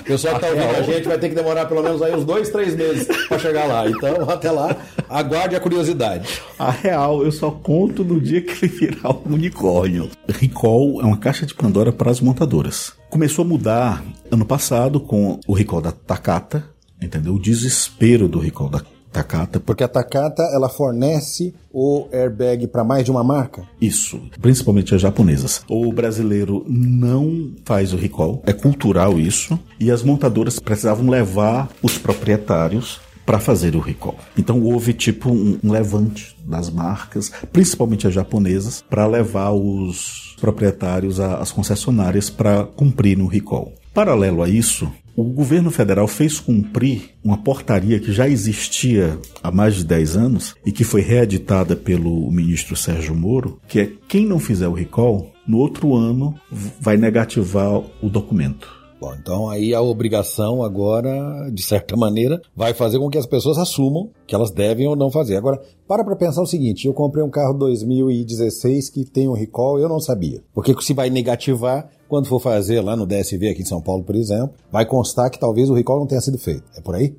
o 0.00 0.04
pessoal 0.04 0.38
que 0.38 0.44
está 0.44 0.54
ouvindo 0.54 0.76
a 0.76 0.82
gente 0.82 1.08
vai 1.08 1.18
ter 1.18 1.30
que 1.30 1.34
demorar 1.34 1.64
pelo 1.64 1.82
menos 1.82 2.02
aí 2.02 2.14
uns 2.14 2.26
dois, 2.26 2.50
três 2.50 2.76
meses 2.76 3.08
para 3.28 3.38
chegar 3.38 3.64
lá. 3.64 3.88
Então, 3.88 4.28
até 4.28 4.50
lá, 4.50 4.76
aguarde 5.08 5.56
a 5.56 5.60
curiosidade. 5.60 6.42
A 6.58 6.70
real 6.70 7.24
eu 7.24 7.32
só 7.32 7.50
conto 7.50 8.04
no 8.04 8.20
dia 8.20 8.42
que 8.42 8.66
ele 8.66 8.74
virar 8.74 9.12
um 9.12 9.32
unicórnio. 9.32 10.10
Recall 10.28 11.00
é 11.00 11.06
uma 11.06 11.16
caixa 11.16 11.46
de 11.46 11.54
Pandora 11.54 11.90
para 11.90 12.10
as 12.10 12.20
montadoras. 12.20 12.92
Começou 13.08 13.42
a 13.42 13.48
mudar 13.48 14.04
ano 14.30 14.44
passado 14.44 15.00
com 15.00 15.40
o 15.46 15.54
recall 15.54 15.80
da 15.80 15.92
Takata, 15.92 16.75
entendeu? 17.00 17.34
O 17.34 17.40
desespero 17.40 18.28
do 18.28 18.38
recall 18.38 18.68
da 18.68 18.82
Takata. 19.16 19.58
Porque 19.58 19.82
a 19.82 19.88
Takata 19.88 20.42
ela 20.52 20.68
fornece 20.68 21.54
o 21.72 22.06
airbag 22.12 22.66
para 22.66 22.84
mais 22.84 23.04
de 23.04 23.10
uma 23.10 23.24
marca? 23.24 23.62
Isso, 23.80 24.20
principalmente 24.42 24.94
as 24.94 25.00
japonesas. 25.00 25.62
O 25.68 25.90
brasileiro 25.90 26.66
não 26.68 27.52
faz 27.64 27.94
o 27.94 27.96
recall, 27.96 28.42
é 28.44 28.52
cultural 28.52 29.18
isso, 29.18 29.58
e 29.80 29.90
as 29.90 30.02
montadoras 30.02 30.58
precisavam 30.58 31.08
levar 31.08 31.70
os 31.82 31.96
proprietários 31.96 33.00
para 33.24 33.40
fazer 33.40 33.74
o 33.74 33.80
recall. 33.80 34.16
Então 34.36 34.62
houve 34.62 34.92
tipo 34.92 35.30
um, 35.30 35.58
um 35.64 35.72
levante 35.72 36.36
das 36.44 36.70
marcas, 36.70 37.32
principalmente 37.52 38.06
as 38.06 38.14
japonesas, 38.14 38.84
para 38.88 39.06
levar 39.06 39.50
os 39.50 40.36
proprietários 40.40 41.18
às 41.18 41.50
concessionárias 41.50 42.28
para 42.30 42.64
cumprir 42.64 43.16
no 43.16 43.26
recall. 43.26 43.72
Paralelo 43.92 44.42
a 44.42 44.48
isso, 44.48 44.92
o 45.16 45.24
governo 45.24 45.70
federal 45.70 46.06
fez 46.06 46.38
cumprir 46.38 47.14
uma 47.24 47.38
portaria 47.38 47.98
que 47.98 48.12
já 48.12 48.28
existia 48.28 49.18
há 49.42 49.50
mais 49.50 49.76
de 49.76 49.84
10 49.84 50.16
anos 50.16 50.54
e 50.64 50.70
que 50.70 50.84
foi 50.84 51.00
reeditada 51.00 51.74
pelo 51.74 52.30
ministro 52.30 52.76
Sérgio 52.76 53.14
Moro, 53.14 53.58
que 53.66 53.80
é 53.80 53.92
quem 54.06 54.26
não 54.26 54.38
fizer 54.38 54.68
o 54.68 54.74
recall, 54.74 55.32
no 55.48 55.58
outro 55.58 55.96
ano 55.96 56.34
vai 56.78 56.98
negativar 56.98 57.78
o 58.02 58.10
documento. 58.10 58.76
Bom, 58.98 59.14
então 59.14 59.48
aí 59.48 59.74
a 59.74 59.82
obrigação 59.82 60.62
agora, 60.62 61.50
de 61.52 61.62
certa 61.62 61.96
maneira, 61.98 62.40
vai 62.54 62.72
fazer 62.72 62.98
com 62.98 63.10
que 63.10 63.18
as 63.18 63.26
pessoas 63.26 63.58
assumam 63.58 64.10
que 64.26 64.34
elas 64.34 64.50
devem 64.50 64.86
ou 64.86 64.96
não 64.96 65.10
fazer. 65.10 65.36
Agora, 65.36 65.60
para 65.86 66.04
para 66.04 66.16
pensar 66.16 66.42
o 66.42 66.46
seguinte, 66.46 66.86
eu 66.86 66.94
comprei 66.94 67.22
um 67.22 67.30
carro 67.30 67.54
2016 67.54 68.90
que 68.90 69.04
tem 69.04 69.28
um 69.28 69.34
recall, 69.34 69.78
eu 69.78 69.88
não 69.88 70.00
sabia. 70.00 70.42
Porque 70.54 70.74
se 70.80 70.94
vai 70.94 71.10
negativar, 71.10 71.88
quando 72.08 72.26
for 72.26 72.40
fazer 72.40 72.80
lá 72.80 72.96
no 72.96 73.06
DSV 73.06 73.48
aqui 73.48 73.62
em 73.62 73.66
São 73.66 73.80
Paulo, 73.80 74.04
por 74.04 74.14
exemplo, 74.14 74.54
vai 74.70 74.86
constar 74.86 75.30
que 75.30 75.38
talvez 75.38 75.70
o 75.70 75.74
recall 75.74 76.00
não 76.00 76.06
tenha 76.06 76.20
sido 76.20 76.38
feito. 76.38 76.64
É 76.76 76.80
por 76.80 76.94
aí? 76.94 77.14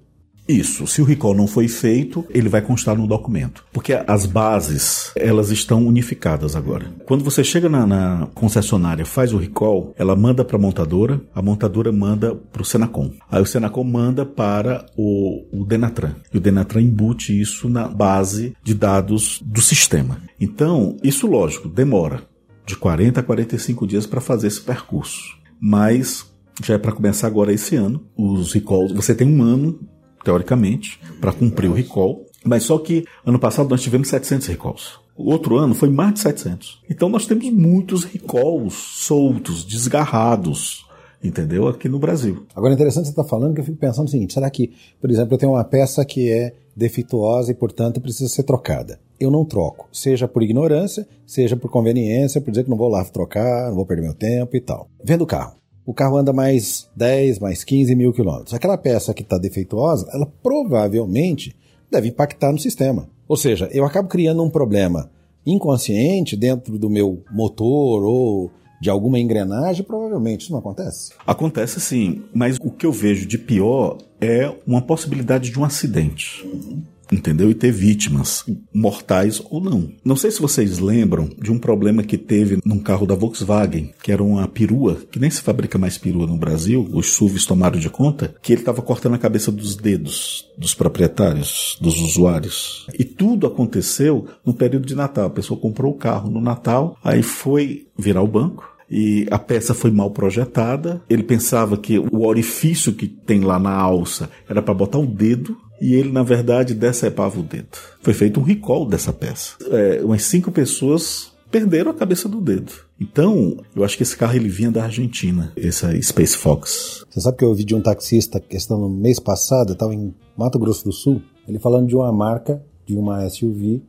Isso. 0.47 0.87
Se 0.87 1.01
o 1.01 1.05
recall 1.05 1.35
não 1.35 1.45
foi 1.45 1.67
feito, 1.67 2.25
ele 2.29 2.47
vai 2.47 2.61
constar 2.61 2.95
no 2.95 3.05
documento. 3.05 3.65
Porque 3.73 3.93
as 4.07 4.25
bases, 4.25 5.11
elas 5.15 5.51
estão 5.51 5.85
unificadas 5.85 6.55
agora. 6.55 6.85
Quando 7.05 7.23
você 7.23 7.43
chega 7.43 7.67
na, 7.67 7.85
na 7.85 8.27
concessionária, 8.33 9.05
faz 9.05 9.33
o 9.33 9.37
recall, 9.37 9.93
ela 9.97 10.15
manda 10.15 10.45
para 10.45 10.55
a 10.55 10.59
montadora, 10.59 11.19
a 11.35 11.41
montadora 11.41 11.91
manda 11.91 12.33
para 12.33 12.61
o 12.61 12.65
Senacom. 12.65 13.11
Aí 13.29 13.41
o 13.41 13.45
Senacom 13.45 13.83
manda 13.83 14.25
para 14.25 14.85
o, 14.95 15.43
o 15.51 15.65
Denatran. 15.65 16.15
E 16.33 16.37
o 16.37 16.41
Denatran 16.41 16.81
embute 16.81 17.39
isso 17.39 17.67
na 17.67 17.87
base 17.87 18.55
de 18.63 18.73
dados 18.73 19.41
do 19.43 19.61
sistema. 19.61 20.21
Então, 20.39 20.95
isso 21.03 21.27
lógico, 21.27 21.67
demora 21.67 22.21
de 22.67 22.75
40 22.75 23.21
a 23.21 23.23
45 23.23 23.87
dias 23.87 24.05
para 24.05 24.19
fazer 24.19 24.47
esse 24.47 24.59
percurso. 24.59 25.37
Mas 25.59 26.29
já 26.61 26.73
é 26.73 26.77
para 26.77 26.91
começar 26.91 27.25
agora 27.25 27.53
esse 27.53 27.77
ano. 27.77 28.05
Os 28.15 28.53
recalls, 28.53 28.93
você 28.93 29.15
tem 29.15 29.27
um 29.27 29.41
ano, 29.41 29.79
teoricamente, 30.23 30.99
para 31.21 31.31
cumprir 31.31 31.69
o 31.71 31.73
recall. 31.73 32.25
Mas 32.43 32.63
só 32.63 32.77
que 32.77 33.05
ano 33.25 33.39
passado 33.39 33.69
nós 33.69 33.81
tivemos 33.81 34.09
700 34.09 34.47
recalls. 34.47 34.99
O 35.15 35.31
outro 35.31 35.57
ano 35.57 35.73
foi 35.73 35.89
mais 35.89 36.15
de 36.15 36.19
700. 36.19 36.83
Então 36.89 37.07
nós 37.09 37.25
temos 37.25 37.49
muitos 37.51 38.03
recalls 38.03 38.73
soltos, 38.75 39.63
desgarrados, 39.63 40.85
entendeu? 41.23 41.67
Aqui 41.67 41.89
no 41.89 41.99
Brasil. 41.99 42.45
Agora 42.55 42.73
interessante 42.73 43.05
você 43.05 43.11
estar 43.11 43.23
tá 43.23 43.29
falando 43.29 43.53
que 43.53 43.61
eu 43.61 43.65
fico 43.65 43.77
pensando 43.77 44.07
o 44.07 44.11
seguinte: 44.11 44.33
será 44.33 44.49
que, 44.49 44.71
por 44.99 45.09
exemplo, 45.09 45.33
eu 45.33 45.37
tenho 45.37 45.53
uma 45.53 45.63
peça 45.63 46.03
que 46.05 46.31
é 46.31 46.53
defeituosa 46.75 47.51
e, 47.51 47.55
portanto, 47.55 48.01
precisa 48.01 48.29
ser 48.29 48.43
trocada? 48.43 48.99
Eu 49.19 49.31
não 49.31 49.43
troco, 49.43 49.89
seja 49.91 50.27
por 50.27 50.43
ignorância, 50.43 51.07
seja 51.25 51.55
por 51.55 51.71
conveniência, 51.71 52.39
por 52.39 52.51
dizer 52.51 52.63
que 52.63 52.69
não 52.69 52.77
vou 52.77 52.89
lá 52.89 53.03
trocar, 53.05 53.69
não 53.69 53.75
vou 53.75 53.85
perder 53.85 54.03
meu 54.03 54.13
tempo 54.13 54.55
e 54.55 54.61
tal. 54.61 54.87
Vendo 55.03 55.23
o 55.23 55.27
carro. 55.27 55.55
O 55.85 55.93
carro 55.93 56.17
anda 56.17 56.33
mais 56.33 56.89
10, 56.95 57.39
mais 57.39 57.63
15 57.63 57.95
mil 57.95 58.11
quilômetros. 58.11 58.53
Aquela 58.53 58.77
peça 58.77 59.13
que 59.13 59.23
está 59.23 59.37
defeituosa, 59.37 60.07
ela 60.13 60.25
provavelmente 60.43 61.55
deve 61.89 62.09
impactar 62.09 62.51
no 62.51 62.59
sistema. 62.59 63.07
Ou 63.27 63.37
seja, 63.37 63.69
eu 63.71 63.85
acabo 63.85 64.09
criando 64.09 64.43
um 64.43 64.49
problema 64.49 65.09
inconsciente 65.45 66.35
dentro 66.35 66.77
do 66.77 66.89
meu 66.89 67.23
motor 67.31 68.03
ou 68.03 68.51
de 68.79 68.89
alguma 68.89 69.19
engrenagem, 69.19 69.83
provavelmente 69.83 70.41
isso 70.41 70.51
não 70.51 70.59
acontece. 70.59 71.11
Acontece 71.25 71.79
sim, 71.79 72.23
mas 72.33 72.57
o 72.61 72.69
que 72.69 72.85
eu 72.85 72.91
vejo 72.91 73.27
de 73.27 73.37
pior 73.37 73.97
é 74.21 74.53
uma 74.65 74.81
possibilidade 74.81 75.49
de 75.49 75.59
um 75.59 75.63
acidente. 75.63 76.45
Uhum 76.45 76.96
entendeu? 77.11 77.49
E 77.49 77.53
ter 77.53 77.71
vítimas, 77.71 78.43
mortais 78.73 79.41
ou 79.49 79.61
não. 79.61 79.91
Não 80.03 80.15
sei 80.15 80.31
se 80.31 80.41
vocês 80.41 80.79
lembram 80.79 81.29
de 81.41 81.51
um 81.51 81.57
problema 81.57 82.03
que 82.03 82.17
teve 82.17 82.59
num 82.65 82.79
carro 82.79 83.05
da 83.05 83.15
Volkswagen, 83.15 83.93
que 84.01 84.11
era 84.11 84.23
uma 84.23 84.47
perua, 84.47 84.97
que 85.11 85.19
nem 85.19 85.29
se 85.29 85.41
fabrica 85.41 85.77
mais 85.77 85.97
perua 85.97 86.27
no 86.27 86.37
Brasil, 86.37 86.87
os 86.91 87.13
SUVs 87.13 87.45
tomaram 87.45 87.79
de 87.79 87.89
conta, 87.89 88.35
que 88.41 88.53
ele 88.53 88.61
estava 88.61 88.81
cortando 88.81 89.15
a 89.15 89.19
cabeça 89.19 89.51
dos 89.51 89.75
dedos 89.75 90.47
dos 90.57 90.73
proprietários, 90.73 91.77
dos 91.79 92.01
usuários. 92.01 92.87
E 92.97 93.03
tudo 93.03 93.45
aconteceu 93.45 94.25
no 94.43 94.53
período 94.53 94.87
de 94.87 94.95
Natal. 94.95 95.27
A 95.27 95.29
pessoa 95.29 95.59
comprou 95.59 95.91
o 95.91 95.97
carro 95.97 96.29
no 96.31 96.41
Natal, 96.41 96.97
aí 97.03 97.21
foi 97.21 97.87
virar 97.97 98.23
o 98.23 98.27
banco, 98.27 98.77
e 98.89 99.27
a 99.29 99.37
peça 99.37 99.73
foi 99.73 99.91
mal 99.91 100.11
projetada. 100.11 101.01
Ele 101.09 101.23
pensava 101.23 101.77
que 101.77 101.99
o 101.99 102.25
orifício 102.25 102.93
que 102.93 103.07
tem 103.07 103.41
lá 103.41 103.59
na 103.59 103.73
alça 103.73 104.29
era 104.49 104.61
para 104.61 104.73
botar 104.73 104.97
o 104.97 105.05
dedo 105.05 105.57
e 105.79 105.93
ele, 105.93 106.11
na 106.11 106.23
verdade, 106.23 106.73
decepava 106.73 107.39
o 107.39 107.43
dedo. 107.43 107.77
Foi 108.01 108.13
feito 108.13 108.39
um 108.39 108.43
recall 108.43 108.85
dessa 108.85 109.13
peça. 109.13 109.55
É, 109.69 110.01
umas 110.03 110.23
cinco 110.23 110.51
pessoas 110.51 111.31
perderam 111.51 111.91
a 111.91 111.93
cabeça 111.93 112.27
do 112.27 112.41
dedo. 112.41 112.71
Então, 112.99 113.57
eu 113.75 113.83
acho 113.83 113.95
que 113.95 114.03
esse 114.03 114.17
carro 114.17 114.35
ele 114.35 114.49
vinha 114.49 114.71
da 114.71 114.83
Argentina, 114.83 115.53
essa 115.55 115.89
Space 116.01 116.35
Fox. 116.35 117.05
Você 117.09 117.21
sabe 117.21 117.37
que 117.37 117.43
eu 117.43 117.49
ouvi 117.49 117.63
de 117.63 117.75
um 117.75 117.81
taxista 117.81 118.39
questão 118.39 118.79
no 118.79 118.89
mês 118.89 119.19
passado, 119.19 119.73
estava 119.73 119.93
em 119.93 120.13
Mato 120.35 120.59
Grosso 120.59 120.83
do 120.83 120.91
Sul, 120.91 121.21
ele 121.47 121.59
falando 121.59 121.87
de 121.87 121.95
uma 121.95 122.11
marca 122.11 122.61
de 122.85 122.95
uma 122.95 123.29
SUV 123.29 123.81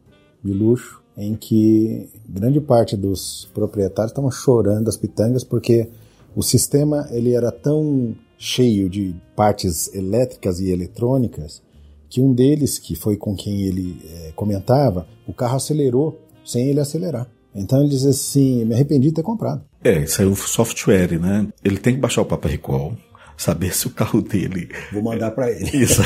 de 0.44 0.52
luxo 0.52 1.02
em 1.16 1.34
que 1.34 2.08
grande 2.28 2.60
parte 2.60 2.96
dos 2.96 3.48
proprietários 3.52 4.12
estavam 4.12 4.30
chorando 4.30 4.88
as 4.88 4.96
pitangas 4.96 5.42
porque 5.42 5.88
o 6.34 6.42
sistema 6.42 7.08
ele 7.10 7.34
era 7.34 7.50
tão 7.50 8.14
cheio 8.36 8.88
de 8.88 9.14
partes 9.34 9.92
elétricas 9.92 10.60
e 10.60 10.70
eletrônicas 10.70 11.60
que 12.08 12.20
um 12.20 12.32
deles, 12.32 12.78
que 12.78 12.94
foi 12.94 13.16
com 13.16 13.34
quem 13.34 13.62
ele 13.62 14.00
é, 14.04 14.32
comentava, 14.34 15.06
o 15.26 15.32
carro 15.32 15.56
acelerou 15.56 16.18
sem 16.44 16.68
ele 16.68 16.80
acelerar. 16.80 17.28
Então 17.54 17.80
ele 17.80 17.90
diz 17.90 18.04
assim: 18.04 18.64
me 18.64 18.74
arrependi 18.74 19.08
de 19.08 19.14
ter 19.14 19.22
comprado. 19.22 19.62
É, 19.82 20.02
isso 20.02 20.20
aí 20.20 20.28
é 20.28 20.30
o 20.30 20.36
software, 20.36 21.18
né? 21.18 21.46
Ele 21.64 21.78
tem 21.78 21.94
que 21.94 22.00
baixar 22.00 22.22
o 22.22 22.26
Papa 22.26 22.48
Recall, 22.48 22.96
saber 23.36 23.74
se 23.76 23.86
o 23.86 23.90
carro 23.90 24.22
dele. 24.22 24.68
Vou 24.92 25.02
mandar 25.02 25.30
para 25.32 25.50
ele. 25.50 25.70
Isso. 25.76 26.02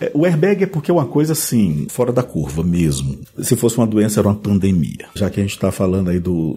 É, 0.00 0.10
o 0.14 0.24
airbag 0.24 0.62
é 0.62 0.66
porque 0.66 0.90
é 0.90 0.94
uma 0.94 1.06
coisa 1.06 1.32
assim, 1.32 1.86
fora 1.88 2.12
da 2.12 2.22
curva 2.22 2.62
mesmo. 2.62 3.18
Se 3.42 3.56
fosse 3.56 3.76
uma 3.76 3.86
doença, 3.86 4.20
era 4.20 4.28
uma 4.28 4.36
pandemia. 4.36 5.08
Já 5.14 5.28
que 5.28 5.40
a 5.40 5.42
gente 5.42 5.54
está 5.54 5.72
falando 5.72 6.10
aí 6.10 6.20
do 6.20 6.56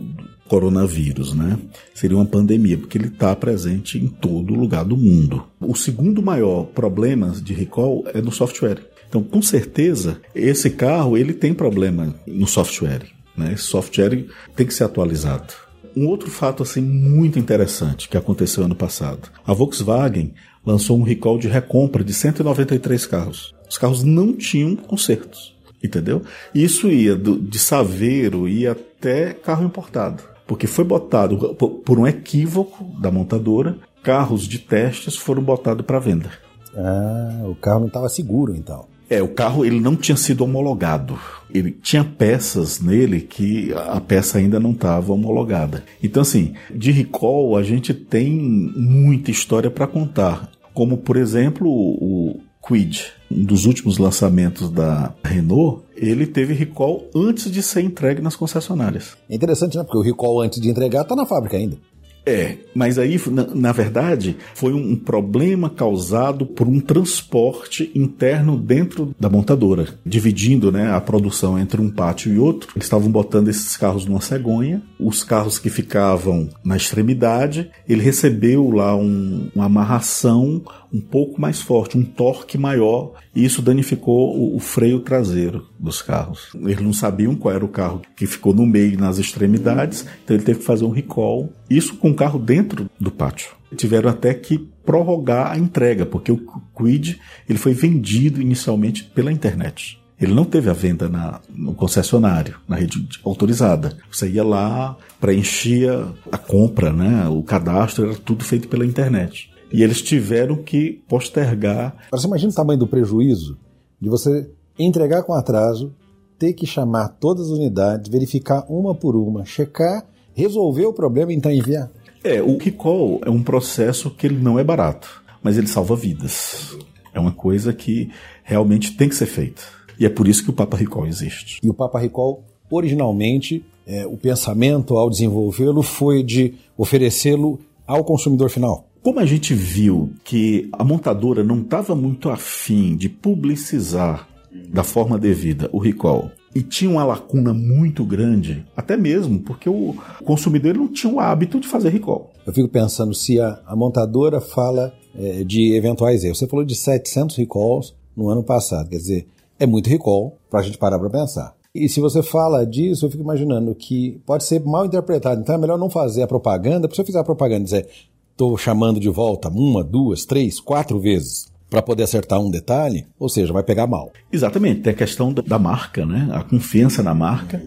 coronavírus, 0.52 1.34
né? 1.34 1.58
Seria 1.94 2.18
uma 2.18 2.26
pandemia, 2.26 2.78
porque 2.78 2.98
ele 2.98 3.08
está 3.08 3.34
presente 3.34 3.98
em 3.98 4.08
todo 4.08 4.54
lugar 4.54 4.84
do 4.84 4.98
mundo. 4.98 5.46
O 5.62 5.74
segundo 5.74 6.22
maior 6.22 6.66
problema 6.66 7.30
de 7.30 7.54
recall 7.54 8.04
é 8.14 8.22
no 8.22 8.34
software. 8.34 8.80
Então, 9.08 9.24
com 9.24 9.42
certeza, 9.42 10.20
esse 10.36 10.72
carro 10.72 11.18
ele 11.18 11.32
tem 11.32 11.54
problema 11.54 12.14
no 12.28 12.46
software. 12.46 13.04
Né? 13.38 13.54
Esse 13.54 13.64
software 13.64 14.26
tem 14.54 14.68
que 14.68 14.74
ser 14.74 14.84
atualizado. 14.84 15.54
Um 15.96 16.06
outro 16.06 16.30
fato 16.30 16.64
assim 16.64 16.82
muito 16.82 17.40
interessante 17.40 18.10
que 18.10 18.18
aconteceu 18.18 18.66
ano 18.66 18.76
passado. 18.76 19.30
A 19.48 19.54
Volkswagen 19.54 20.34
lançou 20.66 21.00
um 21.00 21.04
recall 21.04 21.38
de 21.38 21.48
recompra 21.48 22.04
de 22.04 22.14
193 22.14 23.06
carros. 23.06 23.56
Os 23.70 23.78
carros 23.78 24.04
não 24.04 24.34
tinham 24.34 24.76
consertos, 24.76 25.56
entendeu? 25.82 26.24
Isso 26.54 26.90
ia 26.90 27.16
do, 27.16 27.40
de 27.40 27.58
Saveiro 27.58 28.50
ia 28.50 28.74
até 28.74 29.34
carro 29.34 29.66
importado, 29.66 30.31
porque 30.52 30.68
foi 30.68 30.84
botado 30.84 31.56
por 31.56 31.98
um 31.98 32.06
equívoco 32.06 32.84
da 33.00 33.10
montadora, 33.10 33.78
carros 34.04 34.46
de 34.46 34.60
testes 34.60 35.16
foram 35.16 35.42
botados 35.42 35.86
para 35.86 35.98
venda. 35.98 36.30
Ah, 36.76 37.44
o 37.46 37.56
carro 37.56 37.80
não 37.80 37.88
estava 37.88 38.10
seguro 38.10 38.54
então. 38.54 38.86
É, 39.10 39.24
o 39.24 39.30
carro 39.30 39.64
ele 39.64 39.80
não 39.80 39.96
tinha 39.96 40.18
sido 40.18 40.44
homologado. 40.44 41.18
Ele 41.54 41.72
tinha 41.72 42.04
peças 42.04 42.82
nele 42.82 43.22
que 43.22 43.74
a 43.74 44.02
peça 44.02 44.40
ainda 44.40 44.60
não 44.60 44.72
estava 44.72 45.14
homologada. 45.14 45.86
Então, 46.04 46.22
assim, 46.22 46.54
de 46.70 46.92
recall 46.92 47.56
a 47.56 47.64
gente 47.64 47.94
tem 47.94 48.30
muita 48.30 49.32
história 49.32 49.72
para 49.72 49.88
contar. 49.88 50.52
Como, 50.74 50.98
por 50.98 51.16
exemplo, 51.16 51.70
o 51.70 52.42
Quid, 52.62 53.12
um 53.32 53.44
dos 53.44 53.66
últimos 53.66 53.98
lançamentos 53.98 54.70
da 54.70 55.14
Renault, 55.24 55.84
ele 55.96 56.28
teve 56.28 56.54
recall 56.54 57.10
antes 57.16 57.52
de 57.52 57.64
ser 57.64 57.82
entregue 57.82 58.22
nas 58.22 58.36
concessionárias. 58.36 59.18
É 59.30 59.36
interessante, 59.36 59.78
né? 59.78 59.84
Porque 59.84 59.98
o 59.98 60.02
recall 60.02 60.42
antes 60.42 60.62
de 60.62 60.70
entregar 60.70 61.02
está 61.02 61.16
na 61.16 61.26
fábrica 61.26 61.58
ainda. 61.58 61.78
É, 62.26 62.58
mas 62.76 63.00
aí, 63.00 63.20
na, 63.32 63.48
na, 63.48 63.72
verdade, 63.72 64.38
foi 64.54 64.74
um 64.74 64.96
problema 64.96 65.70
causado 65.70 66.46
por 66.46 66.68
um 66.68 66.80
transporte 66.80 67.92
interno 67.96 68.58
dentro 68.58 69.16
da 69.20 69.30
montadora, 69.30 69.88
dividindo 70.06 70.72
né, 70.72 70.92
a 70.92 71.02
produção 71.02 71.58
entre 71.58 71.82
um 71.82 71.90
pátio 71.90 72.32
e 72.32 72.38
outro. 72.38 72.70
Eles 72.76 72.86
estavam 72.86 73.12
botando 73.12 73.48
esses 73.48 73.76
carros 73.76 74.06
numa 74.06 74.22
cegonha, 74.22 74.84
os 75.00 75.24
carros 75.24 75.58
que 75.58 75.70
ficavam 75.70 76.48
na 76.64 76.78
extremidade, 76.78 77.72
ele 77.90 78.04
recebeu 78.04 78.70
lá 78.70 78.96
um, 78.96 79.50
uma 79.56 79.66
amarração 79.66 80.62
um 80.94 81.00
pouco 81.00 81.40
mais 81.40 81.62
forte, 81.62 81.98
um 81.98 82.04
torque 82.04 82.58
maior, 82.58 83.14
e 83.36 83.46
isso 83.46 83.62
danificou 83.62 84.38
o, 84.38 84.56
o, 84.56 84.60
freio 84.60 85.00
traseiro 85.00 85.68
dos 85.80 86.02
carros. 86.02 86.50
Eles 86.56 86.82
não 86.82 86.94
sabiam 86.94 87.36
qual 87.36 87.54
era 87.54 87.64
o 87.64 87.70
carro 87.70 88.02
que 88.16 88.28
ficou 88.28 88.54
no 88.54 88.66
meio, 88.66 89.00
nas 89.00 89.18
extremidades, 89.18 90.06
então 90.24 90.36
ele 90.36 90.44
teve 90.44 90.60
que 90.60 90.66
fazer 90.66 90.86
um 90.86 90.92
recall, 90.92 91.52
isso 91.70 91.96
com 91.96 92.12
o 92.12 92.16
carro 92.16 92.38
dentro 92.38 92.90
do 93.00 93.12
pátio. 93.12 93.52
Tiveram 93.76 94.10
até 94.10 94.34
que 94.34 94.58
prorrogar 94.86 95.52
a 95.52 95.58
entrega, 95.58 96.06
porque 96.06 96.32
o 96.32 96.42
Quid 96.76 97.20
ele 97.48 97.58
foi 97.58 97.74
vendido 97.74 98.42
inicialmente 98.42 99.04
pela 99.04 99.32
internet. 99.32 100.02
Ele 100.20 100.36
não 100.36 100.46
teve 100.46 100.70
a 100.70 100.74
venda 100.74 101.10
na, 101.10 101.40
no 101.50 101.74
concessionário, 101.74 102.58
na 102.68 102.76
rede 102.76 103.08
autorizada. 103.26 103.98
Você 104.12 104.30
ia 104.30 104.44
lá, 104.44 104.96
preenchia 105.20 106.06
a 106.32 106.38
compra, 106.38 106.94
né? 106.94 107.28
o 107.28 107.42
cadastro, 107.42 108.06
era 108.06 108.16
tudo 108.16 108.44
feito 108.44 108.68
pela 108.68 108.86
internet. 108.86 109.52
E 109.72 109.84
eles 109.84 110.02
tiveram 110.02 110.58
que 110.58 111.02
postergar. 111.08 111.96
Você 112.12 112.28
imagina 112.28 112.52
o 112.52 112.56
tamanho 112.56 112.80
do 112.80 112.88
prejuízo 112.88 113.58
de 114.00 114.10
você 114.10 114.50
entregar 114.78 115.24
com 115.24 115.34
atraso, 115.34 115.94
ter 116.38 116.54
que 116.54 116.66
chamar 116.66 117.10
todas 117.20 117.52
as 117.52 117.58
unidades, 117.58 118.12
verificar 118.12 118.66
uma 118.68 118.96
por 118.96 119.16
uma, 119.16 119.46
checar, 119.46 120.06
resolver 120.34 120.86
o 120.86 120.94
problema 120.94 121.32
e 121.32 121.36
então 121.36 121.52
enviar? 121.52 121.90
É, 122.24 122.42
o 122.42 122.58
recall 122.58 123.22
é 123.26 123.30
um 123.30 123.42
processo 123.42 124.10
que 124.10 124.28
ele 124.28 124.40
não 124.40 124.60
é 124.60 124.64
barato, 124.64 125.24
mas 125.42 125.58
ele 125.58 125.68
salva 125.68 125.96
vidas. 125.96 126.76
É 127.14 127.20
uma 127.20 127.32
coisa 127.32 127.74
que 127.74 128.12
realmente 128.44 128.96
tem 128.96 129.10
que 129.10 129.16
ser 129.16 129.26
feita. 129.26 129.62
E 130.00 130.06
é 130.06 130.10
por 130.10 130.28
isso 130.28 130.44
que 130.44 130.50
o 130.50 130.54
Papa 130.54 130.78
Recall 130.78 131.06
existe. 131.06 131.60
E 131.62 131.70
o 131.70 131.74
Papa 131.74 132.00
Recall, 132.00 132.44
originalmente, 132.70 133.64
é, 133.86 134.06
o 134.06 134.18
pensamento 134.18 134.98
ao 134.98 135.10
desenvolvê-lo 135.10 135.82
foi 135.82 136.24
de 136.24 136.56
oferecê-lo 136.78 137.60
ao 137.86 138.04
consumidor 138.04 138.50
final. 138.50 138.88
Como 139.04 139.20
a 139.20 139.26
gente 139.26 139.56
viu 139.56 140.12
que 140.24 140.70
a 140.72 140.84
montadora 140.84 141.44
não 141.44 141.62
estava 141.62 141.96
muito 141.96 142.30
afim 142.30 142.96
de 142.96 143.10
publicizar 143.10 144.30
da 144.70 144.84
forma 144.84 145.18
devida 145.18 145.68
o 145.74 145.80
recall 145.80 146.30
e 146.54 146.62
tinha 146.62 146.92
uma 146.92 147.04
lacuna 147.04 147.52
muito 147.52 148.06
grande, 148.06 148.64
até 148.78 148.96
mesmo 148.96 149.40
porque 149.40 149.68
o 149.68 149.96
consumidor 150.24 150.76
não 150.76 150.88
tinha 150.88 151.12
o 151.12 151.20
hábito 151.20 151.60
de 151.60 151.68
fazer 151.68 151.90
recall. 151.90 152.32
Eu 152.46 152.54
fico 152.54 152.68
pensando 152.68 153.12
se 153.16 153.40
a, 153.40 153.60
a 153.66 153.76
montadora 153.76 154.40
fala 154.40 154.94
é, 155.16 155.44
de 155.44 155.74
eventuais 155.74 156.24
erros. 156.24 156.38
Você 156.38 156.48
falou 156.48 156.64
de 156.64 156.76
700 156.76 157.36
recalls 157.38 157.96
no 158.16 158.30
ano 158.30 158.44
passado, 158.44 158.88
quer 158.88 158.98
dizer, 158.98 159.28
é 159.58 159.66
muito 159.66 159.90
recall 159.90 160.38
para 160.48 160.60
a 160.60 160.64
gente 160.64 160.78
parar 160.78 161.00
para 161.00 161.10
pensar. 161.10 161.56
E 161.74 161.90
se 161.90 162.00
você 162.00 162.22
fala 162.22 162.66
disso, 162.68 163.08
eu 163.08 163.10
fico 163.10 163.24
imaginando 163.24 163.74
que 163.74 164.22
pode 164.28 164.44
ser 164.44 164.64
mal 164.64 164.86
interpretado. 164.86 165.42
Então 165.42 165.56
é 165.56 165.58
melhor 165.58 165.80
não 165.80 165.90
fazer 165.90 166.22
a 166.22 166.28
propaganda, 166.28 166.82
porque 166.82 166.96
se 166.96 167.02
eu 167.02 167.06
fizer 167.06 167.20
a 167.20 167.24
propaganda 167.24 167.62
e 167.62 167.64
dizer 167.64 167.88
estou 168.32 168.58
chamando 168.58 169.00
de 169.00 169.10
volta 169.10 169.50
uma, 169.50 169.84
duas, 169.84 170.26
três, 170.26 170.60
quatro 170.60 171.00
vezes 171.00 171.52
para 171.70 171.82
poder 171.82 172.04
acertar 172.04 172.40
um 172.40 172.52
detalhe, 172.52 173.08
ou 173.18 173.30
seja, 173.30 173.54
vai 173.54 173.64
pegar 173.64 173.88
mal. 173.88 174.12
Exatamente, 174.32 174.82
tem 174.82 174.92
a 174.92 174.96
questão 174.96 175.34
da 175.34 175.58
marca, 175.58 176.06
né? 176.06 176.28
A 176.34 176.44
confiança 176.44 177.02
na 177.02 177.14
marca, 177.14 177.64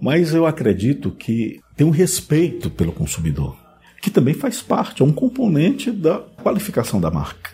mas 0.00 0.32
eu 0.32 0.46
acredito 0.46 1.10
que 1.10 1.60
tem 1.76 1.86
um 1.86 1.90
respeito 1.90 2.70
pelo 2.70 2.92
consumidor, 2.92 3.54
que 4.00 4.10
também 4.10 4.32
faz 4.32 4.62
parte, 4.62 5.02
é 5.02 5.04
um 5.04 5.12
componente 5.12 5.90
da 5.90 6.18
qualificação 6.18 6.98
da 6.98 7.10
marca. 7.10 7.52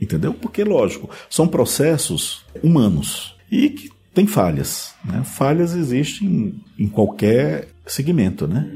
Entendeu? 0.00 0.34
Porque, 0.34 0.64
lógico, 0.64 1.08
são 1.30 1.46
processos 1.46 2.44
humanos 2.62 3.36
e 3.50 3.70
que 3.70 3.90
tem 4.14 4.26
falhas. 4.26 4.94
Né? 5.04 5.22
Falhas 5.24 5.74
existem 5.74 6.54
em 6.78 6.88
qualquer 6.88 7.68
segmento, 7.86 8.48
né? 8.48 8.68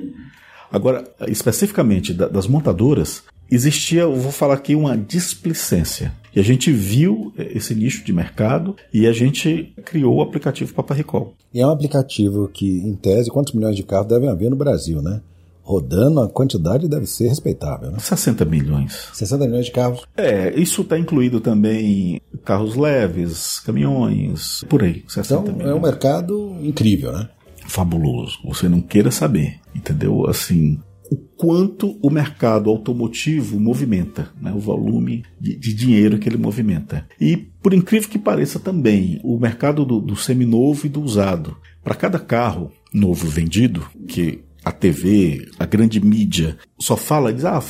Agora, 0.70 1.04
especificamente 1.28 2.12
das 2.12 2.46
montadoras, 2.46 3.22
existia, 3.50 4.02
eu 4.02 4.14
vou 4.14 4.32
falar 4.32 4.54
aqui, 4.54 4.74
uma 4.74 4.96
displicência. 4.96 6.12
E 6.34 6.40
a 6.40 6.42
gente 6.42 6.70
viu 6.70 7.32
esse 7.38 7.74
nicho 7.74 8.04
de 8.04 8.12
mercado 8.12 8.76
e 8.92 9.06
a 9.06 9.12
gente 9.12 9.72
criou 9.84 10.16
o 10.16 10.22
aplicativo 10.22 10.74
Papa 10.74 10.94
Recall. 10.94 11.34
E 11.52 11.60
é 11.60 11.66
um 11.66 11.70
aplicativo 11.70 12.48
que, 12.48 12.78
em 12.80 12.94
tese, 12.94 13.30
quantos 13.30 13.54
milhões 13.54 13.76
de 13.76 13.82
carros 13.82 14.08
devem 14.08 14.28
haver 14.28 14.50
no 14.50 14.56
Brasil, 14.56 15.00
né? 15.00 15.22
Rodando, 15.62 16.20
a 16.20 16.28
quantidade 16.28 16.88
deve 16.88 17.06
ser 17.06 17.28
respeitável, 17.28 17.90
né? 17.90 17.98
60 17.98 18.44
milhões. 18.44 19.08
60 19.14 19.46
milhões 19.46 19.66
de 19.66 19.72
carros. 19.72 20.02
É, 20.16 20.52
isso 20.54 20.82
está 20.82 20.96
incluído 20.96 21.40
também 21.40 22.20
carros 22.44 22.76
leves, 22.76 23.58
caminhões, 23.60 24.64
por 24.68 24.84
aí. 24.84 25.02
60 25.08 25.40
então, 25.40 25.54
milhões. 25.54 25.72
é 25.72 25.74
um 25.74 25.82
mercado 25.82 26.56
incrível, 26.62 27.12
né? 27.12 27.28
Fabuloso. 27.66 28.38
Você 28.44 28.68
não 28.68 28.80
queira 28.80 29.10
saber, 29.10 29.60
entendeu? 29.74 30.26
Assim, 30.28 30.78
o 31.10 31.16
quanto 31.16 31.98
o 32.02 32.10
mercado 32.10 32.70
automotivo 32.70 33.60
movimenta, 33.60 34.30
né, 34.40 34.52
o 34.52 34.58
volume 34.58 35.24
de, 35.40 35.56
de, 35.56 35.74
dinheiro 35.74 36.18
que 36.18 36.28
ele 36.28 36.36
movimenta. 36.36 37.06
E, 37.20 37.36
por 37.36 37.72
incrível 37.72 38.08
que 38.08 38.18
pareça 38.18 38.58
também, 38.58 39.20
o 39.22 39.38
mercado 39.38 39.84
do, 39.84 40.00
do 40.00 40.16
seminovo 40.16 40.86
e 40.86 40.88
do 40.88 41.02
usado. 41.02 41.56
Para 41.82 41.94
cada 41.94 42.18
carro 42.18 42.72
novo 42.92 43.28
vendido, 43.28 43.86
que 44.08 44.44
a 44.64 44.72
TV, 44.72 45.48
a 45.60 45.64
grande 45.64 46.04
mídia, 46.04 46.58
só 46.76 46.96
fala, 46.96 47.32
diz, 47.32 47.44
ah, 47.44 47.62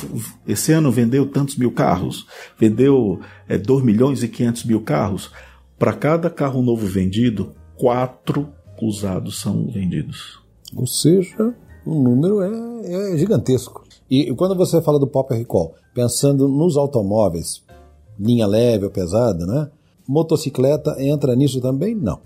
esse 0.47 0.71
ano 0.71 0.91
vendeu 0.91 1.27
tantos 1.27 1.55
mil 1.55 1.71
carros, 1.71 2.25
vendeu 2.57 3.19
é, 3.47 3.55
2 3.55 3.83
milhões 3.83 4.23
e 4.23 4.27
500 4.27 4.63
mil 4.63 4.81
carros. 4.81 5.31
Para 5.77 5.93
cada 5.93 6.27
carro 6.27 6.63
novo 6.63 6.87
vendido, 6.87 7.53
quatro 7.75 8.49
usados 8.85 9.39
são 9.39 9.67
vendidos. 9.67 10.39
Ou 10.75 10.85
seja, 10.85 11.55
o 11.85 11.95
número 11.95 12.41
é, 12.41 13.13
é 13.13 13.17
gigantesco. 13.17 13.83
E, 14.09 14.33
quando 14.35 14.55
você 14.55 14.81
fala 14.81 14.99
do 14.99 15.07
Pop 15.07 15.33
Recall, 15.33 15.75
pensando 15.93 16.47
nos 16.47 16.77
automóveis, 16.77 17.63
linha 18.19 18.47
leve 18.47 18.85
ou 18.85 18.91
pesada, 18.91 19.45
né? 19.45 19.69
Motocicleta 20.07 20.95
entra 20.99 21.35
nisso 21.35 21.61
também? 21.61 21.93
Não. 21.93 22.19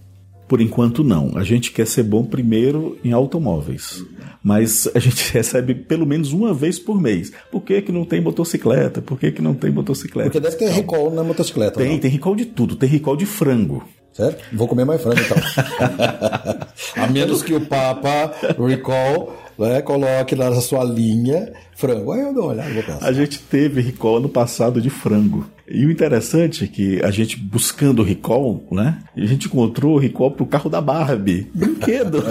Por 0.47 0.59
enquanto, 0.59 1.03
não. 1.03 1.31
A 1.35 1.43
gente 1.43 1.71
quer 1.71 1.87
ser 1.87 2.03
bom 2.03 2.25
primeiro 2.25 2.97
em 3.03 3.13
automóveis. 3.13 4.03
Mas 4.43 4.87
a 4.93 4.99
gente 4.99 5.31
recebe 5.31 5.73
pelo 5.73 6.05
menos 6.05 6.33
uma 6.33 6.53
vez 6.53 6.77
por 6.77 6.99
mês. 6.99 7.31
Por 7.49 7.61
que, 7.61 7.81
que 7.81 7.91
não 7.91 8.03
tem 8.03 8.19
motocicleta? 8.19 9.01
Por 9.01 9.17
que, 9.17 9.31
que 9.31 9.41
não 9.41 9.53
tem 9.53 9.71
motocicleta? 9.71 10.29
Porque 10.29 10.39
deve 10.39 10.57
ter 10.57 10.69
recall 10.69 11.09
na 11.09 11.23
motocicleta. 11.23 11.79
Tem, 11.79 11.93
não? 11.93 11.99
tem 11.99 12.11
recall 12.11 12.35
de 12.35 12.45
tudo. 12.45 12.75
Tem 12.75 12.89
recall 12.89 13.15
de 13.15 13.25
frango. 13.25 13.83
Certo? 14.13 14.43
Vou 14.53 14.67
comer 14.67 14.85
mais 14.85 15.01
frango 15.01 15.21
então. 15.21 15.37
a 17.01 17.07
menos 17.07 17.41
que 17.41 17.53
o 17.53 17.61
Papa 17.61 18.33
Recall 18.59 19.33
né, 19.57 19.81
coloque 19.81 20.35
na 20.35 20.53
sua 20.59 20.83
linha 20.83 21.53
frango. 21.75 22.11
Aí 22.11 22.21
eu 22.21 22.33
dou 22.33 22.43
uma 22.43 22.51
olhada, 22.51 22.73
vou 22.73 22.83
pensar. 22.83 23.07
A 23.07 23.13
gente 23.13 23.39
teve 23.39 23.81
recall 23.81 24.17
ano 24.17 24.29
passado 24.29 24.81
de 24.81 24.89
frango. 24.89 25.45
E 25.67 25.85
o 25.85 25.91
interessante 25.91 26.65
é 26.65 26.67
que 26.67 27.01
a 27.03 27.11
gente 27.11 27.37
buscando 27.37 28.01
o 28.01 28.05
recall, 28.05 28.63
né? 28.71 28.99
A 29.15 29.25
gente 29.25 29.47
encontrou 29.47 29.95
o 29.95 29.99
recall 29.99 30.31
pro 30.31 30.45
carro 30.45 30.69
da 30.69 30.81
Barbie. 30.81 31.49
Brinquedo. 31.53 32.23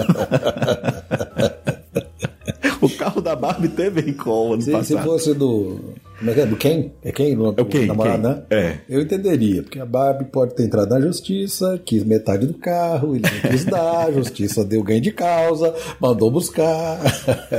o 2.79 2.89
carro 2.89 3.21
da 3.21 3.35
Barbie 3.35 3.69
teve 3.69 4.01
recall 4.01 4.53
ano 4.53 4.61
se, 4.61 4.71
passado. 4.71 4.99
Se 4.99 5.03
fosse 5.03 5.33
do. 5.33 5.95
Como 6.21 6.29
é 6.29 6.33
que 6.35 6.41
é? 6.41 6.45
Do 6.45 6.55
Ken? 6.55 6.91
É 7.03 7.11
Ken? 7.11 7.35
No, 7.35 7.47
é 7.57 7.61
o 7.61 7.65
Ken, 7.65 7.87
namorado, 7.87 8.21
Ken. 8.21 8.27
né? 8.29 8.43
É. 8.51 8.77
Eu 8.87 9.01
entenderia, 9.01 9.63
porque 9.63 9.79
a 9.79 9.85
Barbie 9.87 10.25
pode 10.25 10.53
ter 10.53 10.65
entrado 10.65 10.91
na 10.91 11.01
justiça, 11.01 11.81
quis 11.83 12.03
metade 12.03 12.45
do 12.45 12.53
carro, 12.53 13.15
ele 13.15 13.23
não 13.23 13.49
quis 13.49 13.65
dar, 13.65 14.05
a 14.05 14.11
justiça 14.11 14.63
deu 14.63 14.83
ganho 14.83 15.01
de 15.01 15.11
causa, 15.11 15.73
mandou 15.99 16.29
buscar. 16.29 16.99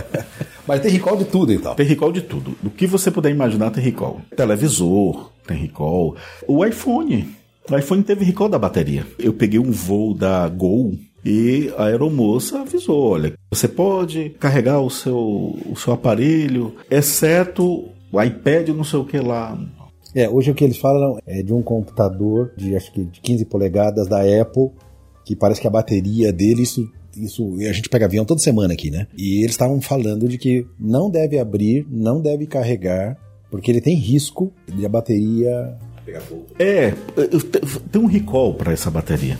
Mas 0.64 0.80
tem 0.80 0.92
recall 0.92 1.16
de 1.16 1.24
tudo 1.24 1.52
então. 1.52 1.74
Tem 1.74 1.84
recall 1.84 2.12
de 2.12 2.22
tudo. 2.22 2.56
Do 2.62 2.70
que 2.70 2.86
você 2.86 3.10
puder 3.10 3.30
imaginar 3.30 3.72
tem 3.72 3.82
recall. 3.82 4.20
Televisor 4.36 5.32
tem 5.44 5.56
recall. 5.56 6.14
O 6.46 6.64
iPhone. 6.64 7.34
O 7.68 7.76
iPhone 7.76 8.04
teve 8.04 8.24
recall 8.24 8.48
da 8.48 8.60
bateria. 8.60 9.04
Eu 9.18 9.32
peguei 9.32 9.58
um 9.58 9.72
voo 9.72 10.14
da 10.14 10.48
Gol 10.48 10.94
e 11.24 11.72
a 11.76 11.86
aeromoça 11.86 12.60
avisou: 12.60 13.10
olha, 13.10 13.32
você 13.50 13.66
pode 13.66 14.30
carregar 14.38 14.80
o 14.80 14.90
seu, 14.90 15.16
o 15.16 15.74
seu 15.76 15.92
aparelho, 15.92 16.74
exceto 16.90 17.88
o 18.12 18.22
iPad, 18.22 18.68
não 18.68 18.84
sei 18.84 18.98
o 18.98 19.04
que 19.04 19.18
lá. 19.18 19.58
É, 20.14 20.28
hoje 20.28 20.50
o 20.50 20.54
que 20.54 20.62
eles 20.62 20.76
falam 20.76 21.18
é 21.26 21.42
de 21.42 21.54
um 21.54 21.62
computador 21.62 22.52
de 22.56 22.76
acho 22.76 22.92
que 22.92 23.04
de 23.04 23.20
15 23.20 23.46
polegadas 23.46 24.06
da 24.06 24.18
Apple, 24.18 24.70
que 25.24 25.34
parece 25.34 25.60
que 25.60 25.66
a 25.66 25.70
bateria 25.70 26.30
dele, 26.30 26.62
isso, 26.62 26.86
isso 27.16 27.56
a 27.60 27.72
gente 27.72 27.88
pega 27.88 28.04
avião 28.04 28.24
toda 28.24 28.40
semana 28.40 28.74
aqui, 28.74 28.90
né? 28.90 29.06
E 29.16 29.38
eles 29.38 29.52
estavam 29.52 29.80
falando 29.80 30.28
de 30.28 30.36
que 30.36 30.66
não 30.78 31.10
deve 31.10 31.38
abrir, 31.38 31.86
não 31.90 32.20
deve 32.20 32.46
carregar, 32.46 33.16
porque 33.50 33.70
ele 33.70 33.80
tem 33.80 33.96
risco 33.96 34.52
de 34.68 34.84
a 34.84 34.88
bateria 34.88 35.78
pegar 36.04 36.20
fogo. 36.20 36.46
É, 36.58 36.92
tem 37.90 38.02
um 38.02 38.06
recall 38.06 38.54
para 38.54 38.72
essa 38.72 38.90
bateria. 38.90 39.38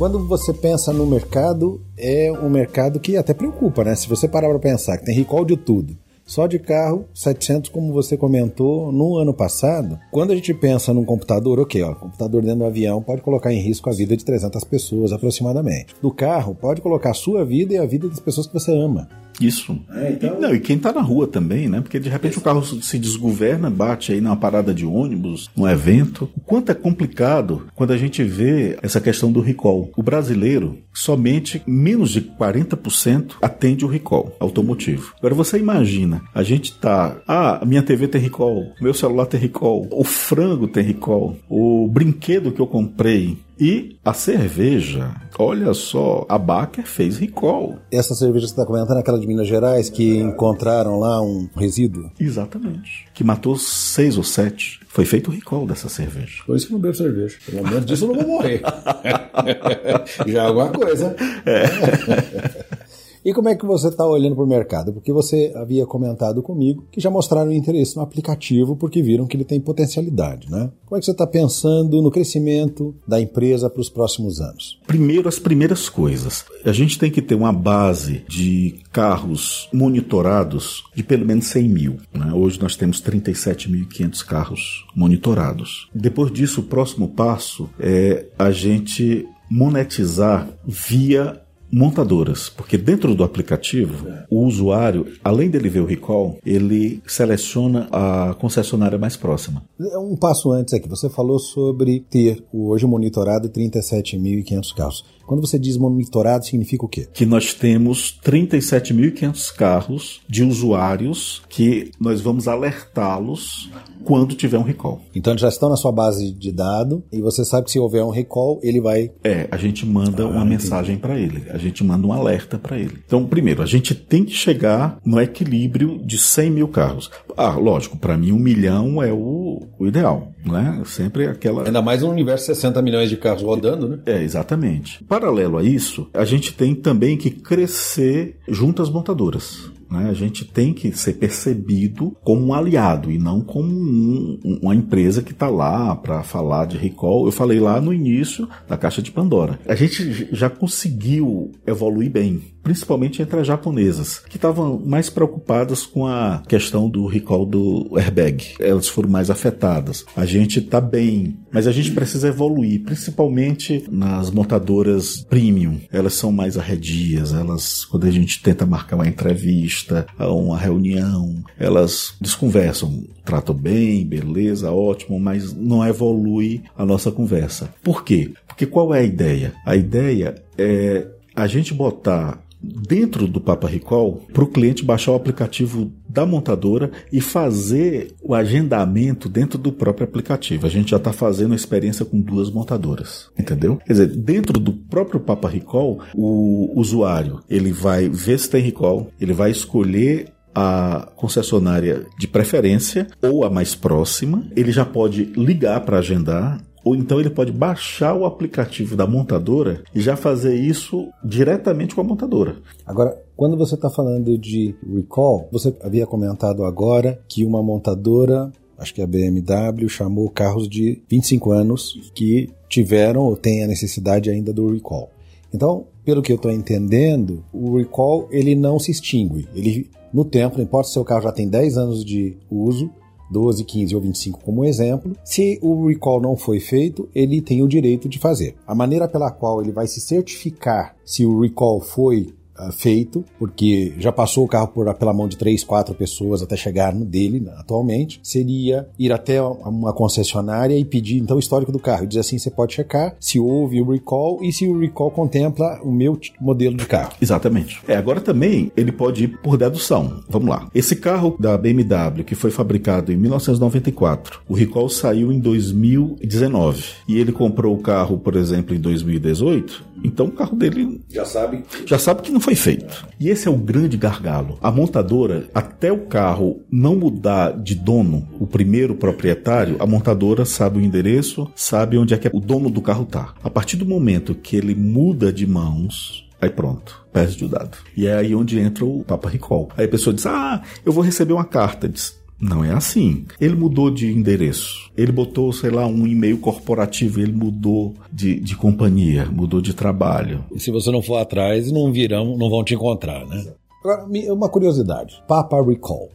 Quando 0.00 0.18
você 0.26 0.54
pensa 0.54 0.94
no 0.94 1.04
mercado, 1.04 1.78
é 1.94 2.32
um 2.32 2.48
mercado 2.48 2.98
que 2.98 3.18
até 3.18 3.34
preocupa, 3.34 3.84
né? 3.84 3.94
Se 3.94 4.08
você 4.08 4.26
parar 4.26 4.48
para 4.48 4.58
pensar 4.58 4.96
que 4.96 5.04
tem 5.04 5.14
recall 5.14 5.44
de 5.44 5.58
tudo, 5.58 5.94
só 6.24 6.46
de 6.46 6.58
carro, 6.58 7.04
700, 7.12 7.68
como 7.68 7.92
você 7.92 8.16
comentou, 8.16 8.90
no 8.90 9.18
ano 9.18 9.34
passado. 9.34 10.00
Quando 10.10 10.30
a 10.30 10.34
gente 10.34 10.54
pensa 10.54 10.94
num 10.94 11.04
computador, 11.04 11.60
ok, 11.60 11.82
ó, 11.82 11.94
computador 11.94 12.40
dentro 12.40 12.60
do 12.60 12.64
avião 12.64 13.02
pode 13.02 13.20
colocar 13.20 13.52
em 13.52 13.60
risco 13.60 13.90
a 13.90 13.92
vida 13.92 14.16
de 14.16 14.24
300 14.24 14.64
pessoas 14.64 15.12
aproximadamente. 15.12 15.94
Do 16.00 16.10
carro, 16.10 16.54
pode 16.54 16.80
colocar 16.80 17.10
a 17.10 17.14
sua 17.14 17.44
vida 17.44 17.74
e 17.74 17.76
a 17.76 17.84
vida 17.84 18.08
das 18.08 18.20
pessoas 18.20 18.46
que 18.46 18.54
você 18.54 18.72
ama. 18.72 19.06
Isso. 19.40 19.78
É, 19.90 20.12
então... 20.12 20.36
e, 20.36 20.40
não, 20.40 20.54
e 20.54 20.60
quem 20.60 20.76
está 20.76 20.92
na 20.92 21.00
rua 21.00 21.26
também, 21.26 21.68
né? 21.68 21.80
Porque 21.80 21.98
de 21.98 22.08
repente 22.08 22.32
Exato. 22.32 22.40
o 22.40 22.44
carro 22.44 22.82
se 22.82 22.98
desgoverna, 22.98 23.70
bate 23.70 24.12
aí 24.12 24.20
numa 24.20 24.36
parada 24.36 24.74
de 24.74 24.84
ônibus, 24.84 25.50
num 25.56 25.68
evento. 25.68 26.28
O 26.36 26.40
quanto 26.40 26.70
é 26.70 26.74
complicado 26.74 27.66
quando 27.74 27.92
a 27.92 27.96
gente 27.96 28.22
vê 28.22 28.78
essa 28.82 29.00
questão 29.00 29.32
do 29.32 29.40
recall. 29.40 29.90
O 29.96 30.02
brasileiro, 30.02 30.78
somente 30.92 31.62
menos 31.66 32.10
de 32.10 32.20
40% 32.20 33.36
atende 33.40 33.84
o 33.84 33.88
recall 33.88 34.36
automotivo. 34.38 35.14
Agora 35.18 35.34
você 35.34 35.58
imagina, 35.58 36.22
a 36.34 36.42
gente 36.42 36.72
tá, 36.74 37.20
ah, 37.26 37.62
a 37.62 37.64
minha 37.64 37.82
TV 37.82 38.08
tem 38.08 38.20
recall, 38.20 38.72
meu 38.80 38.94
celular 38.94 39.26
tem 39.26 39.40
recall, 39.40 39.86
o 39.90 40.04
frango 40.04 40.68
tem 40.68 40.84
recall, 40.84 41.36
o 41.48 41.88
brinquedo 41.88 42.52
que 42.52 42.60
eu 42.60 42.66
comprei 42.66 43.38
e 43.60 43.98
a 44.02 44.14
cerveja, 44.14 45.14
olha 45.38 45.74
só, 45.74 46.24
a 46.28 46.38
Baker 46.38 46.86
fez 46.86 47.18
recall. 47.18 47.78
Essa 47.92 48.14
cerveja 48.14 48.46
que 48.46 48.48
você 48.48 48.54
está 48.54 48.64
comentando 48.64 48.96
é 48.96 49.00
aquela 49.00 49.20
de 49.20 49.26
Minas 49.26 49.46
Gerais 49.46 49.90
que 49.90 50.16
encontraram 50.16 50.98
lá 50.98 51.20
um 51.20 51.46
resíduo? 51.54 52.10
Exatamente. 52.18 53.06
Que 53.12 53.22
matou 53.22 53.56
seis 53.56 54.16
ou 54.16 54.24
sete. 54.24 54.80
Foi 54.88 55.04
feito 55.04 55.30
o 55.30 55.34
recall 55.34 55.66
dessa 55.66 55.90
cerveja. 55.90 56.42
Por 56.46 56.56
isso 56.56 56.66
que 56.66 56.72
eu 56.72 56.76
não 56.76 56.82
bebo 56.82 56.96
cerveja. 56.96 57.36
Pelo 57.44 57.62
menos 57.62 57.84
disso 57.84 58.06
eu 58.06 58.08
não 58.08 58.14
vou 58.14 58.26
morrer. 58.26 58.62
Já 60.26 60.42
é 60.42 60.46
alguma 60.46 60.68
coisa. 60.70 61.14
É. 61.44 62.70
E 63.24 63.34
como 63.34 63.48
é 63.48 63.54
que 63.54 63.66
você 63.66 63.88
está 63.88 64.06
olhando 64.06 64.34
para 64.34 64.44
o 64.44 64.48
mercado? 64.48 64.92
Porque 64.92 65.12
você 65.12 65.52
havia 65.54 65.84
comentado 65.84 66.42
comigo 66.42 66.86
que 66.90 67.00
já 67.00 67.10
mostraram 67.10 67.52
interesse 67.52 67.96
no 67.96 68.02
aplicativo 68.02 68.76
porque 68.76 69.02
viram 69.02 69.26
que 69.26 69.36
ele 69.36 69.44
tem 69.44 69.60
potencialidade, 69.60 70.50
né? 70.50 70.70
Como 70.86 70.96
é 70.96 71.00
que 71.00 71.04
você 71.04 71.12
está 71.12 71.26
pensando 71.26 72.00
no 72.00 72.10
crescimento 72.10 72.94
da 73.06 73.20
empresa 73.20 73.68
para 73.68 73.80
os 73.80 73.90
próximos 73.90 74.40
anos? 74.40 74.80
Primeiro, 74.86 75.28
as 75.28 75.38
primeiras 75.38 75.88
coisas. 75.88 76.44
A 76.64 76.72
gente 76.72 76.98
tem 76.98 77.10
que 77.10 77.22
ter 77.22 77.34
uma 77.34 77.52
base 77.52 78.24
de 78.28 78.80
carros 78.92 79.68
monitorados 79.72 80.84
de 80.94 81.02
pelo 81.02 81.26
menos 81.26 81.46
100 81.46 81.68
mil. 81.68 81.96
Né? 82.14 82.32
Hoje 82.32 82.60
nós 82.60 82.74
temos 82.74 83.02
37.500 83.02 84.24
carros 84.24 84.86
monitorados. 84.96 85.88
Depois 85.94 86.32
disso, 86.32 86.60
o 86.60 86.64
próximo 86.64 87.08
passo 87.08 87.68
é 87.78 88.26
a 88.38 88.50
gente 88.50 89.26
monetizar 89.50 90.48
via 90.64 91.40
montadoras, 91.72 92.48
porque 92.48 92.76
dentro 92.76 93.14
do 93.14 93.24
aplicativo, 93.24 94.06
o 94.30 94.44
usuário, 94.44 95.06
além 95.22 95.48
dele 95.50 95.68
ver 95.68 95.80
o 95.80 95.86
recall, 95.86 96.38
ele 96.44 97.02
seleciona 97.06 97.88
a 97.92 98.34
concessionária 98.34 98.98
mais 98.98 99.16
próxima. 99.16 99.62
É 99.80 99.98
Um 99.98 100.16
passo 100.16 100.50
antes 100.50 100.74
aqui, 100.74 100.88
você 100.88 101.08
falou 101.08 101.38
sobre 101.38 102.00
ter 102.10 102.42
hoje 102.52 102.86
monitorado 102.86 103.48
37.500 103.48 104.74
carros. 104.74 105.04
Quando 105.30 105.46
você 105.46 105.60
diz 105.60 105.76
monitorado, 105.76 106.44
significa 106.44 106.84
o 106.84 106.88
quê? 106.88 107.06
Que 107.14 107.24
nós 107.24 107.54
temos 107.54 108.18
37.500 108.24 109.54
carros 109.54 110.20
de 110.28 110.42
usuários 110.42 111.40
que 111.48 111.92
nós 112.00 112.20
vamos 112.20 112.48
alertá-los 112.48 113.70
quando 114.04 114.34
tiver 114.34 114.58
um 114.58 114.62
recall. 114.62 115.00
Então 115.14 115.32
eles 115.32 115.42
já 115.42 115.48
estão 115.48 115.68
na 115.68 115.76
sua 115.76 115.92
base 115.92 116.32
de 116.32 116.50
dados 116.50 117.02
e 117.12 117.20
você 117.20 117.44
sabe 117.44 117.66
que 117.66 117.70
se 117.70 117.78
houver 117.78 118.02
um 118.02 118.10
recall, 118.10 118.58
ele 118.62 118.80
vai. 118.80 119.12
É, 119.22 119.46
a 119.52 119.56
gente 119.56 119.86
manda 119.86 120.26
uma 120.26 120.44
mensagem 120.44 120.96
para 120.96 121.16
ele, 121.16 121.44
a 121.50 121.58
gente 121.58 121.84
manda 121.84 122.06
um 122.06 122.12
alerta 122.12 122.58
para 122.58 122.76
ele. 122.76 122.98
Então, 123.06 123.24
primeiro, 123.24 123.62
a 123.62 123.66
gente 123.66 123.94
tem 123.94 124.24
que 124.24 124.32
chegar 124.32 124.98
no 125.04 125.20
equilíbrio 125.20 126.00
de 126.04 126.18
100 126.18 126.50
mil 126.50 126.68
carros. 126.68 127.10
Ah, 127.36 127.56
lógico, 127.56 127.96
para 127.96 128.16
mim 128.16 128.32
um 128.32 128.38
milhão 128.38 129.02
é 129.02 129.12
o, 129.12 129.62
o 129.78 129.86
ideal, 129.86 130.32
né? 130.44 130.82
Sempre 130.84 131.26
aquela. 131.26 131.66
Ainda 131.66 131.82
mais 131.82 132.02
um 132.02 132.10
universo 132.10 132.46
de 132.46 132.56
60 132.56 132.82
milhões 132.82 133.08
de 133.08 133.16
carros 133.16 133.42
rodando, 133.42 133.88
né? 133.88 133.98
É, 134.06 134.22
exatamente. 134.22 135.04
Paralelo 135.20 135.58
a 135.58 135.62
isso, 135.62 136.08
a 136.14 136.24
gente 136.24 136.54
tem 136.54 136.74
também 136.74 137.14
que 137.14 137.30
crescer 137.30 138.38
junto 138.48 138.80
às 138.80 138.88
montadoras. 138.88 139.70
Né? 139.90 140.08
A 140.08 140.14
gente 140.14 140.44
tem 140.44 140.72
que 140.72 140.92
ser 140.96 141.14
percebido 141.14 142.16
como 142.22 142.46
um 142.46 142.54
aliado 142.54 143.10
e 143.10 143.18
não 143.18 143.40
como 143.40 143.68
um- 143.72 144.58
uma 144.62 144.74
empresa 144.74 145.22
que 145.22 145.32
está 145.32 145.48
lá 145.48 145.94
para 145.96 146.22
falar 146.22 146.66
de 146.66 146.76
recall. 146.76 147.26
Eu 147.26 147.32
falei 147.32 147.58
lá 147.60 147.80
no 147.80 147.92
início 147.92 148.48
da 148.68 148.76
caixa 148.76 149.02
de 149.02 149.10
Pandora. 149.10 149.58
A 149.66 149.74
gente 149.74 150.28
já 150.32 150.48
conseguiu 150.48 151.50
evoluir 151.66 152.10
bem, 152.10 152.40
principalmente 152.62 153.20
entre 153.22 153.40
as 153.40 153.46
japonesas, 153.46 154.18
que 154.28 154.36
estavam 154.36 154.78
mais 154.84 155.10
preocupadas 155.10 155.84
com 155.84 156.06
a 156.06 156.42
questão 156.48 156.88
do 156.88 157.06
recall 157.06 157.44
do 157.44 157.90
airbag. 157.96 158.54
Elas 158.60 158.88
foram 158.88 159.08
mais 159.10 159.30
afetadas. 159.30 160.04
A 160.16 160.24
gente 160.24 160.58
está 160.60 160.80
bem, 160.80 161.36
mas 161.52 161.66
a 161.66 161.72
gente 161.72 161.90
precisa 161.92 162.28
evoluir, 162.28 162.82
principalmente 162.82 163.84
nas 163.90 164.30
montadoras 164.30 165.24
premium. 165.28 165.78
Elas 165.92 166.14
são 166.14 166.30
mais 166.32 166.56
arredias, 166.56 167.32
elas, 167.32 167.84
quando 167.84 168.06
a 168.06 168.10
gente 168.10 168.42
tenta 168.42 168.64
marcar 168.66 168.96
uma 168.96 169.08
entrevista, 169.08 169.79
uma 170.18 170.58
reunião, 170.58 171.36
elas 171.58 172.14
desconversam, 172.20 173.04
tratam 173.24 173.54
bem, 173.54 174.04
beleza, 174.04 174.72
ótimo, 174.72 175.18
mas 175.18 175.52
não 175.52 175.86
evolui 175.86 176.62
a 176.76 176.84
nossa 176.84 177.10
conversa. 177.10 177.72
Por 177.82 178.04
quê? 178.04 178.32
Porque 178.46 178.66
qual 178.66 178.94
é 178.94 179.00
a 179.00 179.04
ideia? 179.04 179.54
A 179.64 179.76
ideia 179.76 180.34
é 180.58 181.06
a 181.34 181.46
gente 181.46 181.72
botar 181.72 182.42
dentro 182.62 183.26
do 183.26 183.40
Papa 183.40 183.68
Recall 183.68 184.22
para 184.32 184.44
o 184.44 184.46
cliente 184.48 184.84
baixar 184.84 185.12
o 185.12 185.16
aplicativo 185.16 185.92
da 186.08 186.26
montadora 186.26 186.90
e 187.12 187.20
fazer 187.20 188.14
o 188.22 188.34
agendamento 188.34 189.28
dentro 189.28 189.58
do 189.58 189.72
próprio 189.72 190.04
aplicativo. 190.04 190.66
A 190.66 190.70
gente 190.70 190.90
já 190.90 190.96
está 190.96 191.12
fazendo 191.12 191.52
a 191.52 191.56
experiência 191.56 192.04
com 192.04 192.20
duas 192.20 192.50
montadoras, 192.50 193.30
entendeu? 193.38 193.76
Quer 193.86 193.92
dizer, 193.92 194.06
dentro 194.08 194.58
do 194.58 194.72
próprio 194.72 195.20
Papa 195.20 195.48
Recall, 195.48 196.00
o 196.14 196.72
usuário 196.78 197.40
ele 197.48 197.72
vai 197.72 198.08
ver 198.08 198.38
se 198.38 198.50
tem 198.50 198.62
recall, 198.62 199.08
ele 199.20 199.32
vai 199.32 199.50
escolher 199.50 200.32
a 200.54 201.08
concessionária 201.14 202.06
de 202.18 202.26
preferência 202.26 203.06
ou 203.22 203.44
a 203.44 203.50
mais 203.50 203.74
próxima, 203.74 204.44
ele 204.56 204.72
já 204.72 204.84
pode 204.84 205.24
ligar 205.36 205.80
para 205.82 205.98
agendar 205.98 206.60
ou 206.84 206.96
então 206.96 207.20
ele 207.20 207.30
pode 207.30 207.52
baixar 207.52 208.14
o 208.14 208.24
aplicativo 208.24 208.96
da 208.96 209.06
montadora 209.06 209.82
e 209.94 210.00
já 210.00 210.16
fazer 210.16 210.54
isso 210.54 211.08
diretamente 211.22 211.94
com 211.94 212.00
a 212.00 212.04
montadora. 212.04 212.56
Agora, 212.86 213.16
quando 213.36 213.56
você 213.56 213.74
está 213.74 213.90
falando 213.90 214.36
de 214.36 214.74
recall, 214.94 215.48
você 215.50 215.74
havia 215.82 216.06
comentado 216.06 216.64
agora 216.64 217.20
que 217.28 217.44
uma 217.44 217.62
montadora, 217.62 218.52
acho 218.78 218.94
que 218.94 219.02
a 219.02 219.06
BMW, 219.06 219.88
chamou 219.88 220.28
carros 220.30 220.68
de 220.68 221.02
25 221.08 221.50
anos 221.52 222.10
que 222.14 222.50
tiveram 222.68 223.22
ou 223.22 223.36
têm 223.36 223.64
a 223.64 223.66
necessidade 223.66 224.30
ainda 224.30 224.52
do 224.52 224.72
recall. 224.72 225.10
Então, 225.52 225.86
pelo 226.04 226.22
que 226.22 226.32
eu 226.32 226.36
estou 226.36 226.50
entendendo, 226.50 227.44
o 227.52 227.76
recall 227.76 228.28
ele 228.30 228.54
não 228.54 228.78
se 228.78 228.90
extingue. 228.90 229.48
Ele, 229.54 229.90
no 230.12 230.24
tempo, 230.24 230.56
não 230.56 230.64
importa 230.64 230.88
se 230.88 230.94
seu 230.94 231.04
carro 231.04 231.22
já 231.22 231.32
tem 231.32 231.48
10 231.48 231.76
anos 231.76 232.04
de 232.04 232.36
uso, 232.50 232.90
12, 233.30 233.64
15 233.64 233.94
ou 233.94 234.00
25 234.00 234.40
como 234.44 234.64
exemplo. 234.64 235.16
Se 235.24 235.58
o 235.62 235.86
recall 235.86 236.20
não 236.20 236.36
foi 236.36 236.60
feito, 236.60 237.08
ele 237.14 237.40
tem 237.40 237.62
o 237.62 237.68
direito 237.68 238.08
de 238.08 238.18
fazer. 238.18 238.56
A 238.66 238.74
maneira 238.74 239.08
pela 239.08 239.30
qual 239.30 239.60
ele 239.62 239.72
vai 239.72 239.86
se 239.86 240.00
certificar 240.00 240.96
se 241.04 241.24
o 241.24 241.40
recall 241.40 241.80
foi 241.80 242.34
feito, 242.72 243.24
porque 243.38 243.94
já 243.98 244.12
passou 244.12 244.44
o 244.44 244.48
carro 244.48 244.68
por, 244.68 244.92
pela 244.94 245.12
mão 245.12 245.28
de 245.28 245.36
três, 245.36 245.64
quatro 245.64 245.94
pessoas 245.94 246.42
até 246.42 246.56
chegar 246.56 246.94
no 246.94 247.04
dele 247.04 247.40
né, 247.40 247.52
atualmente, 247.58 248.20
seria 248.22 248.88
ir 248.98 249.12
até 249.12 249.42
uma 249.42 249.92
concessionária 249.92 250.76
e 250.76 250.84
pedir 250.84 251.18
então 251.18 251.36
o 251.36 251.40
histórico 251.40 251.72
do 251.72 251.78
carro. 251.78 252.04
E 252.04 252.06
dizer 252.06 252.20
assim, 252.20 252.38
você 252.38 252.50
pode 252.50 252.74
checar 252.74 253.16
se 253.18 253.38
houve 253.38 253.80
o 253.80 253.90
recall 253.90 254.42
e 254.42 254.52
se 254.52 254.66
o 254.66 254.78
recall 254.78 255.10
contempla 255.10 255.80
o 255.82 255.92
meu 255.92 256.18
modelo 256.40 256.76
de 256.76 256.86
carro. 256.86 257.12
Exatamente. 257.20 257.80
É, 257.86 257.96
agora 257.96 258.20
também 258.20 258.70
ele 258.76 258.92
pode 258.92 259.24
ir 259.24 259.28
por 259.38 259.56
dedução. 259.56 260.22
Vamos 260.28 260.48
lá. 260.48 260.68
Esse 260.74 260.96
carro 260.96 261.36
da 261.38 261.56
BMW 261.56 262.24
que 262.24 262.34
foi 262.34 262.50
fabricado 262.50 263.12
em 263.12 263.16
1994, 263.16 264.40
o 264.48 264.54
recall 264.54 264.88
saiu 264.88 265.32
em 265.32 265.38
2019 265.38 266.84
e 267.08 267.18
ele 267.18 267.32
comprou 267.32 267.74
o 267.74 267.78
carro, 267.78 268.18
por 268.18 268.36
exemplo, 268.36 268.74
em 268.74 268.80
2018, 268.80 269.84
então 270.02 270.26
o 270.26 270.32
carro 270.32 270.56
dele 270.56 271.00
já 271.10 271.24
sabe 271.24 271.64
já 271.84 271.98
sabe 271.98 272.22
que 272.22 272.32
não 272.32 272.40
foi 272.40 272.49
feito. 272.54 273.06
E 273.18 273.28
esse 273.28 273.48
é 273.48 273.50
o 273.50 273.56
grande 273.56 273.96
gargalo. 273.96 274.58
A 274.62 274.70
montadora, 274.70 275.48
até 275.54 275.92
o 275.92 276.06
carro 276.06 276.62
não 276.70 276.96
mudar 276.96 277.52
de 277.52 277.74
dono, 277.74 278.28
o 278.38 278.46
primeiro 278.46 278.94
proprietário, 278.94 279.76
a 279.78 279.86
montadora 279.86 280.44
sabe 280.44 280.78
o 280.78 280.82
endereço, 280.82 281.50
sabe 281.54 281.98
onde 281.98 282.14
é 282.14 282.18
que 282.18 282.30
o 282.32 282.40
dono 282.40 282.70
do 282.70 282.80
carro 282.80 283.04
tá. 283.04 283.34
A 283.42 283.50
partir 283.50 283.76
do 283.76 283.86
momento 283.86 284.34
que 284.34 284.56
ele 284.56 284.74
muda 284.74 285.32
de 285.32 285.46
mãos, 285.46 286.28
Aí 286.40 286.48
pronto, 286.48 287.04
perde 287.12 287.44
o 287.44 287.48
dado. 287.48 287.76
E 287.94 288.06
é 288.06 288.14
aí 288.14 288.34
onde 288.34 288.58
entra 288.58 288.82
o 288.82 289.04
Papa 289.04 289.28
Recall. 289.28 289.68
Aí 289.76 289.84
a 289.84 289.88
pessoa 289.88 290.14
diz: 290.14 290.24
Ah, 290.24 290.62
eu 290.86 290.92
vou 290.92 291.04
receber 291.04 291.34
uma 291.34 291.44
carta. 291.44 291.86
Diz, 291.86 292.18
não 292.40 292.64
é 292.64 292.72
assim. 292.72 293.26
Ele 293.40 293.54
mudou 293.54 293.90
de 293.90 294.10
endereço. 294.10 294.90
Ele 294.96 295.12
botou, 295.12 295.52
sei 295.52 295.70
lá, 295.70 295.86
um 295.86 296.06
e-mail 296.06 296.38
corporativo. 296.38 297.20
Ele 297.20 297.32
mudou 297.32 297.94
de, 298.10 298.40
de 298.40 298.56
companhia, 298.56 299.26
mudou 299.26 299.60
de 299.60 299.74
trabalho. 299.74 300.44
E 300.54 300.58
se 300.58 300.70
você 300.70 300.90
não 300.90 301.02
for 301.02 301.18
atrás, 301.18 301.70
não 301.70 301.92
virão, 301.92 302.36
não 302.38 302.48
vão 302.48 302.64
te 302.64 302.74
encontrar, 302.74 303.26
né? 303.26 303.52
Agora, 303.84 304.06
uma 304.32 304.48
curiosidade: 304.48 305.22
Papa 305.28 305.62
Recall. 305.62 306.08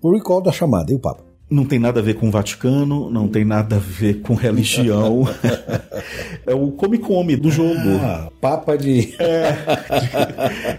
O 0.00 0.12
recall 0.12 0.42
da 0.42 0.52
chamada, 0.52 0.92
e 0.92 0.94
o 0.94 0.98
Papa? 0.98 1.23
Não 1.50 1.64
tem 1.64 1.78
nada 1.78 2.00
a 2.00 2.02
ver 2.02 2.14
com 2.14 2.28
o 2.28 2.30
Vaticano, 2.30 3.10
não 3.10 3.28
tem 3.28 3.44
nada 3.44 3.76
a 3.76 3.78
ver 3.78 4.22
com 4.22 4.34
religião. 4.34 5.24
é 6.46 6.54
o 6.54 6.72
come-come 6.72 7.36
do 7.36 7.50
jogo. 7.50 7.98
Ah, 8.00 8.30
papa 8.40 8.76
de. 8.76 9.14
É, 9.18 9.52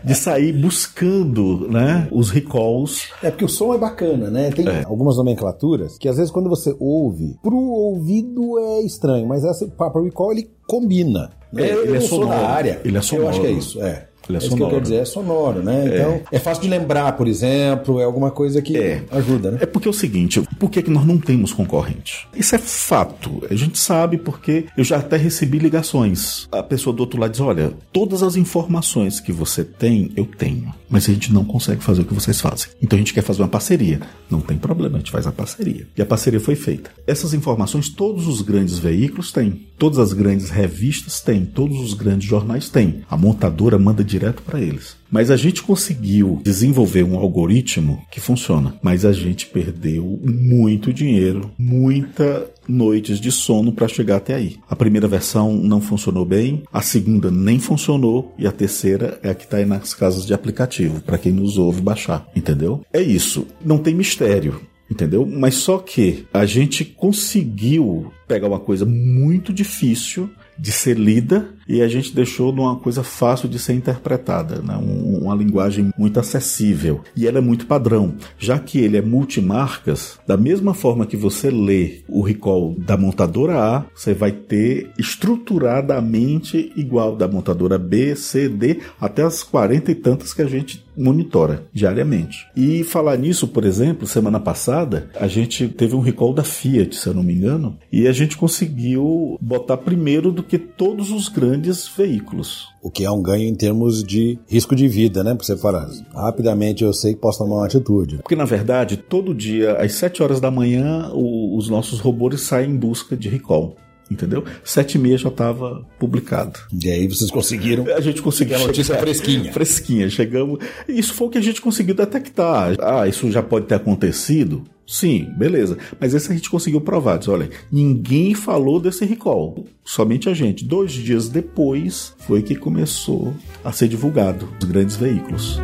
de, 0.02 0.08
de, 0.08 0.16
sair 0.16 0.52
buscando 0.52 1.70
né, 1.70 2.08
os 2.12 2.32
recalls. 2.32 3.10
É 3.22 3.30
porque 3.30 3.46
o 3.46 3.50
som 3.50 3.74
é 3.74 3.78
bacana, 3.78 4.30
né? 4.30 4.50
Tem 4.50 4.68
é. 4.68 4.84
algumas 4.86 5.18
nomenclaturas 5.18 5.98
que 5.98 6.10
às 6.10 6.18
vezes 6.18 6.32
quando 6.32 6.50
você 6.50 6.76
ouve, 6.80 7.38
pro 7.44 7.56
ouvido 7.56 8.58
é 8.60 8.82
estranho, 8.82 9.28
mas 9.28 9.46
essa 9.46 9.68
Papa 9.68 10.02
Recall 10.02 10.32
ele 10.32 10.50
combina. 10.68 11.30
Né? 11.54 11.70
É, 11.70 11.74
ele 11.74 11.92
eu 11.92 11.96
é 11.96 12.02
sonoro. 12.02 12.30
da 12.30 12.48
área. 12.50 12.82
Ele 12.84 12.98
é 12.98 13.02
sonoro. 13.02 13.28
Eu 13.28 13.30
acho 13.30 13.42
que 13.42 13.48
é 13.48 13.52
isso, 13.52 13.82
é. 13.84 14.08
Ele 14.30 14.38
é, 14.38 14.42
é 14.42 14.46
isso 14.46 14.56
que 14.56 14.62
eu 14.62 14.70
quero 14.70 14.82
dizer, 14.82 14.96
é 14.96 15.06
sonoro, 15.06 15.64
né? 15.64 15.88
É. 15.88 15.96
Então, 15.96 16.22
é 16.32 16.40
fácil 16.40 16.64
de 16.64 16.70
lembrar, 16.70 17.12
por 17.14 17.28
exemplo, 17.28 18.00
é 18.00 18.04
alguma 18.04 18.32
coisa 18.32 18.62
que 18.62 18.78
é. 18.78 19.04
ajuda, 19.12 19.52
né? 19.52 19.58
É 19.62 19.66
porque 19.66 19.88
é 19.88 19.92
o 19.92 19.94
seguinte, 19.94 20.42
por 20.60 20.70
que, 20.70 20.82
que 20.82 20.92
nós 20.92 21.06
não 21.06 21.18
temos 21.18 21.54
concorrente? 21.54 22.28
Isso 22.36 22.56
é 22.56 22.58
fato. 22.58 23.44
A 23.50 23.56
gente 23.56 23.78
sabe 23.78 24.18
porque 24.18 24.66
eu 24.78 24.84
já 24.84 24.98
até 24.98 25.18
recebi 25.18 25.60
ligações. 25.60 26.48
A 26.52 26.64
pessoa 26.64 26.96
do 26.96 27.00
outro 27.02 27.20
lado 27.20 27.32
diz, 27.32 27.42
olha, 27.42 27.74
todas 27.92 28.24
as 28.24 28.36
informações 28.36 29.20
que 29.20 29.32
você 29.32 29.64
tem, 29.64 30.12
eu 30.16 30.26
tenho. 30.26 30.74
Mas 30.90 31.10
a 31.10 31.14
gente 31.14 31.34
não 31.34 31.44
consegue 31.44 31.84
fazer 31.84 32.02
o 32.02 32.06
que 32.06 32.14
vocês 32.14 32.40
fazem. 32.40 32.70
Então 32.82 32.98
a 32.98 33.00
gente 33.00 33.14
quer 33.14 33.22
fazer 33.22 33.42
uma 33.42 33.48
parceria. 33.48 34.02
Não 34.30 34.40
tem 34.40 34.58
problema, 34.58 34.96
a 34.96 35.00
gente 35.00 35.12
faz 35.12 35.28
a 35.28 35.32
parceria. 35.32 35.88
E 35.98 36.02
a 36.02 36.06
parceria 36.06 36.40
foi 36.40 36.56
feita. 36.56 36.92
Essas 37.08 37.34
informações 37.34 37.90
todos 37.90 38.28
os 38.28 38.42
grandes 38.42 38.78
veículos 38.78 39.32
têm. 39.32 39.66
Todas 39.78 40.00
as 40.00 40.14
grandes 40.14 40.50
revistas 40.50 41.22
têm. 41.22 41.46
Todos 41.46 41.80
os 41.80 41.94
grandes 41.94 42.28
jornais 42.28 42.70
têm. 42.70 43.02
A 43.10 43.18
montadora 43.18 43.78
manda 43.78 44.04
direto 44.16 44.42
para 44.42 44.62
eles. 44.62 44.96
Mas 45.12 45.30
a 45.30 45.38
gente 45.38 45.62
conseguiu 45.62 46.42
desenvolver 46.44 47.04
um 47.04 47.18
algoritmo 47.18 48.02
que 48.10 48.20
funciona. 48.20 48.76
Mas 48.82 49.06
a 49.06 49.12
gente 49.12 49.46
perdeu 49.48 50.20
muito 50.24 50.94
dinheiro, 50.94 51.52
muita 51.58 52.50
noites 52.68 53.20
de 53.20 53.32
sono 53.32 53.72
para 53.72 53.88
chegar 53.88 54.18
até 54.18 54.34
aí. 54.34 54.58
A 54.68 54.76
primeira 54.76 55.08
versão 55.08 55.56
não 55.56 55.80
funcionou 55.80 56.26
bem, 56.26 56.64
a 56.74 56.82
segunda 56.82 57.30
nem 57.30 57.60
funcionou 57.60 58.34
e 58.38 58.48
a 58.48 58.52
terceira 58.52 59.20
é 59.22 59.30
a 59.30 59.36
que 59.36 59.44
está 59.44 59.58
aí 59.58 59.66
nas 59.66 59.94
casas 59.94 60.26
de 60.26 60.34
aplicativo 60.34 61.02
para 61.02 61.18
quem 61.18 61.32
nos 61.32 61.58
ouve 61.58 61.82
baixar, 61.82 62.28
entendeu? 62.36 62.84
É 62.92 63.02
isso. 63.02 63.46
Não 63.64 63.78
tem 63.78 63.94
mistério 63.94 64.62
entendeu? 64.90 65.26
Mas 65.26 65.56
só 65.56 65.80
que 65.80 66.28
a 66.32 66.46
gente 66.46 66.86
conseguiu 66.86 68.14
pegar 68.28 68.48
uma 68.48 68.60
coisa 68.60 68.86
muito 68.86 69.52
difícil 69.52 70.30
de 70.58 70.72
ser 70.72 70.98
lida 70.98 71.50
e 71.68 71.82
a 71.82 71.88
gente 71.88 72.14
deixou 72.14 72.52
numa 72.52 72.76
coisa 72.76 73.04
fácil 73.04 73.50
de 73.50 73.60
ser 73.60 73.74
interpretada, 73.74 74.62
né? 74.62 74.78
Um, 74.78 75.24
uma 75.24 75.36
linguagem 75.36 75.92
muito 75.98 76.20
acessível. 76.20 77.02
E 77.16 77.28
ela 77.28 77.40
é 77.40 77.42
muito 77.42 77.66
padrão, 77.66 78.16
já 78.38 78.60
que 78.60 78.80
ele 78.80 78.98
é 78.98 79.02
multimarcas, 79.02 80.20
da 80.28 80.38
mesma 80.38 80.74
forma 80.74 81.06
que 81.06 81.18
você 81.18 81.50
lê 81.50 82.04
o 82.08 82.22
recall 82.22 82.76
da 82.78 82.98
montadora 82.98 83.58
A, 83.58 83.86
você 83.94 84.14
vai 84.14 84.32
ter 84.32 84.92
estruturadamente 84.98 86.72
igual 86.76 87.16
da 87.16 87.28
montadora 87.28 87.78
B, 87.78 88.16
C, 88.16 88.48
D, 88.48 88.80
até 89.00 89.24
as 89.24 89.44
40 89.44 89.92
e 89.92 89.96
tantas 89.96 90.34
que 90.34 90.42
a 90.42 90.48
gente 90.48 90.86
monitora 90.98 91.68
diariamente. 91.74 92.48
E 92.56 92.84
falar 92.84 93.18
nisso, 93.18 93.48
por 93.48 93.66
exemplo, 93.66 94.08
semana 94.08 94.40
passada, 94.40 95.10
a 95.20 95.28
gente 95.28 95.68
teve 95.68 95.96
um 95.96 96.00
recall 96.00 96.34
da 96.34 96.44
Fiat, 96.44 96.96
se 96.96 97.08
eu 97.08 97.14
não 97.14 97.24
me 97.24 97.34
engano, 97.34 97.78
e 97.92 98.08
a 98.08 98.12
gente 98.12 98.38
conseguiu 98.38 99.38
botar 99.42 99.78
primeiro 99.78 100.32
do 100.32 100.44
que 100.44 100.58
todos 100.58 101.12
os 101.12 101.28
grandes 101.28 101.55
veículos. 101.96 102.68
O 102.82 102.90
que 102.90 103.04
é 103.04 103.12
um 103.12 103.22
ganho 103.22 103.44
em 103.44 103.56
termos 103.56 104.04
de 104.04 104.40
risco 104.48 104.76
de 104.76 104.88
vida, 104.88 105.24
né? 105.24 105.34
Porque 105.34 105.46
você 105.46 105.58
fala, 105.58 105.90
rapidamente 106.14 106.84
eu 106.84 106.94
sei 106.94 107.14
que 107.14 107.20
posso 107.20 107.40
tomar 107.40 107.58
uma 107.58 107.66
atitude. 107.66 108.18
Porque, 108.18 108.36
na 108.36 108.46
verdade, 108.46 108.98
todo 108.98 109.34
dia, 109.34 109.74
às 109.78 109.94
7 109.94 110.22
horas 110.22 110.40
da 110.40 110.52
manhã, 110.52 111.10
o, 111.14 111.58
os 111.58 111.70
nossos 111.70 112.00
robôs 112.00 112.42
saem 112.42 112.72
em 112.72 112.78
busca 112.78 113.16
de 113.16 113.30
recall 113.30 113.76
entendeu? 114.10 114.44
Sete 114.64 114.96
e 114.96 115.00
meia 115.00 115.18
já 115.18 115.30
estava 115.30 115.86
publicado. 115.98 116.60
E 116.72 116.90
aí 116.90 117.08
vocês 117.08 117.32
conseguiram? 117.32 117.86
A 117.96 118.02
gente 118.02 118.22
conseguiu. 118.22 118.56
A 118.56 118.60
notícia 118.60 118.96
fresquinha. 118.98 119.52
Fresquinha. 119.52 120.10
Chegamos. 120.10 120.60
Isso 120.88 121.14
foi 121.14 121.28
o 121.28 121.30
que 121.32 121.38
a 121.38 121.42
gente 121.42 121.62
conseguiu 121.62 121.96
detectar. 121.96 122.76
Ah, 122.80 123.08
isso 123.08 123.32
já 123.32 123.42
pode 123.42 123.66
ter 123.66 123.76
acontecido? 123.76 124.64
Sim, 124.88 125.34
beleza. 125.38 125.78
Mas 126.00 126.14
esse 126.14 126.32
a 126.32 126.36
gente 126.36 126.50
conseguiu 126.50 126.80
provar. 126.80 127.18
Diz, 127.18 127.28
olha, 127.28 127.50
ninguém 127.72 128.36
falou 128.36 128.80
desse 128.80 129.04
recall. 129.06 129.66
Somente 129.84 130.30
a 130.30 130.34
gente. 130.34 130.64
Dois 130.64 130.92
dias 130.92 131.28
depois 131.28 132.14
foi 132.20 132.42
que 132.42 132.56
começou 132.56 133.34
a 133.64 133.72
ser 133.72 133.88
divulgado 133.88 134.48
os 134.60 134.66
grandes 134.66 134.96
veículos. 134.96 135.60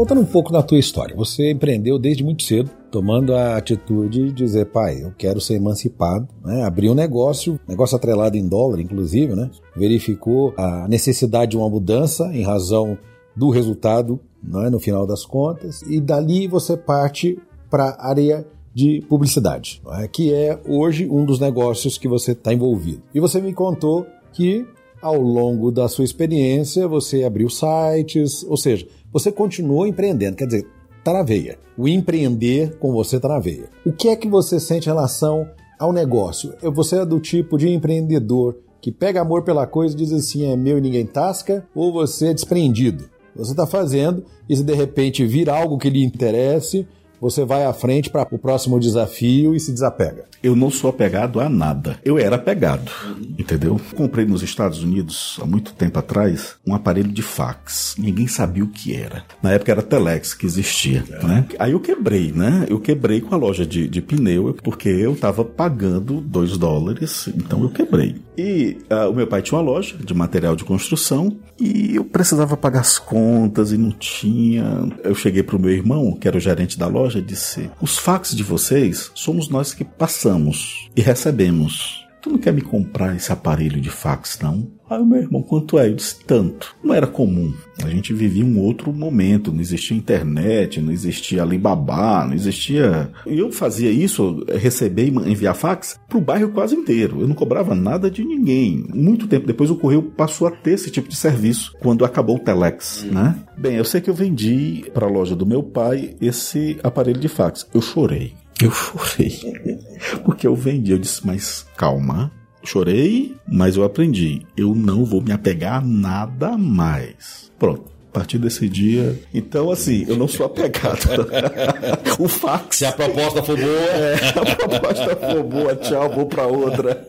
Voltando 0.00 0.22
um 0.22 0.24
pouco 0.24 0.50
na 0.50 0.62
tua 0.62 0.78
história, 0.78 1.14
você 1.14 1.50
empreendeu 1.50 1.98
desde 1.98 2.24
muito 2.24 2.42
cedo, 2.42 2.70
tomando 2.90 3.34
a 3.34 3.58
atitude 3.58 4.28
de 4.28 4.32
dizer, 4.32 4.64
pai, 4.64 5.04
eu 5.04 5.12
quero 5.12 5.42
ser 5.42 5.56
emancipado, 5.56 6.26
né? 6.42 6.64
abriu 6.64 6.92
um 6.92 6.94
negócio, 6.94 7.60
negócio 7.68 7.98
atrelado 7.98 8.34
em 8.34 8.48
dólar, 8.48 8.80
inclusive, 8.80 9.34
né? 9.34 9.50
verificou 9.76 10.54
a 10.56 10.88
necessidade 10.88 11.50
de 11.50 11.58
uma 11.58 11.68
mudança 11.68 12.34
em 12.34 12.42
razão 12.42 12.96
do 13.36 13.50
resultado 13.50 14.18
né? 14.42 14.70
no 14.70 14.80
final 14.80 15.06
das 15.06 15.26
contas, 15.26 15.82
e 15.82 16.00
dali 16.00 16.48
você 16.48 16.78
parte 16.78 17.38
para 17.68 17.90
a 17.90 18.08
área 18.08 18.46
de 18.72 19.04
publicidade, 19.06 19.82
né? 19.84 20.08
que 20.08 20.32
é 20.32 20.58
hoje 20.66 21.06
um 21.10 21.26
dos 21.26 21.38
negócios 21.38 21.98
que 21.98 22.08
você 22.08 22.32
está 22.32 22.54
envolvido. 22.54 23.02
E 23.14 23.20
você 23.20 23.38
me 23.38 23.52
contou 23.52 24.06
que 24.32 24.66
ao 25.02 25.20
longo 25.20 25.70
da 25.70 25.88
sua 25.88 26.04
experiência 26.04 26.86
você 26.86 27.24
abriu 27.24 27.48
sites, 27.48 28.44
ou 28.44 28.56
seja, 28.56 28.86
você 29.12 29.32
continuou 29.32 29.86
empreendendo, 29.86 30.36
quer 30.36 30.46
dizer, 30.46 30.66
tá 31.02 31.12
na 31.12 31.22
veia. 31.22 31.58
O 31.76 31.88
empreender 31.88 32.76
com 32.78 32.92
você 32.92 33.18
tá 33.18 33.28
na 33.28 33.38
veia. 33.38 33.68
O 33.84 33.92
que 33.92 34.08
é 34.08 34.16
que 34.16 34.28
você 34.28 34.60
sente 34.60 34.88
em 34.88 34.92
relação 34.92 35.48
ao 35.78 35.92
negócio? 35.92 36.54
Você 36.62 36.96
é 36.96 37.04
do 37.04 37.18
tipo 37.18 37.56
de 37.56 37.68
empreendedor 37.68 38.56
que 38.80 38.90
pega 38.92 39.20
amor 39.20 39.42
pela 39.42 39.66
coisa 39.66 39.94
e 39.94 39.98
diz 39.98 40.12
assim, 40.12 40.50
é 40.50 40.56
meu 40.56 40.78
e 40.78 40.80
ninguém 40.80 41.06
tasca, 41.06 41.66
ou 41.74 41.92
você 41.92 42.28
é 42.28 42.34
desprendido? 42.34 43.04
Você 43.36 43.52
está 43.52 43.66
fazendo 43.66 44.24
e 44.48 44.56
se 44.56 44.62
de 44.62 44.74
repente 44.74 45.24
vir 45.24 45.48
algo 45.48 45.78
que 45.78 45.90
lhe 45.90 46.02
interesse, 46.02 46.86
você 47.20 47.44
vai 47.44 47.64
à 47.64 47.72
frente 47.72 48.10
para 48.10 48.26
o 48.30 48.38
próximo 48.38 48.78
desafio 48.78 49.54
e 49.54 49.60
se 49.60 49.72
desapega. 49.72 50.24
Eu 50.42 50.56
não 50.56 50.70
sou 50.70 50.90
apegado 50.90 51.40
a 51.40 51.48
nada. 51.48 51.98
Eu 52.04 52.18
era 52.18 52.36
apegado, 52.36 52.90
entendeu? 53.38 53.80
Comprei 53.94 54.24
nos 54.24 54.42
Estados 54.42 54.82
Unidos, 54.82 55.38
há 55.42 55.44
muito 55.44 55.74
tempo 55.74 55.98
atrás, 55.98 56.56
um 56.66 56.74
aparelho 56.74 57.12
de 57.12 57.22
fax. 57.22 57.94
Ninguém 57.98 58.26
sabia 58.26 58.64
o 58.64 58.68
que 58.68 58.94
era. 58.94 59.24
Na 59.42 59.52
época 59.52 59.72
era 59.72 59.82
Telex 59.82 60.32
que 60.32 60.46
existia, 60.46 61.04
é. 61.10 61.26
né? 61.26 61.46
Aí 61.58 61.72
eu 61.72 61.80
quebrei, 61.80 62.32
né? 62.32 62.66
Eu 62.68 62.80
quebrei 62.80 63.20
com 63.20 63.34
a 63.34 63.38
loja 63.38 63.66
de, 63.66 63.86
de 63.86 64.00
pneu, 64.00 64.56
porque 64.62 64.88
eu 64.88 65.12
estava 65.12 65.44
pagando 65.44 66.20
2 66.20 66.56
dólares, 66.56 67.28
então 67.36 67.62
eu 67.62 67.70
quebrei. 67.70 68.16
E 68.36 68.78
uh, 68.90 69.10
o 69.10 69.14
meu 69.14 69.26
pai 69.26 69.42
tinha 69.42 69.58
uma 69.58 69.64
loja 69.64 69.96
de 69.98 70.14
material 70.14 70.56
de 70.56 70.64
construção 70.64 71.36
e 71.60 71.94
eu 71.96 72.04
precisava 72.04 72.56
pagar 72.56 72.80
as 72.80 72.98
contas 72.98 73.70
e 73.70 73.76
não 73.76 73.90
tinha. 73.90 74.88
Eu 75.04 75.14
cheguei 75.14 75.42
para 75.42 75.56
o 75.56 75.60
meu 75.60 75.70
irmão, 75.70 76.12
que 76.12 76.26
era 76.26 76.38
o 76.38 76.40
gerente 76.40 76.78
da 76.78 76.86
loja, 76.86 77.09
e 77.18 77.22
disse: 77.22 77.70
Os 77.80 77.98
fax 77.98 78.34
de 78.34 78.42
vocês 78.42 79.10
somos 79.14 79.48
nós 79.48 79.74
que 79.74 79.84
passamos 79.84 80.88
e 80.96 81.00
recebemos. 81.00 82.06
Tu 82.22 82.30
não 82.30 82.38
quer 82.38 82.52
me 82.52 82.60
comprar 82.60 83.16
esse 83.16 83.32
aparelho 83.32 83.80
de 83.80 83.90
fax, 83.90 84.38
não? 84.40 84.70
Aí 84.90 85.00
o 85.00 85.06
meu 85.06 85.20
irmão, 85.20 85.40
quanto 85.40 85.78
é? 85.78 85.86
Eu 85.86 85.94
disse, 85.94 86.16
tanto. 86.24 86.74
Não 86.82 86.92
era 86.92 87.06
comum. 87.06 87.54
A 87.84 87.88
gente 87.88 88.12
vivia 88.12 88.44
um 88.44 88.58
outro 88.58 88.92
momento. 88.92 89.52
Não 89.52 89.60
existia 89.60 89.96
internet, 89.96 90.80
não 90.80 90.90
existia 90.90 91.42
Alibaba, 91.42 92.26
não 92.26 92.34
existia. 92.34 93.08
E 93.24 93.38
eu 93.38 93.52
fazia 93.52 93.88
isso, 93.88 94.44
receber 94.48 95.06
e 95.06 95.30
enviar 95.30 95.54
fax 95.54 95.96
para 96.08 96.18
o 96.18 96.20
bairro 96.20 96.50
quase 96.50 96.74
inteiro. 96.74 97.20
Eu 97.20 97.28
não 97.28 97.36
cobrava 97.36 97.72
nada 97.72 98.10
de 98.10 98.24
ninguém. 98.24 98.84
Muito 98.92 99.28
tempo 99.28 99.46
depois 99.46 99.70
o 99.70 99.76
correio 99.76 100.02
passou 100.02 100.48
a 100.48 100.50
ter 100.50 100.72
esse 100.72 100.90
tipo 100.90 101.08
de 101.08 101.14
serviço 101.14 101.72
quando 101.80 102.04
acabou 102.04 102.36
o 102.36 102.40
Telex, 102.40 103.04
hum. 103.04 103.14
né? 103.14 103.36
Bem, 103.56 103.76
eu 103.76 103.84
sei 103.84 104.00
que 104.00 104.10
eu 104.10 104.14
vendi 104.14 104.90
para 104.92 105.06
a 105.06 105.10
loja 105.10 105.36
do 105.36 105.46
meu 105.46 105.62
pai 105.62 106.16
esse 106.20 106.80
aparelho 106.82 107.20
de 107.20 107.28
fax. 107.28 107.64
Eu 107.72 107.80
chorei. 107.80 108.34
Eu 108.60 108.72
chorei. 108.72 109.38
Porque 110.24 110.46
eu 110.48 110.56
vendi. 110.56 110.90
Eu 110.90 110.98
disse, 110.98 111.24
mas 111.24 111.64
calma, 111.76 112.32
Chorei, 112.62 113.34
mas 113.46 113.76
eu 113.76 113.84
aprendi. 113.84 114.42
Eu 114.56 114.74
não 114.74 115.04
vou 115.04 115.20
me 115.20 115.32
apegar 115.32 115.78
a 115.78 115.80
nada 115.80 116.56
mais. 116.56 117.50
Pronto. 117.58 117.90
A 118.10 118.12
partir 118.12 118.38
desse 118.38 118.68
dia. 118.68 119.16
Então, 119.32 119.70
assim, 119.70 120.04
eu 120.08 120.16
não 120.16 120.26
sou 120.26 120.44
apegado. 120.44 121.28
o 122.18 122.26
fax. 122.26 122.78
Se 122.78 122.84
a 122.84 122.90
proposta 122.90 123.40
for 123.42 123.56
boa. 123.56 123.70
É, 123.70 124.14
a 124.34 124.56
proposta 124.56 125.16
for 125.16 125.42
boa, 125.44 125.76
tchau, 125.76 126.10
vou 126.10 126.26
para 126.26 126.46
outra. 126.46 127.06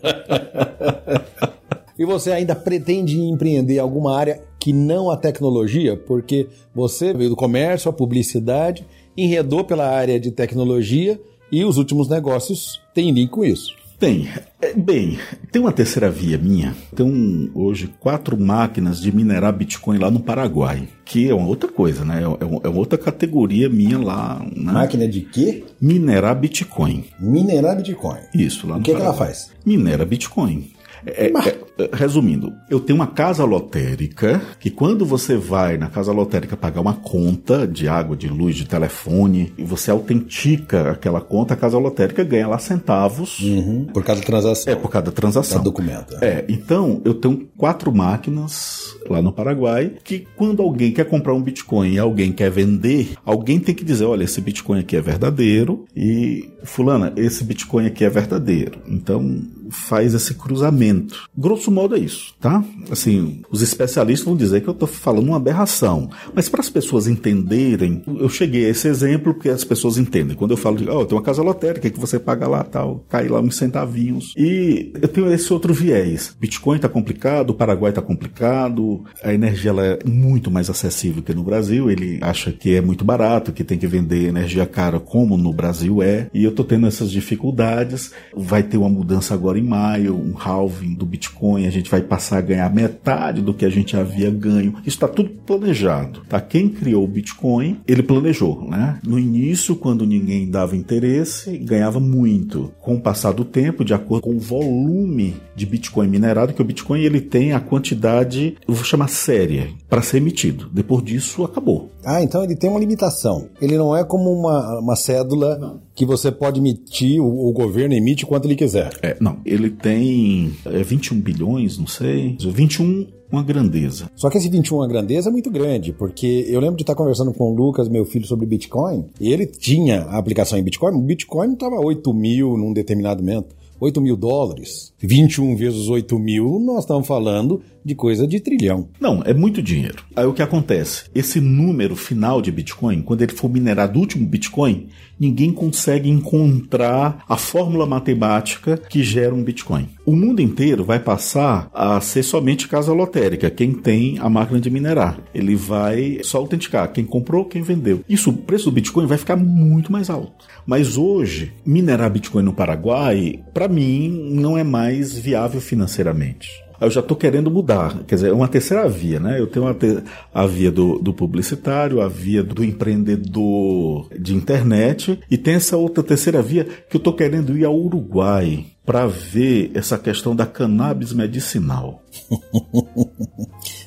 E 1.98 2.06
você 2.06 2.32
ainda 2.32 2.56
pretende 2.56 3.20
empreender 3.20 3.80
alguma 3.80 4.16
área 4.16 4.42
que 4.60 4.72
não 4.72 5.10
a 5.10 5.18
tecnologia? 5.18 5.98
Porque 5.98 6.48
você 6.74 7.14
veio 7.14 7.32
do 7.32 7.36
comércio, 7.36 7.90
a 7.90 7.94
publicidade, 7.94 8.86
enredou 9.18 9.64
pela 9.64 9.88
área 9.88 10.20
de 10.20 10.32
tecnologia 10.32 11.20
e 11.52 11.66
os 11.66 11.78
últimos 11.78 12.08
negócios 12.08 12.80
têm 12.94 13.12
link 13.12 13.30
com 13.30 13.44
isso. 13.44 13.81
Tem. 14.02 14.28
É, 14.60 14.74
bem, 14.74 15.20
tem 15.52 15.62
uma 15.62 15.72
terceira 15.72 16.10
via 16.10 16.36
minha. 16.36 16.74
Tem 16.96 17.52
hoje 17.54 17.88
quatro 18.00 18.36
máquinas 18.36 19.00
de 19.00 19.16
minerar 19.16 19.54
Bitcoin 19.54 20.00
lá 20.00 20.10
no 20.10 20.20
Paraguai, 20.20 20.90
que 21.06 21.30
é 21.30 21.36
uma 21.36 21.48
outra 21.48 21.72
coisa, 21.72 22.04
né? 22.04 22.24
É, 22.24 22.28
uma, 22.28 22.62
é 22.64 22.68
uma 22.68 22.80
outra 22.80 22.98
categoria 22.98 23.70
minha 23.70 24.00
lá. 24.00 24.40
Né? 24.40 24.72
Máquina 24.72 25.08
de 25.08 25.22
quê? 25.22 25.64
Minerar 25.80 26.36
Bitcoin. 26.36 27.06
Minerar 27.20 27.78
Bitcoin. 27.78 28.22
Isso, 28.34 28.66
lá 28.66 28.74
no 28.74 28.80
O 28.80 28.84
que, 28.84 28.96
que 28.96 29.00
ela 29.00 29.14
faz? 29.14 29.52
Minera 29.64 30.04
Bitcoin. 30.04 30.72
É, 31.06 31.28
é, 31.28 31.58
resumindo, 31.94 32.54
eu 32.70 32.80
tenho 32.80 32.98
uma 32.98 33.08
casa 33.08 33.44
lotérica 33.44 34.42
que 34.60 34.70
quando 34.70 35.06
você 35.06 35.38
vai 35.38 35.78
na 35.78 35.88
casa 35.88 36.12
lotérica 36.12 36.58
pagar 36.58 36.82
uma 36.82 36.94
conta 36.94 37.68
de 37.68 37.88
água, 37.88 38.16
de 38.16 38.28
luz, 38.28 38.56
de 38.56 38.66
telefone, 38.66 39.54
e 39.58 39.64
você 39.64 39.92
autentica 39.92 40.92
aquela 40.92 41.22
conta, 41.22 41.54
a 41.54 41.58
casa 41.58 41.78
lotérica 41.78 42.24
ganha 42.24 42.48
lá 42.48 42.60
centavos. 42.60 43.40
Uhum, 43.40 43.86
por 43.86 44.04
cada 44.04 44.22
transação. 44.22 44.74
É, 44.74 44.76
por 44.76 44.90
cada 44.90 45.12
transação. 45.12 45.58
Cada 45.58 45.64
documento. 45.64 46.16
É. 46.22 46.28
é, 46.28 46.46
então 46.50 47.02
eu 47.06 47.14
tenho 47.14 47.48
quatro 47.58 47.94
máquinas 47.94 48.96
lá 49.10 49.22
no 49.22 49.32
Paraguai 49.32 49.94
que 50.04 50.28
quando 50.36 50.62
alguém 50.62 50.92
quer 50.92 51.06
comprar 51.06 51.34
um 51.34 51.42
Bitcoin 51.42 51.94
e 51.94 52.00
alguém 52.00 52.32
quer 52.32 52.50
vender, 52.50 53.14
alguém 53.26 53.60
tem 53.60 53.76
que 53.76 53.84
dizer, 53.84 54.06
olha, 54.06 54.24
esse 54.24 54.42
Bitcoin 54.42 54.80
aqui 54.80 54.96
é 54.96 55.02
verdadeiro 55.02 55.86
e 55.96 56.50
fulana, 56.64 57.14
esse 57.16 57.44
Bitcoin 57.44 57.88
aqui 57.88 58.06
é 58.06 58.10
verdadeiro. 58.10 58.80
Então 58.88 59.42
faz 59.72 60.14
esse 60.14 60.34
cruzamento. 60.34 61.30
Grosso 61.36 61.71
modo 61.72 61.96
é 61.96 62.00
isso, 62.00 62.34
tá? 62.40 62.64
Assim, 62.90 63.42
os 63.50 63.62
especialistas 63.62 64.26
vão 64.26 64.36
dizer 64.36 64.62
que 64.62 64.68
eu 64.68 64.74
estou 64.74 64.88
falando 64.88 65.28
uma 65.28 65.38
aberração, 65.38 66.10
mas 66.34 66.50
para 66.50 66.62
as 66.62 66.70
pessoas 66.70 67.08
entenderem, 67.08 68.04
eu 68.20 68.30
cheguei 68.30 68.66
a 68.66 68.70
esse 68.70 68.88
exemplo 68.88 69.34
porque 69.34 69.50
as 69.50 69.64
pessoas 69.64 69.98
entendem. 69.98 70.36
Quando 70.36 70.52
eu 70.52 70.58
falo 70.58 70.78
de, 70.78 70.90
oh, 70.90 71.06
tem 71.06 71.18
uma 71.18 71.24
casa 71.24 71.42
lotérica 71.42 71.90
que 71.90 72.00
você 72.00 72.20
paga 72.20 72.48
lá, 72.48 72.64
tal, 72.64 73.06
cai 73.10 73.28
lá 73.28 73.40
uns 73.40 73.56
centavinhos. 73.56 74.34
E 74.38 74.92
eu 75.02 75.08
tenho 75.08 75.32
esse 75.32 75.52
outro 75.52 75.74
viés. 75.74 76.36
Bitcoin 76.40 76.76
está 76.78 76.90
complicado, 76.90 77.52
o 77.52 77.54
Paraguai 77.54 77.92
está 77.92 78.02
complicado, 78.02 79.04
a 79.24 79.34
energia 79.34 79.72
ela 79.72 79.86
é 79.86 80.00
muito 80.06 80.52
mais 80.52 80.70
acessível 80.70 81.24
que 81.24 81.34
no 81.34 81.44
Brasil. 81.44 81.90
Ele 81.90 82.20
acha 82.22 82.52
que 82.52 82.76
é 82.76 82.82
muito 82.82 83.06
barato, 83.06 83.52
que 83.52 83.64
tem 83.64 83.78
que 83.78 83.88
vender 83.88 84.28
energia 84.28 84.66
cara 84.66 85.00
como 85.00 85.38
no 85.38 85.54
Brasil 85.54 86.02
é. 86.02 86.30
E 86.34 86.44
eu 86.44 86.50
estou 86.50 86.66
tendo 86.66 86.88
essas 86.88 87.12
dificuldades. 87.12 88.12
Vai 88.36 88.64
ter 88.64 88.78
uma 88.78 88.90
mudança 88.90 89.34
agora 89.34 89.60
em 89.60 89.64
maio, 89.64 90.16
um 90.16 90.34
halving 90.38 90.94
do 90.94 91.06
Bitcoin, 91.06 91.61
a 91.68 91.72
gente 91.72 91.90
vai 91.90 92.02
passar 92.02 92.38
a 92.38 92.42
ganhar 92.42 92.74
metade 92.74 93.42
do 93.42 93.54
que 93.54 93.66
a 93.66 93.70
gente 93.70 93.96
havia 93.96 94.30
ganho. 94.30 94.74
Isso 94.80 94.98
está 94.98 95.08
tudo 95.08 95.30
planejado, 95.30 96.22
tá? 96.28 96.40
Quem 96.40 96.70
criou 96.70 97.04
o 97.04 97.08
Bitcoin, 97.08 97.80
ele 97.88 98.04
planejou, 98.04 98.68
né? 98.68 99.00
No 99.06 99.20
início, 99.20 99.76
quando 99.76 100.06
ninguém 100.06 100.50
dava 100.50 100.76
interesse, 100.76 101.58
ganhava 101.58 102.00
muito. 102.00 102.72
Com 102.80 102.96
o 102.96 103.02
passar 103.02 103.34
do 103.34 103.46
tempo, 103.46 103.86
de 103.86 103.94
acordo 103.94 104.24
com 104.24 104.36
o 104.36 104.40
volume 104.40 105.36
de 105.56 105.66
Bitcoin 105.66 106.08
minerado, 106.08 106.54
que 106.54 106.62
o 106.62 106.66
Bitcoin 106.66 107.02
ele 107.02 107.22
tem 107.22 107.54
a 107.54 107.60
quantidade, 107.60 108.56
eu 108.68 108.74
vou 108.74 108.84
chamar 108.84 109.10
séria, 109.10 109.70
para 109.90 110.02
ser 110.02 110.18
emitido. 110.18 110.70
Depois 110.72 111.04
disso, 111.04 111.44
acabou. 111.44 111.92
Ah, 112.06 112.22
então 112.22 112.44
ele 112.44 112.56
tem 112.56 112.70
uma 112.70 112.80
limitação. 112.80 113.50
Ele 113.62 113.78
não 113.78 113.96
é 113.96 114.04
como 114.04 114.32
uma, 114.32 114.80
uma 114.80 114.96
cédula 114.96 115.58
não. 115.58 115.82
Que 116.02 116.06
você 116.06 116.32
pode 116.32 116.60
emitir, 116.60 117.22
o, 117.22 117.48
o, 117.48 117.54
governo 117.54 117.94
emite 117.94 118.26
quanto 118.26 118.46
ele 118.48 118.56
quiser. 118.56 118.92
É, 119.04 119.16
não, 119.20 119.38
ele 119.46 119.70
tem 119.70 120.52
é, 120.66 120.82
21 120.82 121.22
bilhões, 121.22 121.78
não 121.78 121.86
sei, 121.86 122.36
21 122.40 123.06
uma 123.32 123.44
grandeza. 123.44 124.10
Só 124.16 124.28
que 124.28 124.40
esse 124.40 124.50
21 124.50 124.78
uma 124.78 124.88
grandeza 124.88 125.30
é 125.30 125.32
muito 125.32 125.52
grande, 125.52 125.94
porque 125.94 126.48
eu 126.50 126.60
lembro 126.60 126.76
de 126.78 126.82
estar 126.82 126.96
conversando 126.96 127.32
com 127.32 127.52
o 127.52 127.56
Lucas, 127.56 127.88
meu 127.88 128.04
filho, 128.04 128.26
sobre 128.26 128.48
Bitcoin, 128.48 129.06
e 129.20 129.32
ele 129.32 129.46
tinha 129.46 130.02
a 130.06 130.18
aplicação 130.18 130.58
em 130.58 130.64
Bitcoin, 130.64 130.96
o 130.96 131.02
Bitcoin 131.02 131.54
estava 131.54 131.76
8 131.76 132.12
mil 132.16 132.58
num 132.58 132.74
determinado 132.74 133.22
momento. 133.22 133.56
8 133.80 134.00
mil 134.00 134.16
dólares, 134.16 134.91
21 135.02 135.56
vezes 135.56 135.88
8 135.88 136.18
mil, 136.20 136.60
nós 136.60 136.80
estamos 136.80 137.08
falando 137.08 137.62
de 137.84 137.96
coisa 137.96 138.28
de 138.28 138.40
trilhão. 138.40 138.90
Não, 139.00 139.24
é 139.26 139.34
muito 139.34 139.62
dinheiro. 139.62 140.04
Aí 140.16 140.26
o 140.26 140.34
que 140.34 140.42
acontece? 140.42 141.06
Esse 141.14 141.42
número 141.42 141.96
final 141.96 142.42
de 142.42 142.52
Bitcoin, 142.52 143.02
quando 143.02 143.22
ele 143.24 143.34
for 143.34 143.50
minerado 143.50 143.98
o 143.98 144.02
último 144.02 144.28
Bitcoin, 144.28 144.88
ninguém 145.20 145.52
consegue 145.52 146.10
encontrar 146.10 147.24
a 147.28 147.38
fórmula 147.38 147.86
matemática 147.86 148.78
que 148.78 149.04
gera 149.04 149.34
um 149.34 149.44
Bitcoin. 149.44 149.88
O 150.06 150.16
mundo 150.16 150.42
inteiro 150.42 150.84
vai 150.84 151.00
passar 151.00 151.70
a 151.74 152.00
ser 152.02 152.24
somente 152.24 152.68
casa 152.68 152.94
lotérica, 152.94 153.50
quem 153.50 153.74
tem 153.74 154.18
a 154.20 154.30
máquina 154.30 154.60
de 154.60 154.70
minerar. 154.70 155.20
Ele 155.34 155.56
vai 155.56 156.20
só 156.24 156.40
autenticar 156.40 156.92
quem 156.92 157.06
comprou, 157.06 157.46
quem 157.46 157.62
vendeu. 157.62 158.04
Isso, 158.10 158.30
o 158.30 158.34
preço 158.34 158.66
do 158.66 158.72
Bitcoin 158.72 159.06
vai 159.06 159.18
ficar 159.18 159.36
muito 159.36 159.92
mais 159.92 160.10
alto. 160.10 160.46
Mas 160.66 160.98
hoje, 160.98 161.54
minerar 161.66 162.12
Bitcoin 162.12 162.44
no 162.44 162.54
Paraguai, 162.54 163.40
para 163.54 163.68
mim, 163.68 164.32
não 164.32 164.58
é 164.58 164.64
mais 164.64 164.91
viável 165.00 165.62
financeiramente 165.62 166.50
eu 166.82 166.90
já 166.90 167.00
estou 167.00 167.16
querendo 167.16 167.52
mudar. 167.52 168.04
Quer 168.06 168.16
dizer, 168.16 168.30
é 168.30 168.34
uma 168.34 168.48
terceira 168.48 168.90
via, 168.90 169.20
né? 169.20 169.40
Eu 169.40 169.48
tenho 169.48 169.72
te... 169.74 170.04
a 170.34 170.46
via 170.48 170.72
do, 170.72 170.98
do, 170.98 171.14
publicitário, 171.14 172.02
a 172.02 172.08
via 172.08 172.44
do 172.44 172.64
empreendedor 172.64 174.10
de 174.20 174.36
internet, 174.36 175.20
e 175.30 175.38
tem 175.38 175.56
essa 175.56 175.78
outra 175.78 176.04
terceira 176.04 176.42
via 176.42 176.64
que 176.64 176.96
eu 176.96 176.98
estou 176.98 177.14
querendo 177.14 177.56
ir 177.56 177.66
ao 177.66 177.78
Uruguai 177.78 178.66
para 178.84 179.06
ver 179.06 179.72
essa 179.76 179.98
questão 179.98 180.36
da 180.36 180.46
cannabis 180.46 181.14
medicinal. 181.14 182.02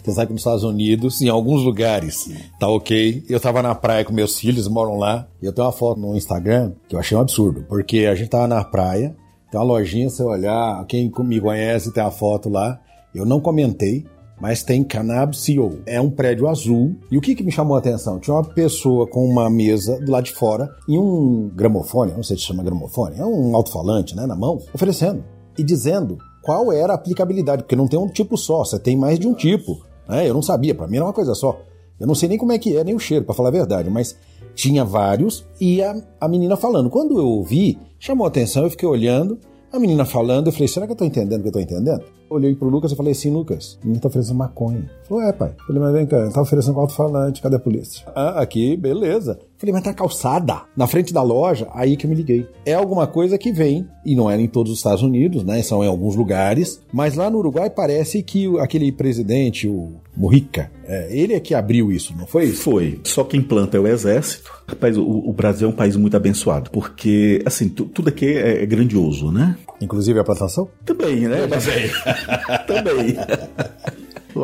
Você 0.05 0.12
sabe 0.12 0.28
que 0.28 0.32
nos 0.34 0.42
Estados 0.42 0.62
Unidos, 0.62 1.20
em 1.20 1.28
alguns 1.28 1.64
lugares, 1.64 2.30
tá 2.61 2.68
ok. 2.68 3.24
Eu 3.28 3.40
tava 3.40 3.61
na 3.62 3.74
praia 3.74 4.05
com 4.05 4.12
meus 4.12 4.38
filhos, 4.38 4.68
moram 4.68 4.98
lá, 4.98 5.26
e 5.42 5.46
eu 5.46 5.52
tenho 5.52 5.66
uma 5.66 5.72
foto 5.72 5.98
no 5.98 6.14
Instagram 6.14 6.72
que 6.88 6.94
eu 6.94 7.00
achei 7.00 7.16
um 7.16 7.20
absurdo, 7.20 7.64
porque 7.68 8.07
a 8.07 8.14
gente 8.14 8.28
tava 8.28 8.46
na 8.46 8.62
praia, 8.62 9.16
tem 9.55 9.61
uma 9.61 9.64
lojinha, 9.64 10.11
você 10.11 10.20
olhar, 10.20 10.84
quem 10.86 11.12
me 11.20 11.40
conhece 11.40 11.92
tem 11.92 12.02
a 12.02 12.11
foto 12.11 12.48
lá, 12.48 12.80
eu 13.14 13.24
não 13.24 13.40
comentei, 13.40 14.05
mas 14.40 14.64
tem 14.64 14.82
Cannabis 14.82 15.38
CEO. 15.38 15.78
É 15.86 16.00
um 16.00 16.11
prédio 16.11 16.48
azul. 16.48 16.96
E 17.09 17.16
o 17.16 17.20
que, 17.20 17.36
que 17.36 17.44
me 17.44 17.52
chamou 17.52 17.76
a 17.76 17.78
atenção? 17.78 18.18
Tinha 18.18 18.34
uma 18.34 18.42
pessoa 18.42 19.07
com 19.07 19.24
uma 19.24 19.48
mesa 19.48 20.00
do 20.00 20.11
lado 20.11 20.24
de 20.24 20.32
fora 20.32 20.68
e 20.88 20.98
um 20.98 21.52
gramofone, 21.55 22.11
não 22.11 22.24
sei 22.24 22.36
se 22.36 22.42
chama 22.42 22.64
gramofone, 22.64 23.16
é 23.16 23.24
um 23.24 23.55
alto-falante, 23.55 24.16
né, 24.16 24.26
na 24.26 24.34
mão, 24.34 24.59
oferecendo 24.74 25.22
e 25.57 25.62
dizendo 25.62 26.18
qual 26.42 26.72
era 26.72 26.92
a 26.92 26.96
aplicabilidade, 26.96 27.62
porque 27.62 27.76
não 27.76 27.86
tem 27.86 27.96
um 27.96 28.09
tipo 28.09 28.36
só, 28.36 28.64
você 28.64 28.76
tem 28.76 28.96
mais 28.96 29.20
de 29.20 29.28
um 29.28 29.34
tipo. 29.34 29.86
Né? 30.09 30.28
Eu 30.28 30.34
não 30.34 30.42
sabia, 30.42 30.74
para 30.74 30.88
mim 30.88 30.96
era 30.96 31.07
uma 31.07 31.12
coisa 31.12 31.32
só. 31.32 31.61
Eu 32.00 32.09
não 32.09 32.14
sei 32.16 32.28
nem 32.28 32.38
como 32.38 32.50
é 32.50 32.59
que 32.59 32.76
é, 32.76 32.82
nem 32.82 32.96
o 32.96 32.98
cheiro, 32.98 33.24
para 33.24 33.36
falar 33.36 33.50
a 33.50 33.52
verdade, 33.52 33.88
mas 33.88 34.16
tinha 34.55 34.84
vários 34.84 35.46
e 35.61 35.82
a, 35.82 35.94
a 36.20 36.28
menina 36.28 36.57
falando. 36.57 36.90
Quando 36.90 37.18
eu 37.18 37.26
ouvi, 37.26 37.78
chamou 37.98 38.24
a 38.24 38.28
atenção, 38.28 38.64
eu 38.64 38.70
fiquei 38.70 38.88
olhando. 38.88 39.38
A 39.72 39.78
menina 39.78 40.05
falando, 40.05 40.46
eu 40.46 40.52
falei, 40.52 40.68
será 40.68 40.86
que 40.86 40.92
eu 40.92 40.96
tô 40.96 41.05
entendendo 41.05 41.40
o 41.40 41.42
que 41.42 41.48
eu 41.48 41.52
tô 41.52 41.59
entendendo? 41.59 42.05
Olhei 42.30 42.55
pro 42.55 42.68
Lucas 42.68 42.92
e 42.92 42.96
falei 42.96 43.11
assim, 43.11 43.30
Lucas, 43.30 43.76
o 43.82 43.86
menino 43.86 44.00
tá 44.00 44.07
oferecendo 44.07 44.36
maconha. 44.36 44.88
Falou, 45.09 45.24
é, 45.24 45.32
pai. 45.32 45.52
Falei, 45.66 45.82
mas 45.82 45.92
vem 45.92 46.07
cá, 46.07 46.30
tá 46.30 46.40
oferecendo 46.40 46.78
alto-falante, 46.78 47.42
cadê 47.42 47.57
a 47.57 47.59
polícia? 47.59 48.07
Ah, 48.14 48.40
aqui, 48.40 48.76
beleza. 48.76 49.38
Falei, 49.64 49.72
mas 49.72 49.82
tá 49.82 49.94
calçada, 49.94 50.60
na 50.76 50.86
frente 50.86 51.10
da 51.10 51.22
loja, 51.22 51.66
aí 51.72 51.96
que 51.96 52.04
eu 52.04 52.10
me 52.10 52.14
liguei. 52.14 52.46
É 52.66 52.74
alguma 52.74 53.06
coisa 53.06 53.38
que 53.38 53.50
vem, 53.50 53.88
e 54.04 54.14
não 54.14 54.30
é 54.30 54.38
em 54.38 54.46
todos 54.46 54.70
os 54.70 54.78
Estados 54.78 55.02
Unidos, 55.02 55.42
né? 55.42 55.62
São 55.62 55.82
em 55.82 55.86
alguns 55.86 56.14
lugares, 56.14 56.82
mas 56.92 57.14
lá 57.14 57.30
no 57.30 57.38
Uruguai 57.38 57.70
parece 57.70 58.22
que 58.22 58.46
aquele 58.58 58.92
presidente, 58.92 59.66
o 59.66 59.94
Mujica, 60.14 60.70
é, 60.86 61.08
ele 61.10 61.32
é 61.32 61.40
que 61.40 61.54
abriu 61.54 61.90
isso, 61.90 62.14
não 62.14 62.26
foi? 62.26 62.48
Foi. 62.48 63.00
Só 63.04 63.24
quem 63.24 63.40
planta 63.40 63.78
é 63.78 63.80
o 63.80 63.86
exército. 63.86 64.52
Rapaz, 64.68 64.98
o, 64.98 65.02
o 65.02 65.32
Brasil 65.32 65.66
é 65.66 65.70
um 65.70 65.74
país 65.74 65.96
muito 65.96 66.14
abençoado, 66.14 66.70
porque, 66.70 67.42
assim, 67.46 67.66
tudo 67.70 68.10
aqui 68.10 68.26
é, 68.26 68.62
é, 68.62 68.66
grandioso, 68.66 69.32
né? 69.32 69.56
Inclusive 69.80 70.20
a 70.20 70.24
plantação? 70.24 70.68
Também, 70.84 71.20
né? 71.20 71.46
Também. 71.46 71.90
Também. 72.68 73.16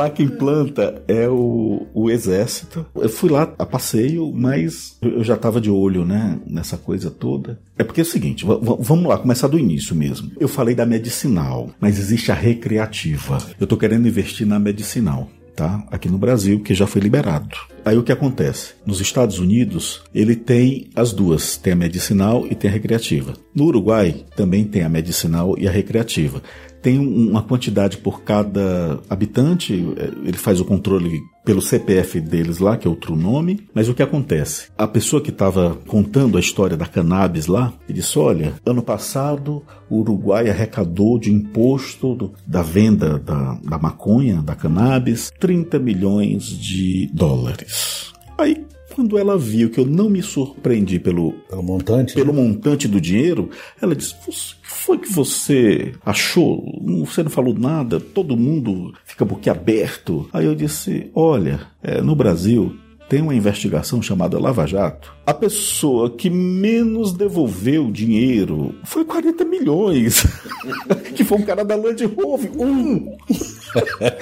Lá 0.01 0.09
quem 0.09 0.29
planta 0.29 1.03
é 1.07 1.29
o, 1.29 1.87
o 1.93 2.11
exército. 2.11 2.87
Eu 2.95 3.11
fui 3.11 3.29
lá 3.29 3.53
a 3.59 3.67
passeio, 3.67 4.33
mas 4.33 4.97
eu 5.03 5.23
já 5.23 5.35
estava 5.35 5.61
de 5.61 5.71
olho, 5.71 6.07
né, 6.07 6.41
nessa 6.47 6.79
coisa 6.79 7.11
toda. 7.11 7.61
É 7.77 7.85
porque 7.85 8.01
é 8.01 8.03
o 8.03 8.07
seguinte, 8.07 8.47
vamos 8.47 9.05
lá, 9.05 9.19
começar 9.19 9.47
do 9.47 9.59
início 9.59 9.95
mesmo. 9.95 10.33
Eu 10.41 10.49
falei 10.49 10.75
da 10.75 10.87
medicinal, 10.87 11.69
mas 11.79 11.99
existe 11.99 12.33
a 12.33 12.35
recreativa. 12.35 13.37
Eu 13.61 13.65
estou 13.65 13.77
querendo 13.77 14.09
investir 14.09 14.47
na 14.47 14.59
medicinal 14.59 15.29
tá? 15.61 15.85
Aqui 15.91 16.09
no 16.09 16.17
Brasil, 16.17 16.61
que 16.61 16.75
já 16.75 16.87
foi 16.87 17.03
liberado. 17.03 17.55
Aí 17.85 17.99
o 17.99 18.03
que 18.03 18.13
acontece? 18.13 18.73
Nos 18.87 18.99
Estados 18.99 19.39
Unidos, 19.39 20.03
ele 20.15 20.35
tem 20.35 20.89
as 20.97 21.13
duas, 21.13 21.59
tem 21.59 21.75
a 21.75 21.77
medicinal 21.77 22.47
e 22.51 22.55
tem 22.55 22.71
a 22.71 22.73
recreativa. 22.73 23.35
No 23.55 23.65
Uruguai, 23.65 24.25
também 24.35 24.65
tem 24.65 24.83
a 24.83 24.89
medicinal 24.89 25.55
e 25.59 25.69
a 25.69 25.71
recreativa 25.71 26.43
tem 26.83 26.99
uma 26.99 27.43
quantidade 27.43 27.99
por 27.99 28.23
cada 28.23 29.01
habitante, 29.09 29.75
é, 29.97 30.29
ele 30.29 30.37
faz 30.37 30.61
o 30.61 30.65
controle 30.65 31.21
pelo 31.45 31.63
CPF 31.63 32.21
deles 32.21 32.59
lá, 32.59 32.77
que 32.77 32.87
é 32.87 32.91
outro 32.91 33.17
nome, 33.17 33.67
mas 33.75 33.89
o 33.89 33.95
que 33.95 34.03
acontece? 34.03 34.69
A 34.77 34.87
pessoa 34.87 35.23
que 35.23 35.31
estava 35.31 35.77
contando 35.87 36.37
a 36.37 36.41
história 36.41 36.77
da 36.77 36.87
cannabis 36.87 37.47
lá, 37.47 37.73
ele 37.89 37.99
disse: 37.99 38.19
olha, 38.19 38.55
ano 38.65 38.83
passado 38.83 39.63
o 39.89 40.01
Uruguai 40.01 40.49
arrecadou 40.49 41.19
de 41.19 41.33
imposto 41.33 42.15
do, 42.15 42.33
da 42.47 42.63
venda 42.63 43.19
da, 43.19 43.59
da 43.63 43.79
maconha, 43.79 44.43
da 44.43 44.55
cannabis, 44.55 45.33
30 45.41 45.79
milhões 45.79 46.45
de 46.45 47.11
dólares. 47.13 48.13
Aí 48.39 48.65
quando 49.01 49.17
ela 49.17 49.39
viu 49.39 49.71
que 49.71 49.81
eu 49.81 49.87
não 49.87 50.11
me 50.11 50.23
surpreendi 50.23 50.99
pelo, 50.99 51.33
pelo 51.49 51.63
montante, 51.63 52.15
pelo 52.15 52.35
né? 52.35 52.43
montante 52.43 52.87
do 52.87 53.01
dinheiro, 53.01 53.49
ela 53.81 53.97
disse: 53.97 54.15
"O 54.27 54.31
que 54.31 54.69
foi 54.69 54.99
que 54.99 55.11
você 55.11 55.95
achou? 56.05 56.63
Você 57.07 57.23
não 57.23 57.31
falou 57.31 57.55
nada. 57.55 57.99
Todo 57.99 58.37
mundo 58.37 58.93
fica 59.07 59.25
boquiaberto." 59.25 60.29
Aí 60.35 60.45
eu 60.45 60.55
disse: 60.55 61.11
"Olha, 61.15 61.61
é, 61.83 62.03
no 62.03 62.15
Brasil 62.15 62.77
tem 63.09 63.23
uma 63.23 63.35
investigação 63.35 64.03
chamada 64.03 64.39
Lava 64.39 64.67
Jato. 64.67 65.15
A 65.27 65.33
pessoa 65.33 66.11
que 66.11 66.29
menos 66.29 67.13
devolveu 67.13 67.91
dinheiro 67.91 68.75
foi 68.85 69.05
40 69.05 69.47
milhões. 69.47 70.27
que 71.17 71.25
foi 71.25 71.39
um 71.39 71.43
cara 71.43 71.65
da 71.65 71.75
Land 71.75 72.05
Rover. 72.05 72.51
Um! 72.53 73.17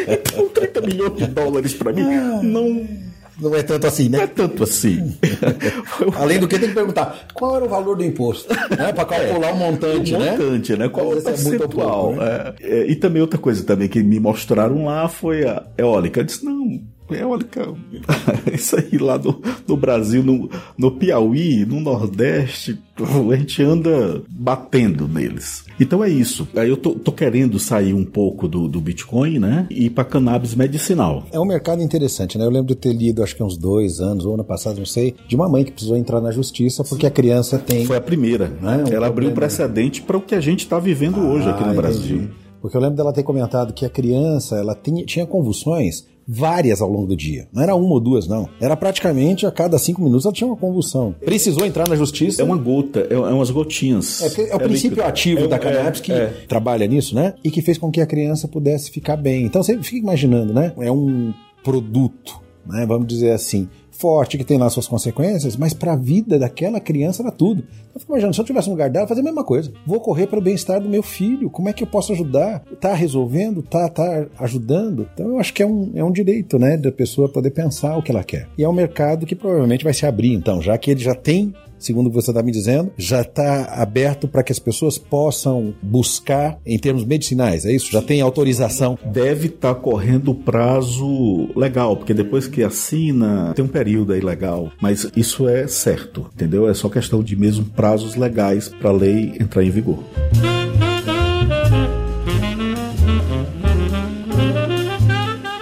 então, 0.09 0.49
30 0.49 0.81
milhões 0.83 1.16
de 1.16 1.26
dólares 1.26 1.74
para 1.74 1.93
mim 1.93 2.03
ah. 2.03 2.41
não 2.43 3.08
não 3.41 3.55
é 3.55 3.62
tanto 3.62 3.86
assim, 3.86 4.09
né? 4.09 4.18
Não 4.18 4.24
é 4.24 4.26
tanto 4.26 4.64
assim. 4.64 5.16
Além 6.16 6.39
do 6.39 6.49
que 6.49 6.59
tem 6.59 6.68
que 6.68 6.74
perguntar 6.74 7.26
qual 7.32 7.57
era 7.57 7.64
o 7.64 7.68
valor 7.68 7.97
do 7.97 8.05
imposto, 8.05 8.53
né? 8.76 8.93
Para 8.93 9.05
calcular 9.05 9.49
é, 9.49 9.53
o 9.53 9.57
montante, 9.57 10.14
o 10.14 10.18
né? 10.18 10.30
montante, 10.32 10.76
né? 10.76 10.89
Qual 10.89 11.12
é 11.12 11.16
o 11.16 11.22
percentual? 11.22 12.14
É 12.14 12.16
né? 12.16 12.55
é, 12.61 12.91
e 12.91 12.97
também 12.97 13.22
outra 13.22 13.39
coisa 13.39 13.64
também 13.64 13.89
que 13.89 14.03
me 14.03 14.18
mostraram 14.18 14.84
lá 14.84 15.09
foi 15.09 15.47
a 15.47 15.64
eólica. 15.76 16.20
Eu 16.20 16.24
disse, 16.24 16.45
não, 16.45 16.80
eólica, 17.15 17.75
isso 18.53 18.77
aí 18.77 18.99
lá 18.99 19.19
no, 19.19 19.41
no 19.67 19.77
Brasil, 19.77 20.23
no, 20.23 20.49
no 20.77 20.91
Piauí, 20.93 21.65
no 21.65 21.81
Nordeste, 21.81 22.79
a 23.01 23.37
gente 23.37 23.63
anda 23.63 24.23
batendo 24.29 25.07
neles. 25.07 25.65
Então 25.81 26.03
é 26.03 26.09
isso. 26.09 26.49
Aí 26.57 26.69
eu 26.69 26.77
tô, 26.77 26.95
tô 26.95 27.13
querendo 27.13 27.59
sair 27.59 27.95
um 27.95 28.05
pouco 28.05 28.49
do, 28.49 28.69
do 28.69 28.81
Bitcoin, 28.81 29.39
né? 29.39 29.67
E 29.71 29.87
ir 29.87 29.91
para 29.91 30.05
cannabis 30.05 30.55
medicinal. 30.55 31.25
É 31.31 31.39
um 31.39 31.45
mercado 31.45 31.83
interessante, 31.83 32.37
né? 32.37 32.45
Eu 32.45 32.51
lembro 32.51 32.69
de 32.69 32.75
ter 32.75 32.93
lido, 32.93 33.23
acho 33.23 33.37
que 33.37 33.43
uns 33.43 33.57
dois 33.57 34.01
anos, 34.01 34.27
ou 34.27 34.35
ano 34.35 34.45
passado, 34.45 34.79
não 34.79 34.87
sei, 34.87 35.15
de 35.27 35.37
uma 35.37 35.49
mãe 35.49 35.65
que 35.65 35.73
precisou 35.73 35.97
entrar 35.97 36.21
na 36.21 36.31
justiça 36.31 36.83
porque 36.85 37.07
a 37.07 37.11
criança 37.11 37.59
tem. 37.59 37.85
Foi 37.85 37.97
a 37.97 38.01
primeira, 38.01 38.49
né? 38.49 38.85
Um 38.89 38.93
Ela 38.93 39.07
abriu 39.07 39.31
um 39.31 39.35
precedente 39.35 40.03
para 40.03 40.17
o 40.17 40.21
que 40.21 40.35
a 40.35 40.41
gente 40.41 40.61
está 40.61 40.79
vivendo 40.79 41.21
ah, 41.21 41.25
hoje 41.25 41.49
aqui 41.49 41.65
no 41.65 41.75
Brasil. 41.75 42.29
Porque 42.61 42.77
eu 42.77 42.81
lembro 42.81 42.97
dela 42.97 43.13
ter 43.13 43.23
comentado 43.23 43.73
que 43.73 43.85
a 43.85 43.89
criança 43.89 44.57
ela 44.57 44.75
tinha, 44.75 45.05
tinha 45.05 45.27
convulsões 45.27 46.07
várias 46.29 46.83
ao 46.83 46.91
longo 46.91 47.07
do 47.07 47.16
dia. 47.16 47.49
Não 47.51 47.62
era 47.62 47.74
uma 47.74 47.95
ou 47.95 48.01
duas, 48.01 48.29
não. 48.29 48.47
Era 48.61 48.76
praticamente 48.76 49.47
a 49.47 49.51
cada 49.51 49.79
cinco 49.79 50.03
minutos 50.03 50.26
ela 50.26 50.35
tinha 50.35 50.47
uma 50.47 50.57
convulsão. 50.57 51.14
Precisou 51.24 51.64
entrar 51.64 51.89
na 51.89 51.97
justiça. 51.97 52.43
É 52.43 52.45
uma 52.45 52.57
gota, 52.57 53.07
é, 53.09 53.14
é 53.14 53.18
umas 53.18 53.51
gotinhas. 53.51 54.20
É, 54.39 54.51
é 54.51 54.55
o 54.55 54.59
princípio 54.59 54.97
líquido. 54.97 55.09
ativo 55.09 55.45
é, 55.45 55.49
da 55.49 55.59
cannabis 55.59 56.01
que 56.01 56.12
é. 56.12 56.26
trabalha 56.47 56.87
nisso, 56.87 57.14
né? 57.14 57.33
E 57.43 57.51
que 57.51 57.62
fez 57.62 57.79
com 57.79 57.91
que 57.91 58.01
a 58.01 58.07
criança 58.07 58.47
pudesse 58.47 58.91
ficar 58.91 59.16
bem. 59.16 59.47
Então 59.47 59.62
você 59.62 59.79
fica 59.83 59.97
imaginando, 59.99 60.53
né? 60.53 60.74
É 60.79 60.93
um 60.93 61.33
produto, 61.64 62.41
né? 62.66 62.85
Vamos 62.87 63.07
dizer 63.07 63.31
assim, 63.31 63.68
forte, 63.99 64.38
que 64.38 64.44
tem 64.44 64.59
lá 64.59 64.70
suas 64.70 64.86
consequências, 64.86 65.57
mas 65.57 65.74
para 65.74 65.92
a 65.92 65.96
vida 65.96 66.38
daquela 66.38 66.78
criança 66.78 67.22
era 67.22 67.32
tudo. 67.32 67.64
Eu 67.92 68.01
fico 68.01 68.12
imaginando, 68.12 68.34
se 68.34 68.40
eu 68.40 68.44
tivesse 68.44 68.68
no 68.68 68.74
lugar 68.74 68.88
dela, 68.88 69.09
fazer 69.09 69.20
a 69.20 69.24
mesma 69.24 69.42
coisa. 69.42 69.72
Vou 69.84 70.01
correr 70.01 70.28
para 70.28 70.38
o 70.38 70.42
bem-estar 70.42 70.80
do 70.80 70.88
meu 70.88 71.03
filho. 71.03 71.51
Como 71.51 71.68
é 71.68 71.72
que 71.72 71.82
eu 71.82 71.86
posso 71.86 72.12
ajudar? 72.12 72.61
Tá 72.80 72.94
resolvendo? 72.94 73.61
Tá, 73.61 73.88
tá 73.88 74.26
ajudando? 74.38 75.09
Então 75.12 75.26
eu 75.28 75.40
acho 75.40 75.53
que 75.53 75.62
é 75.62 75.66
um, 75.66 75.90
é 75.94 76.05
um 76.05 76.12
direito, 76.12 76.59
né, 76.59 76.76
da 76.76 76.92
pessoa 76.92 77.28
poder 77.28 77.51
pensar 77.51 77.96
o 77.96 78.03
que 78.03 78.12
ela 78.12 78.22
quer. 78.22 78.49
E 78.57 78.62
é 78.62 78.68
um 78.68 78.72
mercado 78.72 79.26
que 79.26 79.34
provavelmente 79.34 79.82
vai 79.84 79.92
se 79.92 80.07
abrir, 80.07 80.32
então, 80.32 80.62
já 80.62 80.78
que 80.78 80.92
ele 80.92 81.01
já 81.01 81.14
tem 81.14 81.53
segundo 81.79 82.11
você 82.11 82.31
está 82.31 82.43
me 82.43 82.53
dizendo, 82.53 82.93
já 82.97 83.22
está 83.22 83.64
aberto 83.74 84.29
para 84.29 84.43
que 84.43 84.53
as 84.53 84.59
pessoas 84.59 84.99
possam 84.99 85.74
buscar 85.83 86.59
em 86.66 86.79
termos 86.79 87.05
medicinais, 87.05 87.64
é 87.64 87.72
isso? 87.72 87.91
Já 87.91 88.03
tem 88.03 88.20
autorização? 88.20 88.99
Deve 89.05 89.47
estar 89.47 89.74
tá 89.74 89.81
correndo 89.81 90.31
o 90.31 90.35
prazo 90.35 91.49
legal, 91.57 91.97
porque 91.97 92.14
depois 92.14 92.47
que 92.47 92.62
assina, 92.62 93.53
tem 93.55 93.64
um 93.64 93.68
período 93.68 94.12
aí 94.12 94.20
legal, 94.20 94.70
mas 94.81 95.11
isso 95.16 95.49
é 95.49 95.66
certo, 95.66 96.26
entendeu? 96.35 96.68
É 96.68 96.74
só 96.74 96.89
questão 96.89 97.22
de 97.22 97.37
mesmo 97.37 97.64
prazos 97.64 98.16
legais 98.16 98.68
para 98.68 98.91
a 98.91 98.93
lei 98.93 99.35
entrar 99.41 99.64
em 99.64 99.70
vigor. 99.70 99.99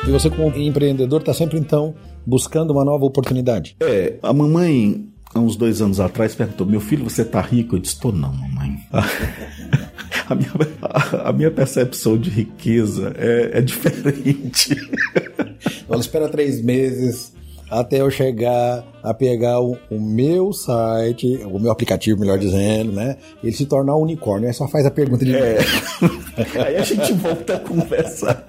E 0.07 0.11
você, 0.11 0.31
como 0.31 0.57
empreendedor, 0.57 1.19
está 1.19 1.35
sempre 1.35 1.59
então 1.59 1.93
buscando 2.25 2.71
uma 2.71 2.85
nova 2.85 3.05
oportunidade? 3.05 3.77
É, 3.81 4.19
a 4.23 4.33
mamãe 4.33 5.09
há 5.35 5.39
uns 5.39 5.57
dois 5.57 5.81
anos 5.81 6.01
atrás, 6.01 6.35
perguntou: 6.35 6.67
Meu 6.67 6.81
filho, 6.81 7.05
você 7.05 7.25
tá 7.25 7.41
rico? 7.41 7.77
Eu 7.77 7.81
disse: 7.81 7.99
Tô 7.99 8.13
não, 8.13 8.33
mamãe. 8.33 8.81
A 10.29 10.35
minha, 10.35 10.51
a, 11.25 11.33
minha 11.33 11.51
percepção 11.53 12.19
de 12.19 12.31
riqueza 12.31 13.15
é, 13.17 13.59
é 13.59 13.61
diferente. 13.61 14.75
Ela 15.89 16.01
espera 16.01 16.29
três 16.29 16.61
meses 16.61 17.33
até 17.71 18.01
eu 18.01 18.11
chegar 18.11 18.85
a 19.03 19.15
pegar 19.15 19.61
o, 19.61 19.77
o, 19.91 20.01
meu 20.01 20.53
site, 20.53 21.41
o 21.45 21.59
meu 21.59 21.71
aplicativo, 21.71 22.19
melhor 22.19 22.39
dizendo, 22.39 22.93
né? 22.93 23.17
Ele 23.43 23.53
se 23.53 23.67
tornar 23.67 23.97
um 23.97 24.03
unicórnio. 24.03 24.49
Aí 24.49 24.55
só 24.55 24.67
faz 24.69 24.87
a 24.87 24.91
pergunta 24.91 25.25
de. 25.25 25.35
É. 25.35 25.59
Aí 26.65 26.77
a 26.77 26.83
gente 26.83 27.13
volta 27.15 27.57
a 27.57 27.61
conversar. 27.61 28.47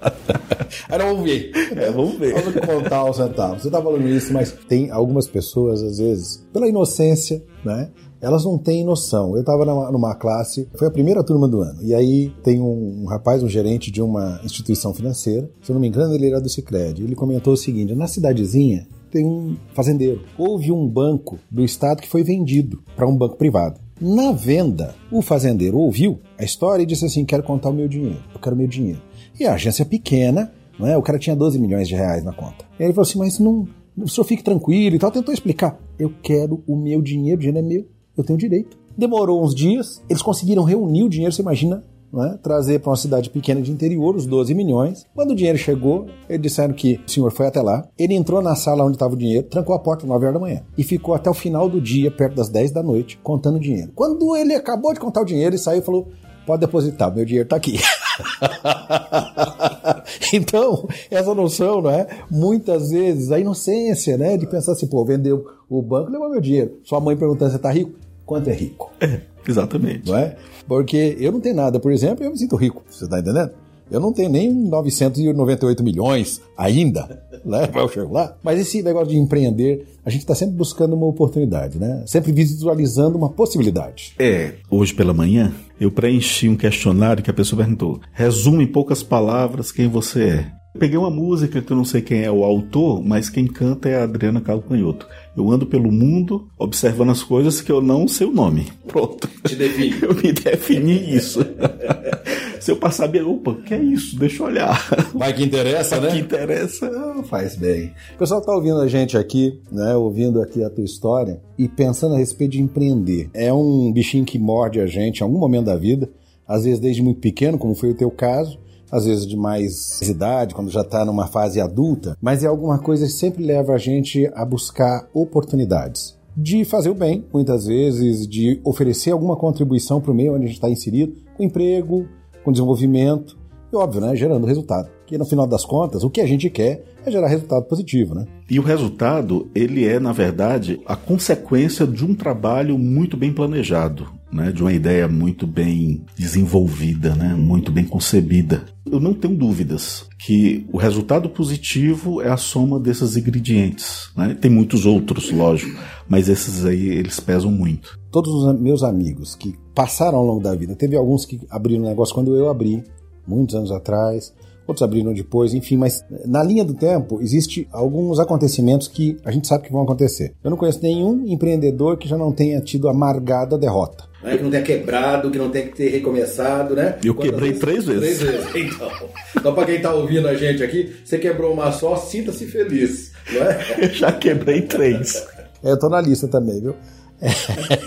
Aí 0.89 0.97
vamos 0.97 1.23
ver. 1.23 1.51
É, 1.75 1.91
vamos 1.91 2.17
ver. 2.17 2.33
Vamos 2.33 2.59
contar 2.65 3.05
o 3.05 3.13
centavo. 3.13 3.59
Você 3.59 3.69
tá 3.69 3.81
falando 3.81 4.07
isso, 4.07 4.33
mas 4.33 4.51
tem 4.67 4.91
algumas 4.91 5.27
pessoas, 5.27 5.81
às 5.81 5.97
vezes, 5.97 6.45
pela 6.51 6.67
inocência, 6.67 7.43
né? 7.63 7.89
elas 8.21 8.43
não 8.45 8.57
têm 8.57 8.83
noção. 8.83 9.35
Eu 9.35 9.41
estava 9.41 9.63
numa, 9.91 10.15
classe, 10.15 10.67
foi 10.75 10.87
a 10.87 10.91
primeira 10.91 11.23
turma 11.23 11.47
do 11.47 11.61
ano, 11.61 11.81
e 11.83 11.93
aí 11.93 12.31
tem 12.43 12.59
um, 12.59 13.03
um, 13.03 13.05
rapaz, 13.05 13.43
um 13.43 13.47
gerente 13.47 13.91
de 13.91 14.01
uma 14.01 14.39
instituição 14.43 14.93
financeira, 14.93 15.49
se 15.61 15.71
eu 15.71 15.75
não 15.75 15.79
me 15.79 15.87
engano, 15.87 16.13
ele 16.13 16.27
era 16.27 16.41
do 16.41 16.49
Cicred. 16.49 17.03
Ele 17.03 17.15
comentou 17.15 17.53
o 17.53 17.57
seguinte: 17.57 17.93
na 17.93 18.07
cidadezinha 18.07 18.87
tem 19.11 19.25
um 19.25 19.55
fazendeiro. 19.73 20.21
Houve 20.37 20.71
um 20.71 20.87
banco 20.87 21.39
do 21.49 21.63
estado 21.63 22.01
que 22.01 22.07
foi 22.07 22.23
vendido 22.23 22.81
para 22.95 23.07
um 23.07 23.15
banco 23.15 23.35
privado. 23.35 23.79
Na 23.99 24.31
venda, 24.31 24.95
o 25.11 25.21
fazendeiro 25.21 25.77
ouviu 25.77 26.19
a 26.37 26.43
história 26.43 26.83
e 26.83 26.85
disse 26.85 27.05
assim: 27.05 27.25
Quero 27.25 27.43
contar 27.43 27.69
o 27.69 27.73
meu 27.73 27.87
dinheiro, 27.87 28.23
eu 28.33 28.39
quero 28.39 28.55
o 28.55 28.57
meu 28.57 28.67
dinheiro. 28.67 29.01
E 29.39 29.45
a 29.45 29.53
agência 29.53 29.85
pequena, 29.85 30.51
não 30.79 30.87
é? 30.87 30.95
o 30.95 31.01
cara 31.01 31.17
tinha 31.17 31.35
12 31.35 31.59
milhões 31.59 31.87
de 31.87 31.95
reais 31.95 32.23
na 32.23 32.31
conta. 32.31 32.65
E 32.79 32.83
ele 32.83 32.93
falou 32.93 33.07
assim: 33.07 33.17
Mas 33.17 33.39
não, 33.39 33.67
o 33.97 34.07
senhor 34.07 34.25
fique 34.25 34.43
tranquilo 34.43 34.95
e 34.95 34.99
tal. 34.99 35.11
Tentou 35.11 35.33
explicar: 35.33 35.79
Eu 35.97 36.13
quero 36.21 36.63
o 36.67 36.75
meu 36.75 37.01
dinheiro, 37.01 37.37
o 37.37 37.41
dinheiro 37.41 37.57
é 37.57 37.61
meu, 37.61 37.87
eu 38.15 38.23
tenho 38.23 38.37
direito. 38.37 38.77
Demorou 38.95 39.43
uns 39.43 39.53
dias, 39.53 40.01
eles 40.09 40.21
conseguiram 40.21 40.63
reunir 40.63 41.03
o 41.03 41.09
dinheiro, 41.09 41.33
você 41.33 41.41
imagina 41.41 41.83
é? 42.15 42.37
trazer 42.37 42.79
para 42.79 42.89
uma 42.89 42.95
cidade 42.95 43.29
pequena 43.29 43.61
de 43.61 43.71
interior 43.71 44.15
os 44.15 44.25
12 44.25 44.53
milhões. 44.53 45.05
Quando 45.13 45.31
o 45.31 45.35
dinheiro 45.35 45.57
chegou, 45.57 46.07
eles 46.29 46.41
disseram 46.41 46.73
que 46.73 46.99
o 47.05 47.11
senhor 47.11 47.31
foi 47.31 47.47
até 47.47 47.61
lá. 47.61 47.87
Ele 47.97 48.13
entrou 48.13 48.41
na 48.41 48.55
sala 48.55 48.83
onde 48.83 48.95
estava 48.95 49.13
o 49.13 49.17
dinheiro, 49.17 49.47
trancou 49.47 49.75
a 49.75 49.79
porta 49.79 50.03
às 50.03 50.09
9 50.09 50.25
horas 50.25 50.33
da 50.33 50.39
manhã 50.39 50.63
e 50.77 50.83
ficou 50.83 51.13
até 51.13 51.29
o 51.29 51.33
final 51.33 51.69
do 51.69 51.81
dia, 51.81 52.09
perto 52.09 52.35
das 52.35 52.49
10 52.49 52.71
da 52.71 52.81
noite, 52.81 53.19
contando 53.21 53.57
o 53.57 53.59
dinheiro. 53.59 53.91
Quando 53.93 54.35
ele 54.35 54.55
acabou 54.55 54.93
de 54.93 54.99
contar 54.99 55.21
o 55.21 55.25
dinheiro, 55.25 55.55
ele 55.55 55.61
saiu 55.61 55.79
e 55.79 55.85
falou: 55.85 56.07
Pode 56.45 56.61
depositar, 56.61 57.13
meu 57.13 57.25
dinheiro 57.25 57.45
está 57.45 57.57
aqui. 57.57 57.77
então, 60.33 60.87
essa 61.11 61.35
noção, 61.35 61.81
não 61.81 61.89
é? 61.89 62.07
Muitas 62.31 62.89
vezes, 62.89 63.31
a 63.31 63.39
inocência, 63.39 64.17
né? 64.17 64.37
De 64.37 64.47
pensar 64.47 64.71
assim, 64.71 64.87
pô, 64.87 65.03
vendeu 65.03 65.45
o 65.69 65.81
banco, 65.81 66.09
levou 66.09 66.29
meu 66.29 66.39
dinheiro. 66.39 66.79
Sua 66.83 67.01
mãe 67.01 67.17
perguntando, 67.17 67.51
você 67.51 67.57
está 67.57 67.69
rico? 67.69 68.06
Quanto 68.27 68.49
é 68.49 68.53
rico? 68.53 68.91
É, 68.99 69.21
exatamente. 69.47 70.05
Não 70.05 70.17
é? 70.17 70.35
Porque 70.67 71.15
eu 71.19 71.31
não 71.31 71.39
tenho 71.39 71.55
nada, 71.55 71.79
por 71.79 71.93
exemplo, 71.93 72.25
eu 72.25 72.29
me 72.29 72.37
sinto 72.37 72.57
rico, 72.57 72.83
você 72.89 73.05
está 73.05 73.19
entendendo? 73.19 73.51
Eu 73.89 74.01
não 74.01 74.11
tenho 74.11 74.29
nem 74.29 74.51
998 74.51 75.81
milhões 75.81 76.41
ainda, 76.57 77.23
né? 77.45 77.67
Para 77.67 77.81
eu 77.81 77.87
chegar 77.87 78.11
lá. 78.11 78.35
Mas 78.43 78.59
esse 78.59 78.83
negócio 78.83 79.07
de 79.07 79.17
empreender, 79.17 79.87
a 80.03 80.09
gente 80.09 80.21
está 80.21 80.35
sempre 80.35 80.55
buscando 80.55 80.93
uma 80.93 81.07
oportunidade, 81.07 81.79
né? 81.79 82.03
Sempre 82.05 82.33
visualizando 82.33 83.17
uma 83.17 83.29
possibilidade. 83.29 84.13
É, 84.19 84.55
hoje 84.69 84.93
pela 84.93 85.13
manhã 85.13 85.53
eu 85.79 85.89
preenchi 85.89 86.49
um 86.49 86.57
questionário 86.57 87.23
que 87.23 87.31
a 87.31 87.33
pessoa 87.33 87.61
perguntou: 87.61 88.01
resume 88.11 88.65
em 88.65 88.67
poucas 88.67 89.01
palavras 89.01 89.71
quem 89.71 89.87
você 89.87 90.23
é. 90.23 90.57
Peguei 90.77 90.97
uma 90.97 91.09
música 91.09 91.59
que 91.59 91.71
eu 91.71 91.77
não 91.77 91.85
sei 91.85 92.01
quem 92.01 92.21
é 92.21 92.29
o 92.29 92.43
autor, 92.43 93.03
mas 93.03 93.29
quem 93.29 93.47
canta 93.47 93.89
é 93.89 93.99
a 93.99 94.03
Adriana 94.03 94.39
Calcanhoto. 94.39 95.07
Eu 95.37 95.51
ando 95.51 95.67
pelo 95.67 95.91
mundo 95.91 96.47
observando 96.57 97.11
as 97.11 97.21
coisas 97.21 97.61
que 97.61 97.71
eu 97.71 97.79
não 97.79 98.07
sei 98.07 98.25
o 98.25 98.31
nome. 98.31 98.65
Pronto. 98.87 99.29
Te 99.47 99.55
define. 99.55 99.95
Eu 100.01 100.15
me 100.15 100.33
defini 100.33 101.15
isso. 101.15 101.39
Se 102.59 102.71
eu 102.71 102.77
passar 102.77 103.07
bem, 103.07 103.21
opa, 103.21 103.53
que 103.53 103.73
é 103.73 103.81
isso? 103.81 104.17
Deixa 104.17 104.41
eu 104.41 104.47
olhar. 104.47 104.89
Vai 105.13 105.31
que 105.31 105.43
interessa, 105.43 106.01
né? 106.01 106.09
Que 106.09 106.17
interessa. 106.17 106.89
Faz 107.29 107.55
bem. 107.55 107.93
O 108.15 108.17
pessoal 108.17 108.41
tá 108.41 108.51
ouvindo 108.51 108.81
a 108.81 108.87
gente 108.87 109.15
aqui, 109.15 109.61
né? 109.71 109.95
Ouvindo 109.95 110.41
aqui 110.41 110.63
a 110.63 110.69
tua 110.69 110.83
história 110.83 111.39
e 111.57 111.69
pensando 111.69 112.15
a 112.15 112.17
respeito 112.17 112.53
de 112.53 112.61
empreender. 112.61 113.29
É 113.33 113.53
um 113.53 113.91
bichinho 113.93 114.25
que 114.25 114.39
morde 114.39 114.81
a 114.81 114.87
gente 114.87 115.19
em 115.19 115.23
algum 115.23 115.37
momento 115.37 115.65
da 115.65 115.77
vida, 115.77 116.09
às 116.47 116.63
vezes 116.63 116.79
desde 116.79 117.01
muito 117.01 117.21
pequeno, 117.21 117.59
como 117.59 117.75
foi 117.75 117.91
o 117.91 117.95
teu 117.95 118.09
caso, 118.09 118.59
às 118.91 119.05
vezes 119.05 119.25
de 119.25 119.35
mais 119.35 120.01
idade, 120.01 120.55
quando 120.55 120.69
já 120.69 120.81
está 120.81 121.03
numa 121.05 121.27
fase 121.27 121.59
adulta, 121.59 122.17
mas 122.21 122.43
é 122.43 122.47
alguma 122.47 122.79
coisa 122.79 123.05
que 123.05 123.11
sempre 123.11 123.43
leva 123.43 123.73
a 123.73 123.77
gente 123.77 124.29
a 124.33 124.45
buscar 124.45 125.07
oportunidades 125.13 126.17
de 126.37 126.63
fazer 126.63 126.91
o 126.91 126.93
bem, 126.93 127.25
muitas 127.33 127.65
vezes, 127.65 128.27
de 128.27 128.61
oferecer 128.63 129.09
alguma 129.09 129.35
contribuição 129.35 129.99
para 129.99 130.11
o 130.11 130.13
meio 130.13 130.35
onde 130.35 130.43
a 130.43 130.47
gente 130.47 130.57
está 130.57 130.69
inserido, 130.69 131.15
com 131.35 131.43
emprego, 131.43 132.05
com 132.43 132.51
desenvolvimento, 132.51 133.35
e 133.73 133.75
óbvio, 133.75 134.01
né, 134.01 134.15
gerando 134.15 134.45
resultado. 134.45 134.87
Que 135.07 135.17
no 135.17 135.25
final 135.25 135.47
das 135.47 135.65
contas, 135.65 136.03
o 136.03 136.09
que 136.09 136.21
a 136.21 136.27
gente 136.27 136.49
quer 136.49 136.83
é 137.05 137.09
gerar 137.09 137.27
resultado 137.27 137.65
positivo, 137.65 138.13
né? 138.13 138.25
E 138.49 138.59
o 138.59 138.61
resultado, 138.63 139.49
ele 139.55 139.85
é, 139.85 139.99
na 139.99 140.11
verdade, 140.11 140.79
a 140.85 140.95
consequência 140.95 141.87
de 141.87 142.05
um 142.05 142.13
trabalho 142.13 142.77
muito 142.77 143.17
bem 143.17 143.33
planejado 143.33 144.16
né, 144.31 144.51
de 144.51 144.61
uma 144.61 144.73
ideia 144.73 145.07
muito 145.07 145.47
bem 145.47 146.05
desenvolvida, 146.17 147.15
né, 147.15 147.33
muito 147.33 147.71
bem 147.71 147.85
concebida. 147.85 148.65
Eu 148.85 148.99
não 148.99 149.13
tenho 149.13 149.35
dúvidas 149.35 150.05
que 150.19 150.65
o 150.71 150.77
resultado 150.77 151.29
positivo 151.29 152.21
é 152.21 152.29
a 152.29 152.37
soma 152.37 152.79
desses 152.79 153.15
ingredientes. 153.15 154.09
Né? 154.15 154.33
Tem 154.33 154.51
muitos 154.51 154.85
outros, 154.85 155.31
lógico, 155.31 155.79
mas 156.07 156.29
esses 156.29 156.65
aí 156.65 156.87
eles 156.87 157.19
pesam 157.19 157.51
muito. 157.51 157.99
Todos 158.11 158.31
os 158.31 158.59
meus 158.59 158.83
amigos 158.83 159.35
que 159.35 159.55
passaram 159.73 160.17
ao 160.17 160.25
longo 160.25 160.41
da 160.41 160.55
vida, 160.55 160.75
teve 160.75 160.95
alguns 160.95 161.25
que 161.25 161.39
abriram 161.49 161.83
negócio 161.83 162.15
quando 162.15 162.35
eu 162.35 162.49
abri, 162.49 162.83
muitos 163.27 163.55
anos 163.55 163.71
atrás, 163.71 164.33
outros 164.67 164.83
abriram 164.83 165.13
depois, 165.13 165.53
enfim, 165.53 165.77
mas 165.77 166.03
na 166.25 166.43
linha 166.43 166.63
do 166.63 166.73
tempo 166.73 167.21
existe 167.21 167.67
alguns 167.71 168.19
acontecimentos 168.19 168.87
que 168.87 169.17
a 169.23 169.31
gente 169.31 169.47
sabe 169.47 169.63
que 169.63 169.71
vão 169.71 169.83
acontecer. 169.83 170.33
Eu 170.43 170.49
não 170.49 170.57
conheço 170.57 170.81
nenhum 170.83 171.25
empreendedor 171.27 171.97
que 171.97 172.07
já 172.07 172.17
não 172.17 172.31
tenha 172.31 172.59
tido 172.61 172.89
amargada 172.89 173.57
derrota. 173.57 174.05
Né? 174.21 174.37
Que 174.37 174.43
não 174.43 174.51
tenha 174.51 174.63
quebrado, 174.63 175.31
que 175.31 175.37
não 175.37 175.49
tenha 175.49 175.67
que 175.67 175.75
ter 175.75 175.89
recomeçado, 175.89 176.75
né? 176.75 176.97
Eu 177.03 177.13
Quantas 177.13 177.31
quebrei 177.31 177.49
vezes? 177.49 177.61
três 177.61 177.85
vezes. 177.85 178.19
Três 178.19 178.21
vezes, 178.21 178.55
então. 178.73 178.91
Então, 179.37 179.53
para 179.53 179.65
quem 179.65 179.75
está 179.75 179.93
ouvindo 179.93 180.27
a 180.27 180.35
gente 180.35 180.63
aqui, 180.63 180.95
você 181.05 181.17
quebrou 181.17 181.53
uma 181.53 181.71
só, 181.71 181.95
sinta-se 181.95 182.45
feliz, 182.45 183.13
não 183.31 183.41
é? 183.43 183.85
Eu 183.85 183.89
já 183.93 184.11
quebrei 184.11 184.63
três. 184.63 185.25
É, 185.63 185.71
eu 185.71 185.79
tô 185.79 185.87
na 185.89 186.01
lista 186.01 186.27
também, 186.27 186.61
viu? 186.61 186.75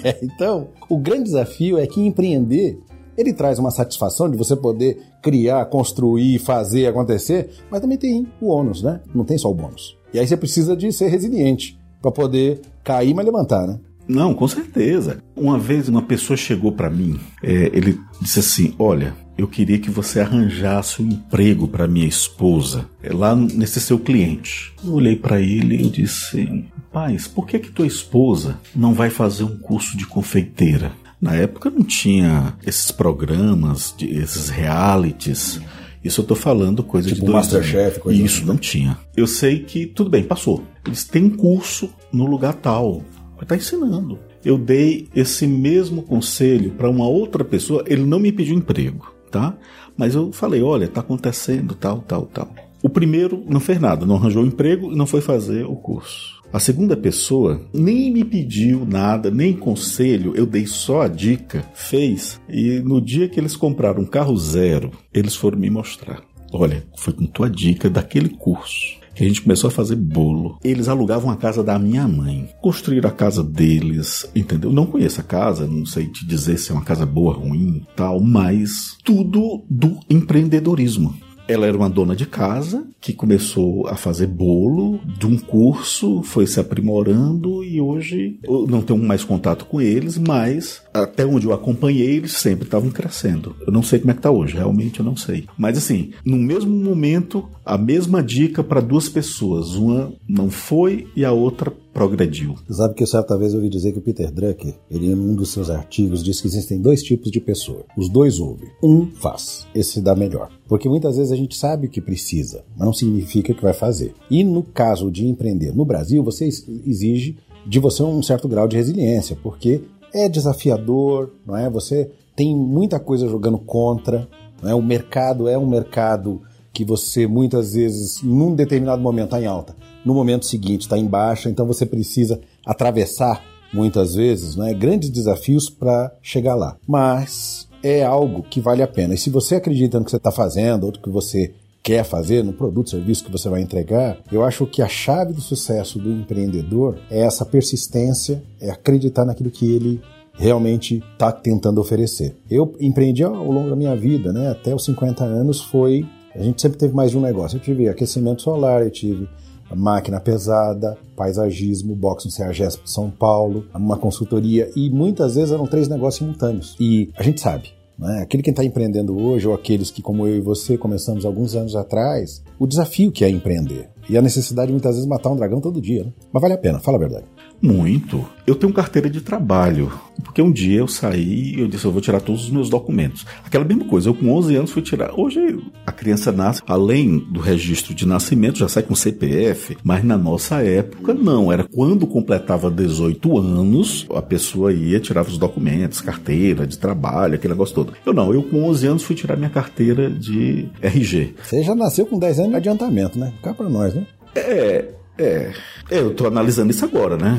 É, 0.03 0.19
então, 0.23 0.71
o 0.89 0.99
grande 0.99 1.25
desafio 1.25 1.79
é 1.79 1.87
que 1.87 2.01
empreender 2.01 2.79
ele 3.21 3.33
traz 3.33 3.59
uma 3.59 3.71
satisfação 3.71 4.31
de 4.31 4.37
você 4.37 4.57
poder 4.57 5.01
criar, 5.23 5.65
construir, 5.67 6.39
fazer 6.39 6.87
acontecer, 6.87 7.51
mas 7.71 7.81
também 7.81 7.99
tem 7.99 8.27
o 8.41 8.49
ônus, 8.49 8.83
né? 8.83 9.01
Não 9.15 9.25
tem 9.25 9.39
só 9.39 9.51
o 9.51 9.55
bônus. 9.55 9.99
E 10.13 10.19
aí 10.19 10.27
você 10.27 10.37
precisa 10.37 10.77
de 10.77 10.91
ser 10.93 11.09
resiliente 11.09 11.79
para 12.01 12.11
poder 12.11 12.61
cair, 12.83 13.15
mas 13.15 13.27
levantar, 13.27 13.67
né? 13.67 13.79
Não, 14.09 14.35
com 14.35 14.49
certeza. 14.49 15.23
Uma 15.37 15.59
vez 15.59 15.89
uma 15.89 16.03
pessoa 16.03 16.37
chegou 16.37 16.73
para 16.73 16.91
mim, 16.91 17.21
é, 17.43 17.71
ele 17.73 18.01
disse 18.21 18.41
assim: 18.41 18.75
Olha, 18.77 19.15
eu 19.39 19.47
queria 19.47 19.79
que 19.79 19.91
você 19.91 20.21
arranjasse 20.21 21.01
um 21.01 21.07
emprego 21.07 21.69
para 21.69 21.87
minha 21.87 22.09
esposa, 22.09 22.87
é, 23.03 23.13
lá 23.13 23.37
nesse 23.37 23.81
seu 23.81 23.99
cliente. 23.99 24.75
Eu 24.85 24.95
olhei 24.95 25.15
para 25.15 25.41
ele 25.41 25.77
e 25.77 25.89
disse: 25.89 26.65
Paz, 26.93 27.29
por 27.29 27.47
que 27.47 27.59
que 27.61 27.71
tua 27.71 27.87
esposa 27.87 28.59
não 28.75 28.95
vai 28.95 29.11
fazer 29.11 29.45
um 29.45 29.57
curso 29.59 29.97
de 29.97 30.07
confeiteira? 30.07 30.93
Na 31.21 31.35
época 31.35 31.69
não 31.71 31.83
tinha 31.83 32.57
esses 32.67 32.91
programas, 32.91 33.95
esses 34.01 34.49
realities. 34.49 35.61
Isso 36.03 36.23
eu 36.23 36.25
tô 36.25 36.35
falando 36.35 36.83
coisa 36.83 37.09
tipo 37.09 37.21
de 37.21 37.27
dois 37.27 37.47
Masterchef, 37.47 38.01
coisa 38.01 38.23
Isso, 38.23 38.39
assim. 38.39 38.47
não 38.47 38.57
tinha. 38.57 38.99
Eu 39.15 39.27
sei 39.27 39.61
que, 39.61 39.87
tudo 39.87 40.09
bem, 40.09 40.23
passou. 40.23 40.65
Eles 40.87 41.05
têm 41.05 41.25
um 41.25 41.31
curso 41.31 41.91
no 42.11 42.25
lugar 42.25 42.55
tal. 42.55 43.03
Tá 43.47 43.57
ensinando. 43.57 44.19
Eu 44.45 44.57
dei 44.57 45.09
esse 45.15 45.47
mesmo 45.47 46.03
conselho 46.03 46.73
para 46.73 46.89
uma 46.89 47.07
outra 47.07 47.45
pessoa, 47.45 47.85
ele 47.87 48.05
não 48.05 48.19
me 48.19 48.33
pediu 48.33 48.55
emprego, 48.55 49.13
tá? 49.31 49.55
Mas 49.97 50.15
eu 50.15 50.33
falei, 50.33 50.63
olha, 50.63 50.89
tá 50.89 51.01
acontecendo 51.01 51.75
tal, 51.75 51.99
tal, 52.01 52.27
tal. 52.27 52.51
O 52.83 52.89
primeiro 52.89 53.45
não 53.47 53.61
fez 53.61 53.79
nada, 53.79 54.07
não 54.07 54.17
arranjou 54.17 54.45
emprego 54.45 54.93
e 54.93 54.97
não 54.97 55.07
foi 55.07 55.21
fazer 55.21 55.65
o 55.65 55.77
curso. 55.77 56.40
A 56.53 56.59
segunda 56.59 56.97
pessoa 56.97 57.61
nem 57.73 58.13
me 58.13 58.25
pediu 58.25 58.85
nada, 58.85 59.31
nem 59.31 59.53
conselho, 59.53 60.35
eu 60.35 60.45
dei 60.45 60.67
só 60.67 61.03
a 61.03 61.09
dica, 61.09 61.65
fez. 61.75 62.41
E 62.49 62.81
no 62.81 63.01
dia 63.01 63.29
que 63.29 63.39
eles 63.39 63.55
compraram 63.55 64.03
um 64.03 64.07
carro 64.07 64.37
zero, 64.37 64.91
eles 65.15 65.37
foram 65.37 65.59
me 65.59 65.71
mostrar. 65.71 66.23
Olha, 66.53 66.85
foi 66.97 67.13
com 67.13 67.25
tua 67.25 67.49
dica 67.49 67.89
daquele 67.89 68.31
curso 68.31 68.99
que 69.15 69.25
a 69.25 69.29
gente 69.29 69.43
começou 69.43 69.69
a 69.69 69.71
fazer 69.71 69.97
bolo. 69.97 70.59
Eles 70.65 70.89
alugavam 70.89 71.31
a 71.31 71.37
casa 71.37 71.63
da 71.63 71.79
minha 71.79 72.09
mãe, 72.09 72.49
construíram 72.61 73.09
a 73.09 73.13
casa 73.13 73.45
deles, 73.45 74.29
entendeu? 74.35 74.73
Não 74.73 74.87
conheço 74.87 75.21
a 75.21 75.25
casa, 75.25 75.67
não 75.67 75.85
sei 75.85 76.07
te 76.07 76.27
dizer 76.27 76.59
se 76.59 76.71
é 76.71 76.75
uma 76.75 76.85
casa 76.85 77.05
boa, 77.05 77.35
ruim, 77.35 77.87
tal, 77.95 78.21
mas 78.21 78.97
tudo 79.05 79.65
do 79.69 79.99
empreendedorismo. 80.09 81.15
Ela 81.51 81.67
era 81.67 81.77
uma 81.77 81.91
dona 81.91 82.15
de 82.15 82.27
casa 82.27 82.87
que 83.01 83.13
começou 83.13 83.89
a 83.89 83.97
fazer 83.97 84.29
bolo 84.29 85.01
de 85.19 85.27
um 85.27 85.37
curso, 85.37 86.23
foi 86.23 86.47
se 86.47 86.61
aprimorando 86.61 87.65
e 87.65 87.81
hoje 87.81 88.39
eu 88.45 88.69
não 88.69 88.81
tenho 88.81 89.03
mais 89.03 89.25
contato 89.25 89.65
com 89.65 89.81
eles, 89.81 90.17
mas 90.17 90.81
até 90.95 91.27
onde 91.27 91.47
eu 91.47 91.53
acompanhei, 91.53 92.19
eles 92.19 92.35
sempre 92.35 92.67
estavam 92.67 92.91
crescendo. 92.91 93.57
Eu 93.67 93.73
não 93.73 93.83
sei 93.83 93.99
como 93.99 94.13
é 94.13 94.15
que 94.15 94.21
tá 94.21 94.31
hoje, 94.31 94.55
realmente 94.55 95.01
eu 95.01 95.05
não 95.05 95.17
sei. 95.17 95.47
Mas 95.59 95.77
assim, 95.77 96.13
no 96.25 96.37
mesmo 96.37 96.71
momento, 96.71 97.49
a 97.65 97.77
mesma 97.77 98.23
dica 98.23 98.63
para 98.63 98.81
duas 98.81 99.09
pessoas. 99.09 99.75
Uma 99.75 100.13
não 100.29 100.51
foi 100.51 101.09
e 101.17 101.25
a 101.25 101.33
outra 101.33 101.73
progrediu. 101.93 102.55
Sabe 102.71 102.95
que 102.95 103.07
certa 103.07 103.37
vez 103.37 103.53
eu 103.53 103.59
ouvi 103.59 103.69
dizer 103.69 103.93
que 103.93 103.99
o 103.99 104.03
Peter 104.03 104.31
Drucker, 104.31 104.75
ele 104.91 105.11
em 105.11 105.15
um 105.15 105.35
dos 105.35 105.51
seus 105.51 105.71
artigos 105.71 106.23
diz 106.23 106.41
que 106.41 106.47
existem 106.47 106.81
dois 106.81 107.03
tipos 107.03 107.31
de 107.31 107.41
pessoa. 107.41 107.85
Os 107.97 108.09
dois 108.09 108.39
ouvem. 108.39 108.69
Um 108.83 109.07
faz. 109.07 109.67
Esse 109.75 109.93
se 109.93 110.01
dá 110.01 110.15
melhor. 110.15 110.51
Porque 110.69 110.89
muitas 110.89 111.17
vezes 111.17 111.33
a 111.33 111.37
gente 111.37 111.57
sabe 111.57 111.87
o 111.87 111.91
que 111.91 112.01
precisa, 112.01 112.65
mas 112.77 112.87
não 112.87 112.93
significa 112.93 113.53
que 113.53 113.63
vai 113.63 113.73
fazer. 113.73 114.15
E 114.31 114.45
no 114.45 114.63
caso 114.63 115.11
de 115.11 115.27
empreender 115.27 115.75
no 115.75 115.85
Brasil, 115.85 116.23
você 116.23 116.47
exige 116.47 117.37
de 117.67 117.79
você 117.79 118.03
um 118.03 118.23
certo 118.23 118.49
grau 118.49 118.67
de 118.67 118.77
resiliência, 118.77 119.37
porque 119.43 119.83
é 120.13 120.29
desafiador, 120.29 121.31
não 121.47 121.57
é? 121.57 121.69
Você 121.69 122.11
tem 122.35 122.57
muita 122.57 122.99
coisa 122.99 123.29
jogando 123.29 123.59
contra, 123.59 124.29
não 124.63 124.71
é? 124.71 124.75
O 124.75 124.83
mercado 124.83 125.49
é 125.49 125.59
um 125.59 125.69
mercado 125.69 126.41
que 126.73 126.85
você 126.85 127.27
muitas 127.27 127.75
vezes, 127.75 128.23
num 128.23 128.55
determinado 128.55 129.03
momento, 129.03 129.27
está 129.27 129.41
em 129.41 129.47
alta, 129.47 129.75
no 130.05 130.15
momento 130.15 130.47
seguinte 130.47 130.83
está 130.83 130.99
em 130.99 131.07
baixa, 131.07 131.51
então 131.51 131.67
você 131.67 131.85
precisa 131.85 132.41
atravessar 132.65 133.43
muitas 133.73 134.15
vezes 134.15 134.57
né, 134.57 134.75
grandes 134.75 135.11
desafios 135.11 135.71
para 135.71 136.13
chegar 136.23 136.55
lá. 136.55 136.77
Mas 136.87 137.69
é 137.83 138.03
algo 138.03 138.43
que 138.43 138.61
vale 138.61 138.83
a 138.83 138.89
pena. 138.89 139.15
E 139.15 139.19
se 139.19 139.31
você 139.31 139.57
acredita 139.57 139.99
no 139.99 140.05
que 140.05 140.11
você 140.11 140.17
está 140.17 140.31
fazendo, 140.31 140.85
ou 140.85 140.93
no 140.93 140.99
que 140.99 141.11
você 141.11 141.53
quer 141.83 142.05
fazer, 142.05 142.45
no 142.45 142.53
produto, 142.53 142.91
serviço 142.91 143.25
que 143.25 143.33
você 143.33 143.49
vai 143.49 143.63
entregar, 143.63 144.19
eu 144.31 144.45
acho 144.45 144.67
que 144.67 144.83
a 144.83 144.89
chave 144.89 145.33
do 145.33 145.41
sucesso 145.41 145.99
do 145.99 146.11
empreendedor 146.11 146.99
é 147.11 147.21
essa 147.21 147.45
persistência, 147.45 148.43
é 148.61 148.71
acreditar 148.71 149.25
naquilo 149.25 149.51
que 149.51 149.71
ele 149.73 150.01
realmente 150.35 151.03
está 151.13 151.33
tentando 151.33 151.81
oferecer. 151.81 152.37
Eu 152.51 152.75
empreendi 152.81 153.23
ao 153.25 153.51
longo 153.51 153.71
da 153.71 153.77
minha 153.77 153.97
vida, 153.97 154.33
né? 154.33 154.51
Até 154.51 154.75
os 154.75 154.85
50 154.85 155.25
anos 155.25 155.61
foi. 155.61 156.07
A 156.35 156.43
gente 156.43 156.63
sempre 156.63 156.79
teve 156.79 156.95
mais 156.95 157.11
de 157.11 157.19
um 157.19 157.21
negócio. 157.21 157.57
Eu 157.57 157.61
tive 157.61 157.89
aquecimento 157.89 158.43
solar, 158.43 158.83
eu 158.83 158.91
tive 158.91 159.29
máquina 159.77 160.21
pesada, 160.21 160.97
paisagismo, 161.17 161.95
box 161.95 162.25
no 162.25 162.31
CEAGESP 162.31 162.85
de 162.85 162.91
São 162.91 163.11
Paulo, 163.11 163.67
uma 163.75 163.97
consultoria 163.97 164.71
e 164.75 164.91
muitas 164.91 165.35
vezes 165.35 165.53
eram 165.53 165.67
três 165.67 165.89
negócios 165.89 166.17
simultâneos. 166.17 166.77
E 166.79 167.11
a 167.17 167.23
gente 167.23 167.41
sabe, 167.41 167.73
né? 168.01 168.23
Aquele 168.23 168.43
que 168.43 168.51
está 168.51 168.65
empreendendo 168.65 169.17
hoje, 169.17 169.47
ou 169.47 169.55
aqueles 169.55 169.91
que, 169.91 170.01
como 170.01 170.27
eu 170.27 170.37
e 170.37 170.41
você, 170.41 170.79
começamos 170.79 171.27
alguns 171.27 171.55
anos 171.55 171.77
atrás, 171.77 172.43
o 172.59 172.67
desafio 172.67 173.13
que 173.13 173.25
é 173.25 173.29
empreender. 173.29 173.91
E 174.09 174.17
a 174.17 174.23
necessidade 174.23 174.69
de 174.69 174.73
muitas 174.73 174.95
vezes 174.95 175.07
matar 175.07 175.31
um 175.31 175.37
dragão 175.37 175.61
todo 175.61 175.81
dia. 175.81 176.05
Né? 176.05 176.13
Mas 176.33 176.41
vale 176.41 176.55
a 176.55 176.59
pena, 176.59 176.81
fala 176.81 176.97
a 176.97 177.01
verdade. 177.01 177.27
Muito. 177.63 178.27
Eu 178.47 178.55
tenho 178.55 178.73
carteira 178.73 179.09
de 179.09 179.21
trabalho. 179.21 179.93
Porque 180.25 180.43
um 180.43 180.51
dia 180.51 180.79
eu 180.79 180.89
saí 180.89 181.55
e 181.55 181.61
eu 181.61 181.69
disse, 181.69 181.85
eu 181.85 181.93
vou 181.93 182.01
tirar 182.01 182.21
todos 182.21 182.45
os 182.45 182.51
meus 182.51 182.69
documentos. 182.69 183.27
Aquela 183.45 183.65
mesma 183.65 183.85
coisa, 183.85 184.09
eu 184.09 184.15
com 184.15 184.33
11 184.33 184.57
anos 184.57 184.71
fui 184.71 184.83
tirar. 184.83 185.13
Hoje 185.19 185.59
a 185.87 185.93
criança 185.93 186.31
nasce, 186.33 186.63
além 186.67 187.19
do 187.19 187.41
registro 187.41 187.95
de 187.95 188.07
nascimento, 188.07 188.59
já 188.59 188.69
sai 188.69 188.83
com 188.83 188.95
CPF, 188.95 189.77
mas 189.83 190.05
na 190.05 190.17
nossa 190.17 190.63
época 190.63 191.15
não. 191.15 191.53
Era 191.53 191.65
quando 191.65 192.07
completava 192.07 192.71
18 192.71 193.39
anos, 193.39 194.07
a 194.15 194.23
pessoa 194.23 194.73
ia, 194.73 195.01
tirava 195.01 195.29
os 195.29 195.39
documentos, 195.39 196.01
carteira 196.01 196.67
de 196.67 196.79
trabalho, 196.79 197.35
aquele 197.35 197.55
negócio 197.55 197.75
todo. 197.75 197.93
Eu 198.05 198.13
não, 198.13 198.33
eu 198.33 198.43
com 198.43 198.65
11 198.65 198.87
anos 198.87 199.03
fui 199.03 199.17
tirar 199.17 199.37
minha 199.37 199.51
carteira 199.51 200.11
de 200.11 200.69
RG. 200.81 201.35
Você 201.43 201.63
já 201.63 201.75
nasceu 201.75 202.07
com 202.07 202.19
10 202.19 202.39
anos 202.39 202.51
de 202.51 202.57
adiantamento, 202.57 203.19
né? 203.19 203.33
Cá 203.43 203.55
pra 203.55 203.69
nós, 203.69 203.95
né? 203.95 204.07
É, 204.35 204.89
é, 205.21 205.53
eu 205.91 206.15
tô 206.15 206.27
analisando 206.27 206.71
isso 206.71 206.85
agora, 206.85 207.17
né? 207.17 207.37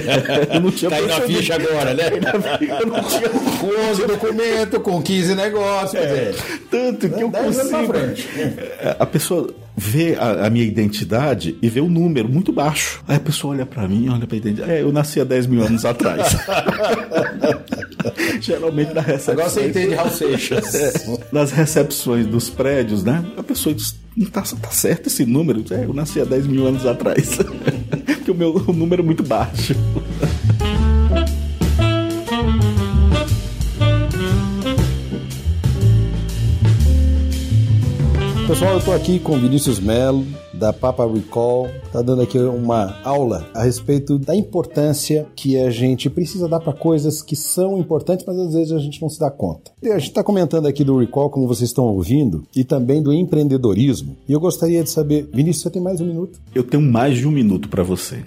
eu 0.54 0.60
não 0.60 0.70
tinha 0.70 0.94
aí 0.94 1.06
na 1.06 1.20
ficha 1.20 1.54
agora, 1.56 1.92
né? 1.92 2.04
Eu 2.80 2.86
não 2.86 3.02
tinha 3.04 3.28
com 3.28 3.90
11 3.90 4.06
documentos, 4.06 4.82
com 4.82 5.02
15 5.02 5.34
negócios. 5.34 5.94
É, 6.02 6.32
tanto 6.70 7.10
que 7.10 7.20
eu 7.20 7.30
consigo. 7.30 7.92
A 8.98 9.06
pessoa 9.06 9.52
vê 9.78 10.16
a, 10.16 10.46
a, 10.46 10.50
minha 10.50 10.64
identidade 10.64 11.56
e 11.62 11.68
vê 11.68 11.80
o 11.80 11.88
número 11.88 12.28
muito 12.28 12.52
baixo. 12.52 13.02
Aí 13.06 13.16
a 13.16 13.20
pessoa 13.20 13.54
olha 13.54 13.64
para 13.64 13.86
mim, 13.86 14.08
olha 14.08 14.26
pra 14.26 14.36
identidade. 14.36 14.72
É, 14.72 14.82
eu 14.82 14.92
nasci 14.92 15.20
há 15.20 15.24
10 15.24 15.46
mil 15.46 15.64
anos 15.64 15.84
atrás. 15.84 16.36
Geralmente 18.40 18.92
na 18.92 19.00
recepção. 19.00 19.34
Agora 19.34 19.48
você 19.48 19.68
entende 19.68 19.94
Raul 19.94 20.10
Seixas. 20.10 20.74
É, 20.74 20.92
nas 21.30 21.52
recepções 21.52 22.26
dos 22.26 22.50
prédios, 22.50 23.04
né? 23.04 23.24
A 23.36 23.42
pessoa 23.42 23.74
diz, 23.74 23.96
não 24.16 24.26
tá, 24.26 24.42
tá 24.42 24.70
certo 24.70 25.06
esse 25.06 25.24
número? 25.24 25.64
É, 25.70 25.84
eu 25.84 25.94
nasci 25.94 26.20
há 26.20 26.24
10 26.24 26.46
mil 26.48 26.66
anos 26.66 26.84
atrás. 26.84 27.38
Porque 28.04 28.30
o 28.30 28.34
meu 28.34 28.56
o 28.66 28.72
número 28.72 29.02
é 29.02 29.04
muito 29.04 29.22
baixo. 29.22 29.74
Pessoal, 38.48 38.72
eu 38.72 38.78
estou 38.78 38.94
aqui 38.94 39.18
com 39.18 39.38
Vinícius 39.38 39.78
Melo, 39.78 40.24
da 40.54 40.72
Papa 40.72 41.06
Recall, 41.06 41.68
está 41.84 42.00
dando 42.00 42.22
aqui 42.22 42.38
uma 42.38 42.96
aula 43.04 43.46
a 43.52 43.62
respeito 43.62 44.18
da 44.18 44.34
importância 44.34 45.26
que 45.36 45.58
a 45.58 45.68
gente 45.68 46.08
precisa 46.08 46.48
dar 46.48 46.58
para 46.58 46.72
coisas 46.72 47.20
que 47.20 47.36
são 47.36 47.76
importantes, 47.76 48.24
mas 48.26 48.38
às 48.38 48.54
vezes 48.54 48.72
a 48.72 48.78
gente 48.78 49.02
não 49.02 49.10
se 49.10 49.20
dá 49.20 49.30
conta. 49.30 49.70
E 49.82 49.88
a 49.88 49.98
gente 49.98 50.08
está 50.08 50.24
comentando 50.24 50.64
aqui 50.64 50.82
do 50.82 50.96
Recall, 50.96 51.28
como 51.28 51.46
vocês 51.46 51.68
estão 51.68 51.84
ouvindo, 51.84 52.42
e 52.56 52.64
também 52.64 53.02
do 53.02 53.12
empreendedorismo. 53.12 54.16
E 54.26 54.32
eu 54.32 54.40
gostaria 54.40 54.82
de 54.82 54.88
saber, 54.88 55.28
Vinícius, 55.30 55.64
você 55.64 55.70
tem 55.70 55.82
mais 55.82 56.00
um 56.00 56.06
minuto? 56.06 56.40
Eu 56.54 56.64
tenho 56.64 56.82
mais 56.82 57.18
de 57.18 57.28
um 57.28 57.30
minuto 57.30 57.68
para 57.68 57.82
você. 57.82 58.24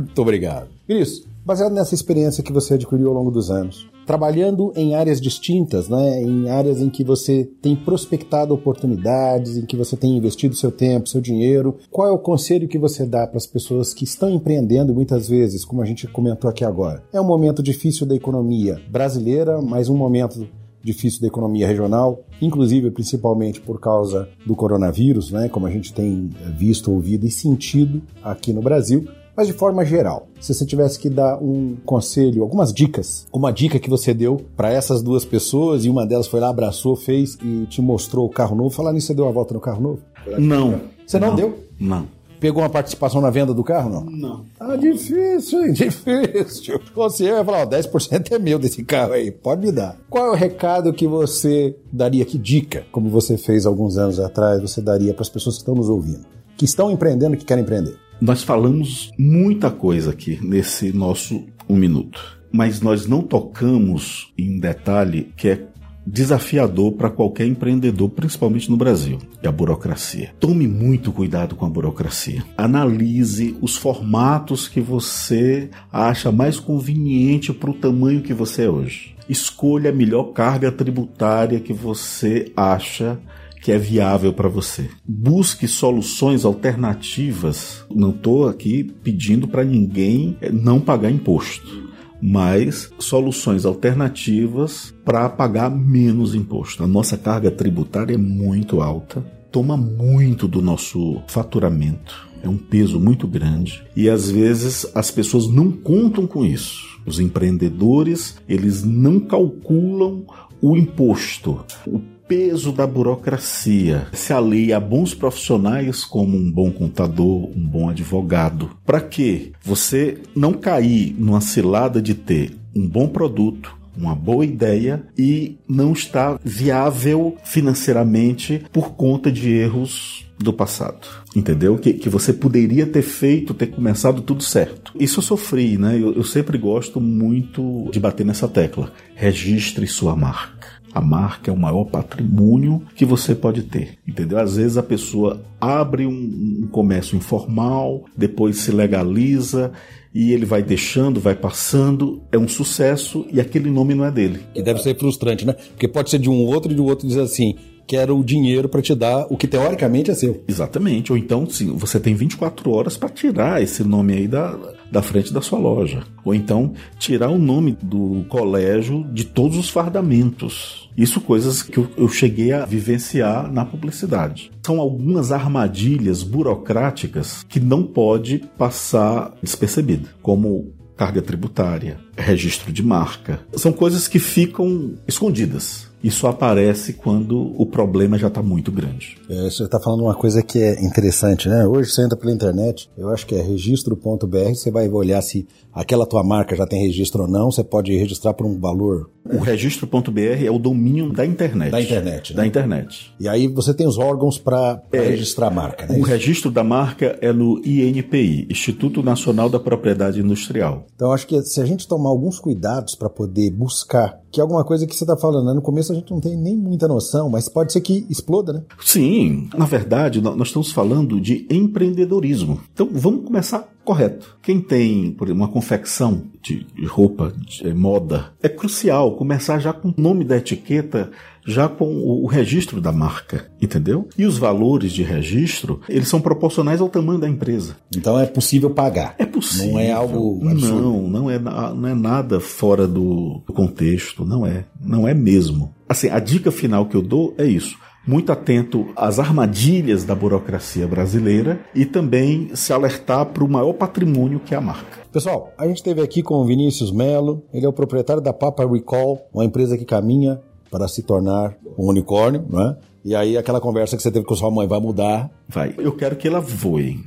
Muito 0.00 0.22
obrigado. 0.22 0.68
Vinícius, 0.86 1.26
baseado 1.44 1.72
nessa 1.72 1.94
experiência 1.94 2.42
que 2.42 2.52
você 2.52 2.74
adquiriu 2.74 3.08
ao 3.08 3.14
longo 3.14 3.30
dos 3.30 3.50
anos, 3.50 3.88
trabalhando 4.06 4.72
em 4.74 4.94
áreas 4.94 5.20
distintas, 5.20 5.88
né, 5.88 6.22
em 6.22 6.48
áreas 6.48 6.80
em 6.80 6.90
que 6.90 7.04
você 7.04 7.48
tem 7.62 7.76
prospectado 7.76 8.52
oportunidades, 8.52 9.56
em 9.56 9.64
que 9.64 9.76
você 9.76 9.96
tem 9.96 10.16
investido 10.16 10.54
seu 10.54 10.72
tempo, 10.72 11.08
seu 11.08 11.20
dinheiro, 11.20 11.76
qual 11.90 12.08
é 12.08 12.10
o 12.10 12.18
conselho 12.18 12.66
que 12.66 12.78
você 12.78 13.06
dá 13.06 13.26
para 13.26 13.36
as 13.36 13.46
pessoas 13.46 13.94
que 13.94 14.04
estão 14.04 14.30
empreendendo 14.30 14.92
muitas 14.92 15.28
vezes, 15.28 15.64
como 15.64 15.82
a 15.82 15.86
gente 15.86 16.08
comentou 16.08 16.50
aqui 16.50 16.64
agora? 16.64 17.02
É 17.12 17.20
um 17.20 17.26
momento 17.26 17.62
difícil 17.62 18.06
da 18.06 18.14
economia 18.14 18.80
brasileira, 18.90 19.62
mas 19.62 19.88
um 19.88 19.96
momento 19.96 20.48
difícil 20.82 21.20
da 21.20 21.26
economia 21.26 21.66
regional, 21.66 22.24
inclusive 22.40 22.90
principalmente 22.90 23.60
por 23.60 23.78
causa 23.78 24.28
do 24.46 24.56
coronavírus, 24.56 25.30
né, 25.30 25.48
como 25.48 25.66
a 25.66 25.70
gente 25.70 25.92
tem 25.92 26.30
visto, 26.56 26.90
ouvido 26.90 27.26
e 27.26 27.30
sentido 27.30 28.02
aqui 28.22 28.52
no 28.52 28.62
Brasil. 28.62 29.06
Mas 29.36 29.46
de 29.46 29.52
forma 29.52 29.84
geral, 29.84 30.28
se 30.40 30.52
você 30.52 30.66
tivesse 30.66 30.98
que 30.98 31.08
dar 31.08 31.38
um 31.42 31.76
conselho, 31.84 32.42
algumas 32.42 32.72
dicas, 32.72 33.26
uma 33.32 33.52
dica 33.52 33.78
que 33.78 33.88
você 33.88 34.12
deu 34.12 34.40
para 34.56 34.72
essas 34.72 35.02
duas 35.02 35.24
pessoas 35.24 35.84
e 35.84 35.90
uma 35.90 36.06
delas 36.06 36.26
foi 36.26 36.40
lá, 36.40 36.48
abraçou, 36.48 36.96
fez 36.96 37.38
e 37.42 37.66
te 37.66 37.80
mostrou 37.80 38.26
o 38.26 38.30
carro 38.30 38.56
novo, 38.56 38.70
falar 38.70 38.92
nisso, 38.92 39.08
você 39.08 39.14
deu 39.14 39.28
a 39.28 39.32
volta 39.32 39.54
no 39.54 39.60
carro 39.60 39.80
novo? 39.80 40.00
Não. 40.38 40.80
Você 41.06 41.18
não, 41.18 41.28
não 41.28 41.36
deu? 41.36 41.58
Não. 41.78 42.06
pegou 42.38 42.62
uma 42.62 42.70
participação 42.70 43.20
na 43.20 43.30
venda 43.30 43.52
do 43.52 43.64
carro, 43.64 43.90
não? 43.90 44.04
Não. 44.04 44.44
Ah, 44.58 44.76
difícil, 44.76 45.64
hein? 45.64 45.72
Difícil. 45.74 46.80
Você 46.94 47.30
vai 47.32 47.44
falar, 47.44 47.62
ó, 47.62 47.66
10% 47.66 48.32
é 48.32 48.38
meu 48.38 48.58
desse 48.58 48.82
carro 48.84 49.12
aí, 49.12 49.30
pode 49.30 49.64
me 49.64 49.72
dar. 49.72 49.96
Qual 50.08 50.26
é 50.26 50.30
o 50.30 50.34
recado 50.34 50.92
que 50.92 51.06
você 51.06 51.76
daria, 51.92 52.24
que 52.24 52.38
dica, 52.38 52.84
como 52.92 53.08
você 53.08 53.36
fez 53.36 53.66
alguns 53.66 53.96
anos 53.96 54.18
atrás, 54.20 54.60
você 54.60 54.80
daria 54.80 55.12
para 55.14 55.22
as 55.22 55.28
pessoas 55.28 55.56
que 55.56 55.62
estão 55.62 55.74
nos 55.74 55.88
ouvindo, 55.88 56.24
que 56.56 56.64
estão 56.64 56.90
empreendendo, 56.90 57.36
que 57.36 57.44
querem 57.44 57.62
empreender? 57.62 57.96
Nós 58.20 58.42
falamos 58.42 59.10
muita 59.18 59.70
coisa 59.70 60.10
aqui 60.10 60.38
nesse 60.42 60.92
nosso 60.92 61.46
um 61.66 61.74
minuto, 61.74 62.38
mas 62.52 62.78
nós 62.82 63.06
não 63.06 63.22
tocamos 63.22 64.30
em 64.36 64.58
detalhe 64.58 65.32
que 65.34 65.48
é 65.48 65.66
desafiador 66.06 66.92
para 66.92 67.08
qualquer 67.08 67.46
empreendedor, 67.46 68.10
principalmente 68.10 68.70
no 68.70 68.76
Brasil, 68.76 69.18
é 69.42 69.48
a 69.48 69.52
burocracia. 69.52 70.34
Tome 70.38 70.68
muito 70.68 71.12
cuidado 71.12 71.54
com 71.54 71.64
a 71.64 71.70
burocracia. 71.70 72.44
Analise 72.58 73.56
os 73.60 73.76
formatos 73.76 74.68
que 74.68 74.82
você 74.82 75.70
acha 75.90 76.30
mais 76.30 76.60
conveniente 76.60 77.54
para 77.54 77.70
o 77.70 77.74
tamanho 77.74 78.20
que 78.20 78.34
você 78.34 78.64
é 78.64 78.70
hoje. 78.70 79.14
Escolha 79.30 79.88
a 79.88 79.94
melhor 79.94 80.32
carga 80.32 80.70
tributária 80.70 81.58
que 81.58 81.72
você 81.72 82.52
acha 82.54 83.18
que 83.60 83.72
é 83.72 83.78
viável 83.78 84.32
para 84.32 84.48
você. 84.48 84.88
Busque 85.06 85.68
soluções 85.68 86.44
alternativas. 86.44 87.84
Não 87.94 88.10
estou 88.10 88.48
aqui 88.48 88.84
pedindo 88.84 89.46
para 89.46 89.64
ninguém 89.64 90.36
não 90.52 90.80
pagar 90.80 91.10
imposto 91.10 91.90
mas 92.22 92.92
soluções 92.98 93.64
alternativas 93.64 94.94
para 95.04 95.28
pagar 95.28 95.70
menos 95.70 96.34
imposto. 96.34 96.84
A 96.84 96.86
nossa 96.86 97.16
carga 97.16 97.50
tributária 97.50 98.14
é 98.14 98.18
muito 98.18 98.82
alta, 98.82 99.24
toma 99.50 99.76
muito 99.76 100.46
do 100.46 100.60
nosso 100.60 101.22
faturamento. 101.26 102.28
É 102.42 102.48
um 102.48 102.56
peso 102.56 102.98
muito 102.98 103.26
grande 103.26 103.82
e 103.94 104.08
às 104.08 104.30
vezes 104.30 104.86
as 104.94 105.10
pessoas 105.10 105.48
não 105.48 105.70
contam 105.70 106.26
com 106.26 106.44
isso. 106.44 107.00
Os 107.06 107.18
empreendedores, 107.20 108.36
eles 108.48 108.82
não 108.84 109.20
calculam 109.20 110.24
o 110.60 110.76
imposto, 110.76 111.64
o 111.86 112.00
peso 112.30 112.70
da 112.70 112.86
burocracia. 112.86 114.06
Se 114.12 114.32
alia 114.32 114.76
a 114.76 114.80
bons 114.80 115.12
profissionais 115.12 116.04
como 116.04 116.36
um 116.36 116.48
bom 116.48 116.70
contador, 116.70 117.50
um 117.56 117.66
bom 117.66 117.88
advogado. 117.88 118.70
Para 118.86 119.00
que 119.00 119.50
você 119.60 120.18
não 120.32 120.52
cair 120.52 121.12
numa 121.18 121.40
cilada 121.40 122.00
de 122.00 122.14
ter 122.14 122.56
um 122.72 122.86
bom 122.86 123.08
produto, 123.08 123.76
uma 123.96 124.14
boa 124.14 124.44
ideia 124.44 125.02
e 125.18 125.58
não 125.68 125.92
está 125.92 126.38
viável 126.44 127.36
financeiramente 127.42 128.62
por 128.72 128.92
conta 128.92 129.32
de 129.32 129.50
erros 129.50 130.24
do 130.38 130.52
passado. 130.52 131.08
Entendeu? 131.34 131.76
Que, 131.78 131.92
que 131.94 132.08
você 132.08 132.32
poderia 132.32 132.86
ter 132.86 133.02
feito, 133.02 133.52
ter 133.52 133.66
começado 133.66 134.22
tudo 134.22 134.44
certo. 134.44 134.92
Isso 135.00 135.18
eu 135.18 135.24
sofri, 135.24 135.76
né? 135.76 135.96
Eu, 135.96 136.14
eu 136.14 136.24
sempre 136.24 136.56
gosto 136.56 137.00
muito 137.00 137.90
de 137.90 137.98
bater 137.98 138.24
nessa 138.24 138.46
tecla. 138.46 138.92
Registre 139.16 139.84
sua 139.88 140.14
marca. 140.14 140.79
A 140.92 141.00
marca 141.00 141.50
é 141.50 141.54
o 141.54 141.56
maior 141.56 141.84
patrimônio 141.84 142.82
que 142.96 143.04
você 143.04 143.34
pode 143.34 143.62
ter, 143.62 143.98
entendeu? 144.06 144.38
Às 144.38 144.56
vezes 144.56 144.76
a 144.76 144.82
pessoa 144.82 145.42
abre 145.60 146.06
um, 146.06 146.62
um 146.62 146.68
comércio 146.70 147.16
informal, 147.16 148.04
depois 148.16 148.58
se 148.58 148.72
legaliza 148.72 149.72
e 150.14 150.32
ele 150.32 150.44
vai 150.44 150.62
deixando, 150.62 151.20
vai 151.20 151.34
passando, 151.34 152.22
é 152.32 152.38
um 152.38 152.48
sucesso 152.48 153.26
e 153.32 153.40
aquele 153.40 153.70
nome 153.70 153.94
não 153.94 154.04
é 154.04 154.10
dele. 154.10 154.40
Que 154.52 154.62
deve 154.62 154.82
ser 154.82 154.98
frustrante, 154.98 155.46
né? 155.46 155.52
Porque 155.52 155.86
pode 155.86 156.10
ser 156.10 156.18
de 156.18 156.28
um 156.28 156.44
outro 156.44 156.72
e 156.72 156.74
de 156.74 156.80
outro 156.80 157.06
diz 157.06 157.16
assim: 157.16 157.54
quero 157.86 158.18
o 158.18 158.24
dinheiro 158.24 158.68
para 158.68 158.82
te 158.82 158.94
dar 158.94 159.26
o 159.30 159.36
que 159.36 159.46
teoricamente 159.46 160.10
é 160.10 160.14
seu. 160.14 160.42
Exatamente. 160.46 161.12
Ou 161.12 161.18
então, 161.18 161.48
sim, 161.48 161.72
você 161.76 161.98
tem 161.98 162.14
24 162.14 162.70
horas 162.70 162.96
para 162.96 163.08
tirar 163.08 163.62
esse 163.62 163.84
nome 163.84 164.14
aí 164.14 164.28
da, 164.28 164.56
da 164.90 165.02
frente 165.02 165.32
da 165.32 165.40
sua 165.40 165.58
loja. 165.58 166.02
Ou 166.24 166.34
então 166.34 166.72
tirar 166.98 167.30
o 167.30 167.38
nome 167.38 167.76
do 167.82 168.24
colégio 168.28 169.04
de 169.12 169.24
todos 169.24 169.56
os 169.56 169.68
fardamentos. 169.68 170.90
Isso 170.96 171.20
coisas 171.20 171.62
que 171.62 171.78
eu, 171.78 172.08
cheguei 172.08 172.52
a 172.52 172.64
vivenciar 172.64 173.50
na 173.50 173.64
publicidade. 173.64 174.50
São 174.64 174.80
algumas 174.80 175.32
armadilhas 175.32 176.22
burocráticas 176.22 177.44
que 177.48 177.60
não 177.60 177.82
pode 177.82 178.38
passar 178.58 179.32
despercebida, 179.42 180.08
como 180.20 180.72
carga 180.96 181.22
tributária, 181.22 181.98
registro 182.16 182.70
de 182.72 182.82
marca. 182.82 183.40
São 183.54 183.72
coisas 183.72 184.06
que 184.06 184.18
ficam 184.18 184.94
escondidas 185.08 185.89
só 186.08 186.28
aparece 186.28 186.92
quando 186.92 187.52
o 187.60 187.66
problema 187.66 188.16
já 188.16 188.28
está 188.28 188.40
muito 188.40 188.70
grande. 188.70 189.18
É, 189.28 189.50
você 189.50 189.64
está 189.64 189.80
falando 189.80 190.04
uma 190.04 190.14
coisa 190.14 190.40
que 190.40 190.60
é 190.60 190.80
interessante, 190.84 191.48
né? 191.48 191.66
Hoje 191.66 191.90
você 191.90 192.04
entra 192.04 192.16
pela 192.16 192.32
internet, 192.32 192.88
eu 192.96 193.08
acho 193.08 193.26
que 193.26 193.34
é 193.34 193.42
registro.br, 193.42 194.54
você 194.54 194.70
vai 194.70 194.88
olhar 194.88 195.20
se 195.20 195.48
aquela 195.72 196.06
tua 196.06 196.22
marca 196.22 196.54
já 196.54 196.66
tem 196.66 196.86
registro 196.86 197.22
ou 197.22 197.28
não, 197.28 197.50
você 197.50 197.64
pode 197.64 197.96
registrar 197.96 198.34
por 198.34 198.46
um 198.46 198.58
valor. 198.58 199.10
O 199.24 199.38
registro.br 199.38 200.44
é 200.44 200.50
o 200.50 200.58
domínio 200.58 201.12
da 201.12 201.26
internet. 201.26 201.70
Da 201.70 201.80
internet. 201.80 202.30
Né? 202.32 202.36
Da 202.36 202.46
internet. 202.46 203.14
E 203.20 203.28
aí 203.28 203.46
você 203.46 203.74
tem 203.74 203.86
os 203.86 203.98
órgãos 203.98 204.38
para 204.38 204.82
é, 204.92 205.00
registrar 205.00 205.48
a 205.48 205.50
marca, 205.50 205.86
né? 205.86 205.98
O 205.98 206.02
registro 206.02 206.50
da 206.50 206.64
marca 206.64 207.18
é 207.20 207.32
no 207.32 207.60
INPI, 207.64 208.46
Instituto 208.50 209.02
Nacional 209.02 209.48
da 209.48 209.60
Propriedade 209.60 210.20
Industrial. 210.20 210.86
Então 210.94 211.12
acho 211.12 211.26
que 211.26 211.40
se 211.42 211.60
a 211.60 211.66
gente 211.66 211.86
tomar 211.86 212.10
alguns 212.10 212.38
cuidados 212.38 212.94
para 212.94 213.10
poder 213.10 213.50
buscar 213.50 214.19
que 214.30 214.40
é 214.40 214.42
alguma 214.42 214.64
coisa 214.64 214.86
que 214.86 214.94
você 214.94 215.04
está 215.04 215.16
falando, 215.16 215.46
né? 215.46 215.54
no 215.54 215.62
começo 215.62 215.92
a 215.92 215.94
gente 215.94 216.10
não 216.10 216.20
tem 216.20 216.36
nem 216.36 216.56
muita 216.56 216.86
noção, 216.86 217.28
mas 217.28 217.48
pode 217.48 217.72
ser 217.72 217.80
que 217.80 218.06
exploda, 218.08 218.52
né? 218.52 218.62
Sim, 218.80 219.48
na 219.56 219.66
verdade 219.66 220.20
nós 220.20 220.48
estamos 220.48 220.72
falando 220.72 221.20
de 221.20 221.46
empreendedorismo. 221.50 222.60
Então 222.72 222.88
vamos 222.92 223.24
começar 223.24 223.68
correto. 223.84 224.36
Quem 224.42 224.60
tem, 224.60 225.12
por 225.12 225.26
exemplo, 225.26 225.42
uma 225.42 225.52
confecção 225.52 226.24
de 226.42 226.66
roupa, 226.86 227.32
de 227.36 227.72
moda, 227.74 228.32
é 228.42 228.48
crucial 228.48 229.16
começar 229.16 229.58
já 229.58 229.72
com 229.72 229.88
o 229.88 229.94
nome 229.96 230.24
da 230.24 230.36
etiqueta 230.36 231.10
já 231.46 231.68
com 231.68 231.86
o, 231.86 232.26
registro 232.26 232.80
da 232.80 232.92
marca, 232.92 233.50
entendeu? 233.60 234.08
E 234.16 234.24
os 234.24 234.38
valores 234.38 234.92
de 234.92 235.02
registro, 235.02 235.80
eles 235.88 236.08
são 236.08 236.20
proporcionais 236.20 236.80
ao 236.80 236.88
tamanho 236.88 237.18
da 237.18 237.28
empresa. 237.28 237.76
Então 237.96 238.18
é 238.18 238.26
possível 238.26 238.70
pagar. 238.70 239.14
É 239.18 239.26
possível. 239.26 239.72
Não 239.72 239.80
é 239.80 239.90
algo 239.90 240.48
absurdo. 240.48 240.82
Não, 240.82 241.08
não 241.08 241.30
é, 241.30 241.38
não 241.38 241.88
é 241.88 241.94
nada 241.94 242.40
fora 242.40 242.86
do 242.86 243.42
contexto, 243.54 244.24
não 244.24 244.46
é. 244.46 244.64
Não 244.80 245.08
é 245.08 245.14
mesmo. 245.14 245.74
Assim, 245.88 246.08
a 246.08 246.18
dica 246.18 246.50
final 246.50 246.86
que 246.86 246.96
eu 246.96 247.02
dou 247.02 247.34
é 247.36 247.44
isso 247.44 247.76
muito 248.06 248.32
atento 248.32 248.88
às 248.96 249.18
armadilhas 249.18 250.04
da 250.04 250.14
burocracia 250.14 250.86
brasileira 250.86 251.60
e 251.74 251.84
também 251.84 252.50
se 252.54 252.72
alertar 252.72 253.26
para 253.26 253.44
o 253.44 253.48
maior 253.48 253.72
patrimônio 253.74 254.40
que 254.40 254.54
é 254.54 254.58
a 254.58 254.60
marca. 254.60 255.00
Pessoal, 255.12 255.52
a 255.58 255.66
gente 255.66 255.78
esteve 255.78 256.00
aqui 256.00 256.22
com 256.22 256.34
o 256.34 256.44
Vinícius 256.44 256.92
Melo, 256.92 257.42
ele 257.52 257.66
é 257.66 257.68
o 257.68 257.72
proprietário 257.72 258.22
da 258.22 258.32
Papa 258.32 258.66
Recall, 258.66 259.28
uma 259.32 259.44
empresa 259.44 259.76
que 259.76 259.84
caminha 259.84 260.40
para 260.70 260.86
se 260.86 261.02
tornar 261.02 261.56
um 261.76 261.88
unicórnio, 261.88 262.46
né? 262.48 262.76
E 263.04 263.14
aí 263.14 263.36
aquela 263.36 263.60
conversa 263.60 263.96
que 263.96 264.02
você 264.02 264.10
teve 264.10 264.24
com 264.24 264.36
sua 264.36 264.50
mãe 264.50 264.68
vai 264.68 264.78
mudar. 264.78 265.30
Vai. 265.48 265.74
Eu 265.78 265.92
quero 265.96 266.16
que 266.16 266.28
ela 266.28 266.40
voe. 266.40 267.02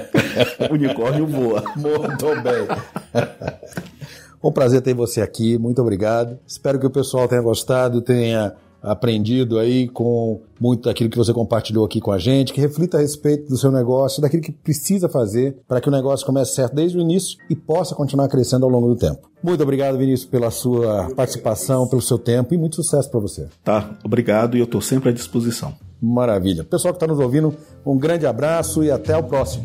unicórnio 0.70 1.26
voa. 1.26 1.62
Muito 1.76 2.42
bem. 2.42 2.66
um 4.42 4.50
prazer 4.50 4.80
ter 4.80 4.94
você 4.94 5.20
aqui, 5.20 5.58
muito 5.58 5.80
obrigado. 5.80 6.38
Espero 6.46 6.80
que 6.80 6.86
o 6.86 6.90
pessoal 6.90 7.28
tenha 7.28 7.42
gostado, 7.42 8.00
tenha 8.00 8.54
aprendido 8.86 9.58
aí 9.58 9.88
com 9.88 10.40
muito 10.60 10.84
daquilo 10.84 11.10
que 11.10 11.18
você 11.18 11.32
compartilhou 11.32 11.84
aqui 11.84 12.00
com 12.00 12.12
a 12.12 12.18
gente, 12.18 12.52
que 12.52 12.60
reflita 12.60 12.96
a 12.96 13.00
respeito 13.00 13.48
do 13.48 13.58
seu 13.58 13.72
negócio, 13.72 14.22
daquilo 14.22 14.42
que 14.42 14.52
precisa 14.52 15.08
fazer 15.08 15.58
para 15.66 15.80
que 15.80 15.88
o 15.88 15.92
negócio 15.92 16.24
comece 16.24 16.54
certo 16.54 16.74
desde 16.74 16.96
o 16.96 17.00
início 17.00 17.36
e 17.50 17.56
possa 17.56 17.94
continuar 17.94 18.28
crescendo 18.28 18.64
ao 18.64 18.70
longo 18.70 18.88
do 18.88 18.96
tempo. 18.96 19.28
Muito 19.42 19.62
obrigado, 19.62 19.98
Vinícius, 19.98 20.28
pela 20.28 20.50
sua 20.50 21.10
participação, 21.14 21.86
pelo 21.86 22.00
seu 22.00 22.18
tempo 22.18 22.54
e 22.54 22.58
muito 22.58 22.76
sucesso 22.76 23.10
para 23.10 23.20
você. 23.20 23.48
Tá, 23.62 23.90
obrigado 24.04 24.56
e 24.56 24.60
eu 24.60 24.64
estou 24.64 24.80
sempre 24.80 25.10
à 25.10 25.12
disposição. 25.12 25.74
Maravilha. 26.00 26.62
Pessoal 26.64 26.94
que 26.94 26.96
está 26.96 27.06
nos 27.06 27.18
ouvindo, 27.18 27.54
um 27.84 27.98
grande 27.98 28.26
abraço 28.26 28.84
e 28.84 28.90
até 28.90 29.16
o 29.16 29.22
próximo. 29.22 29.64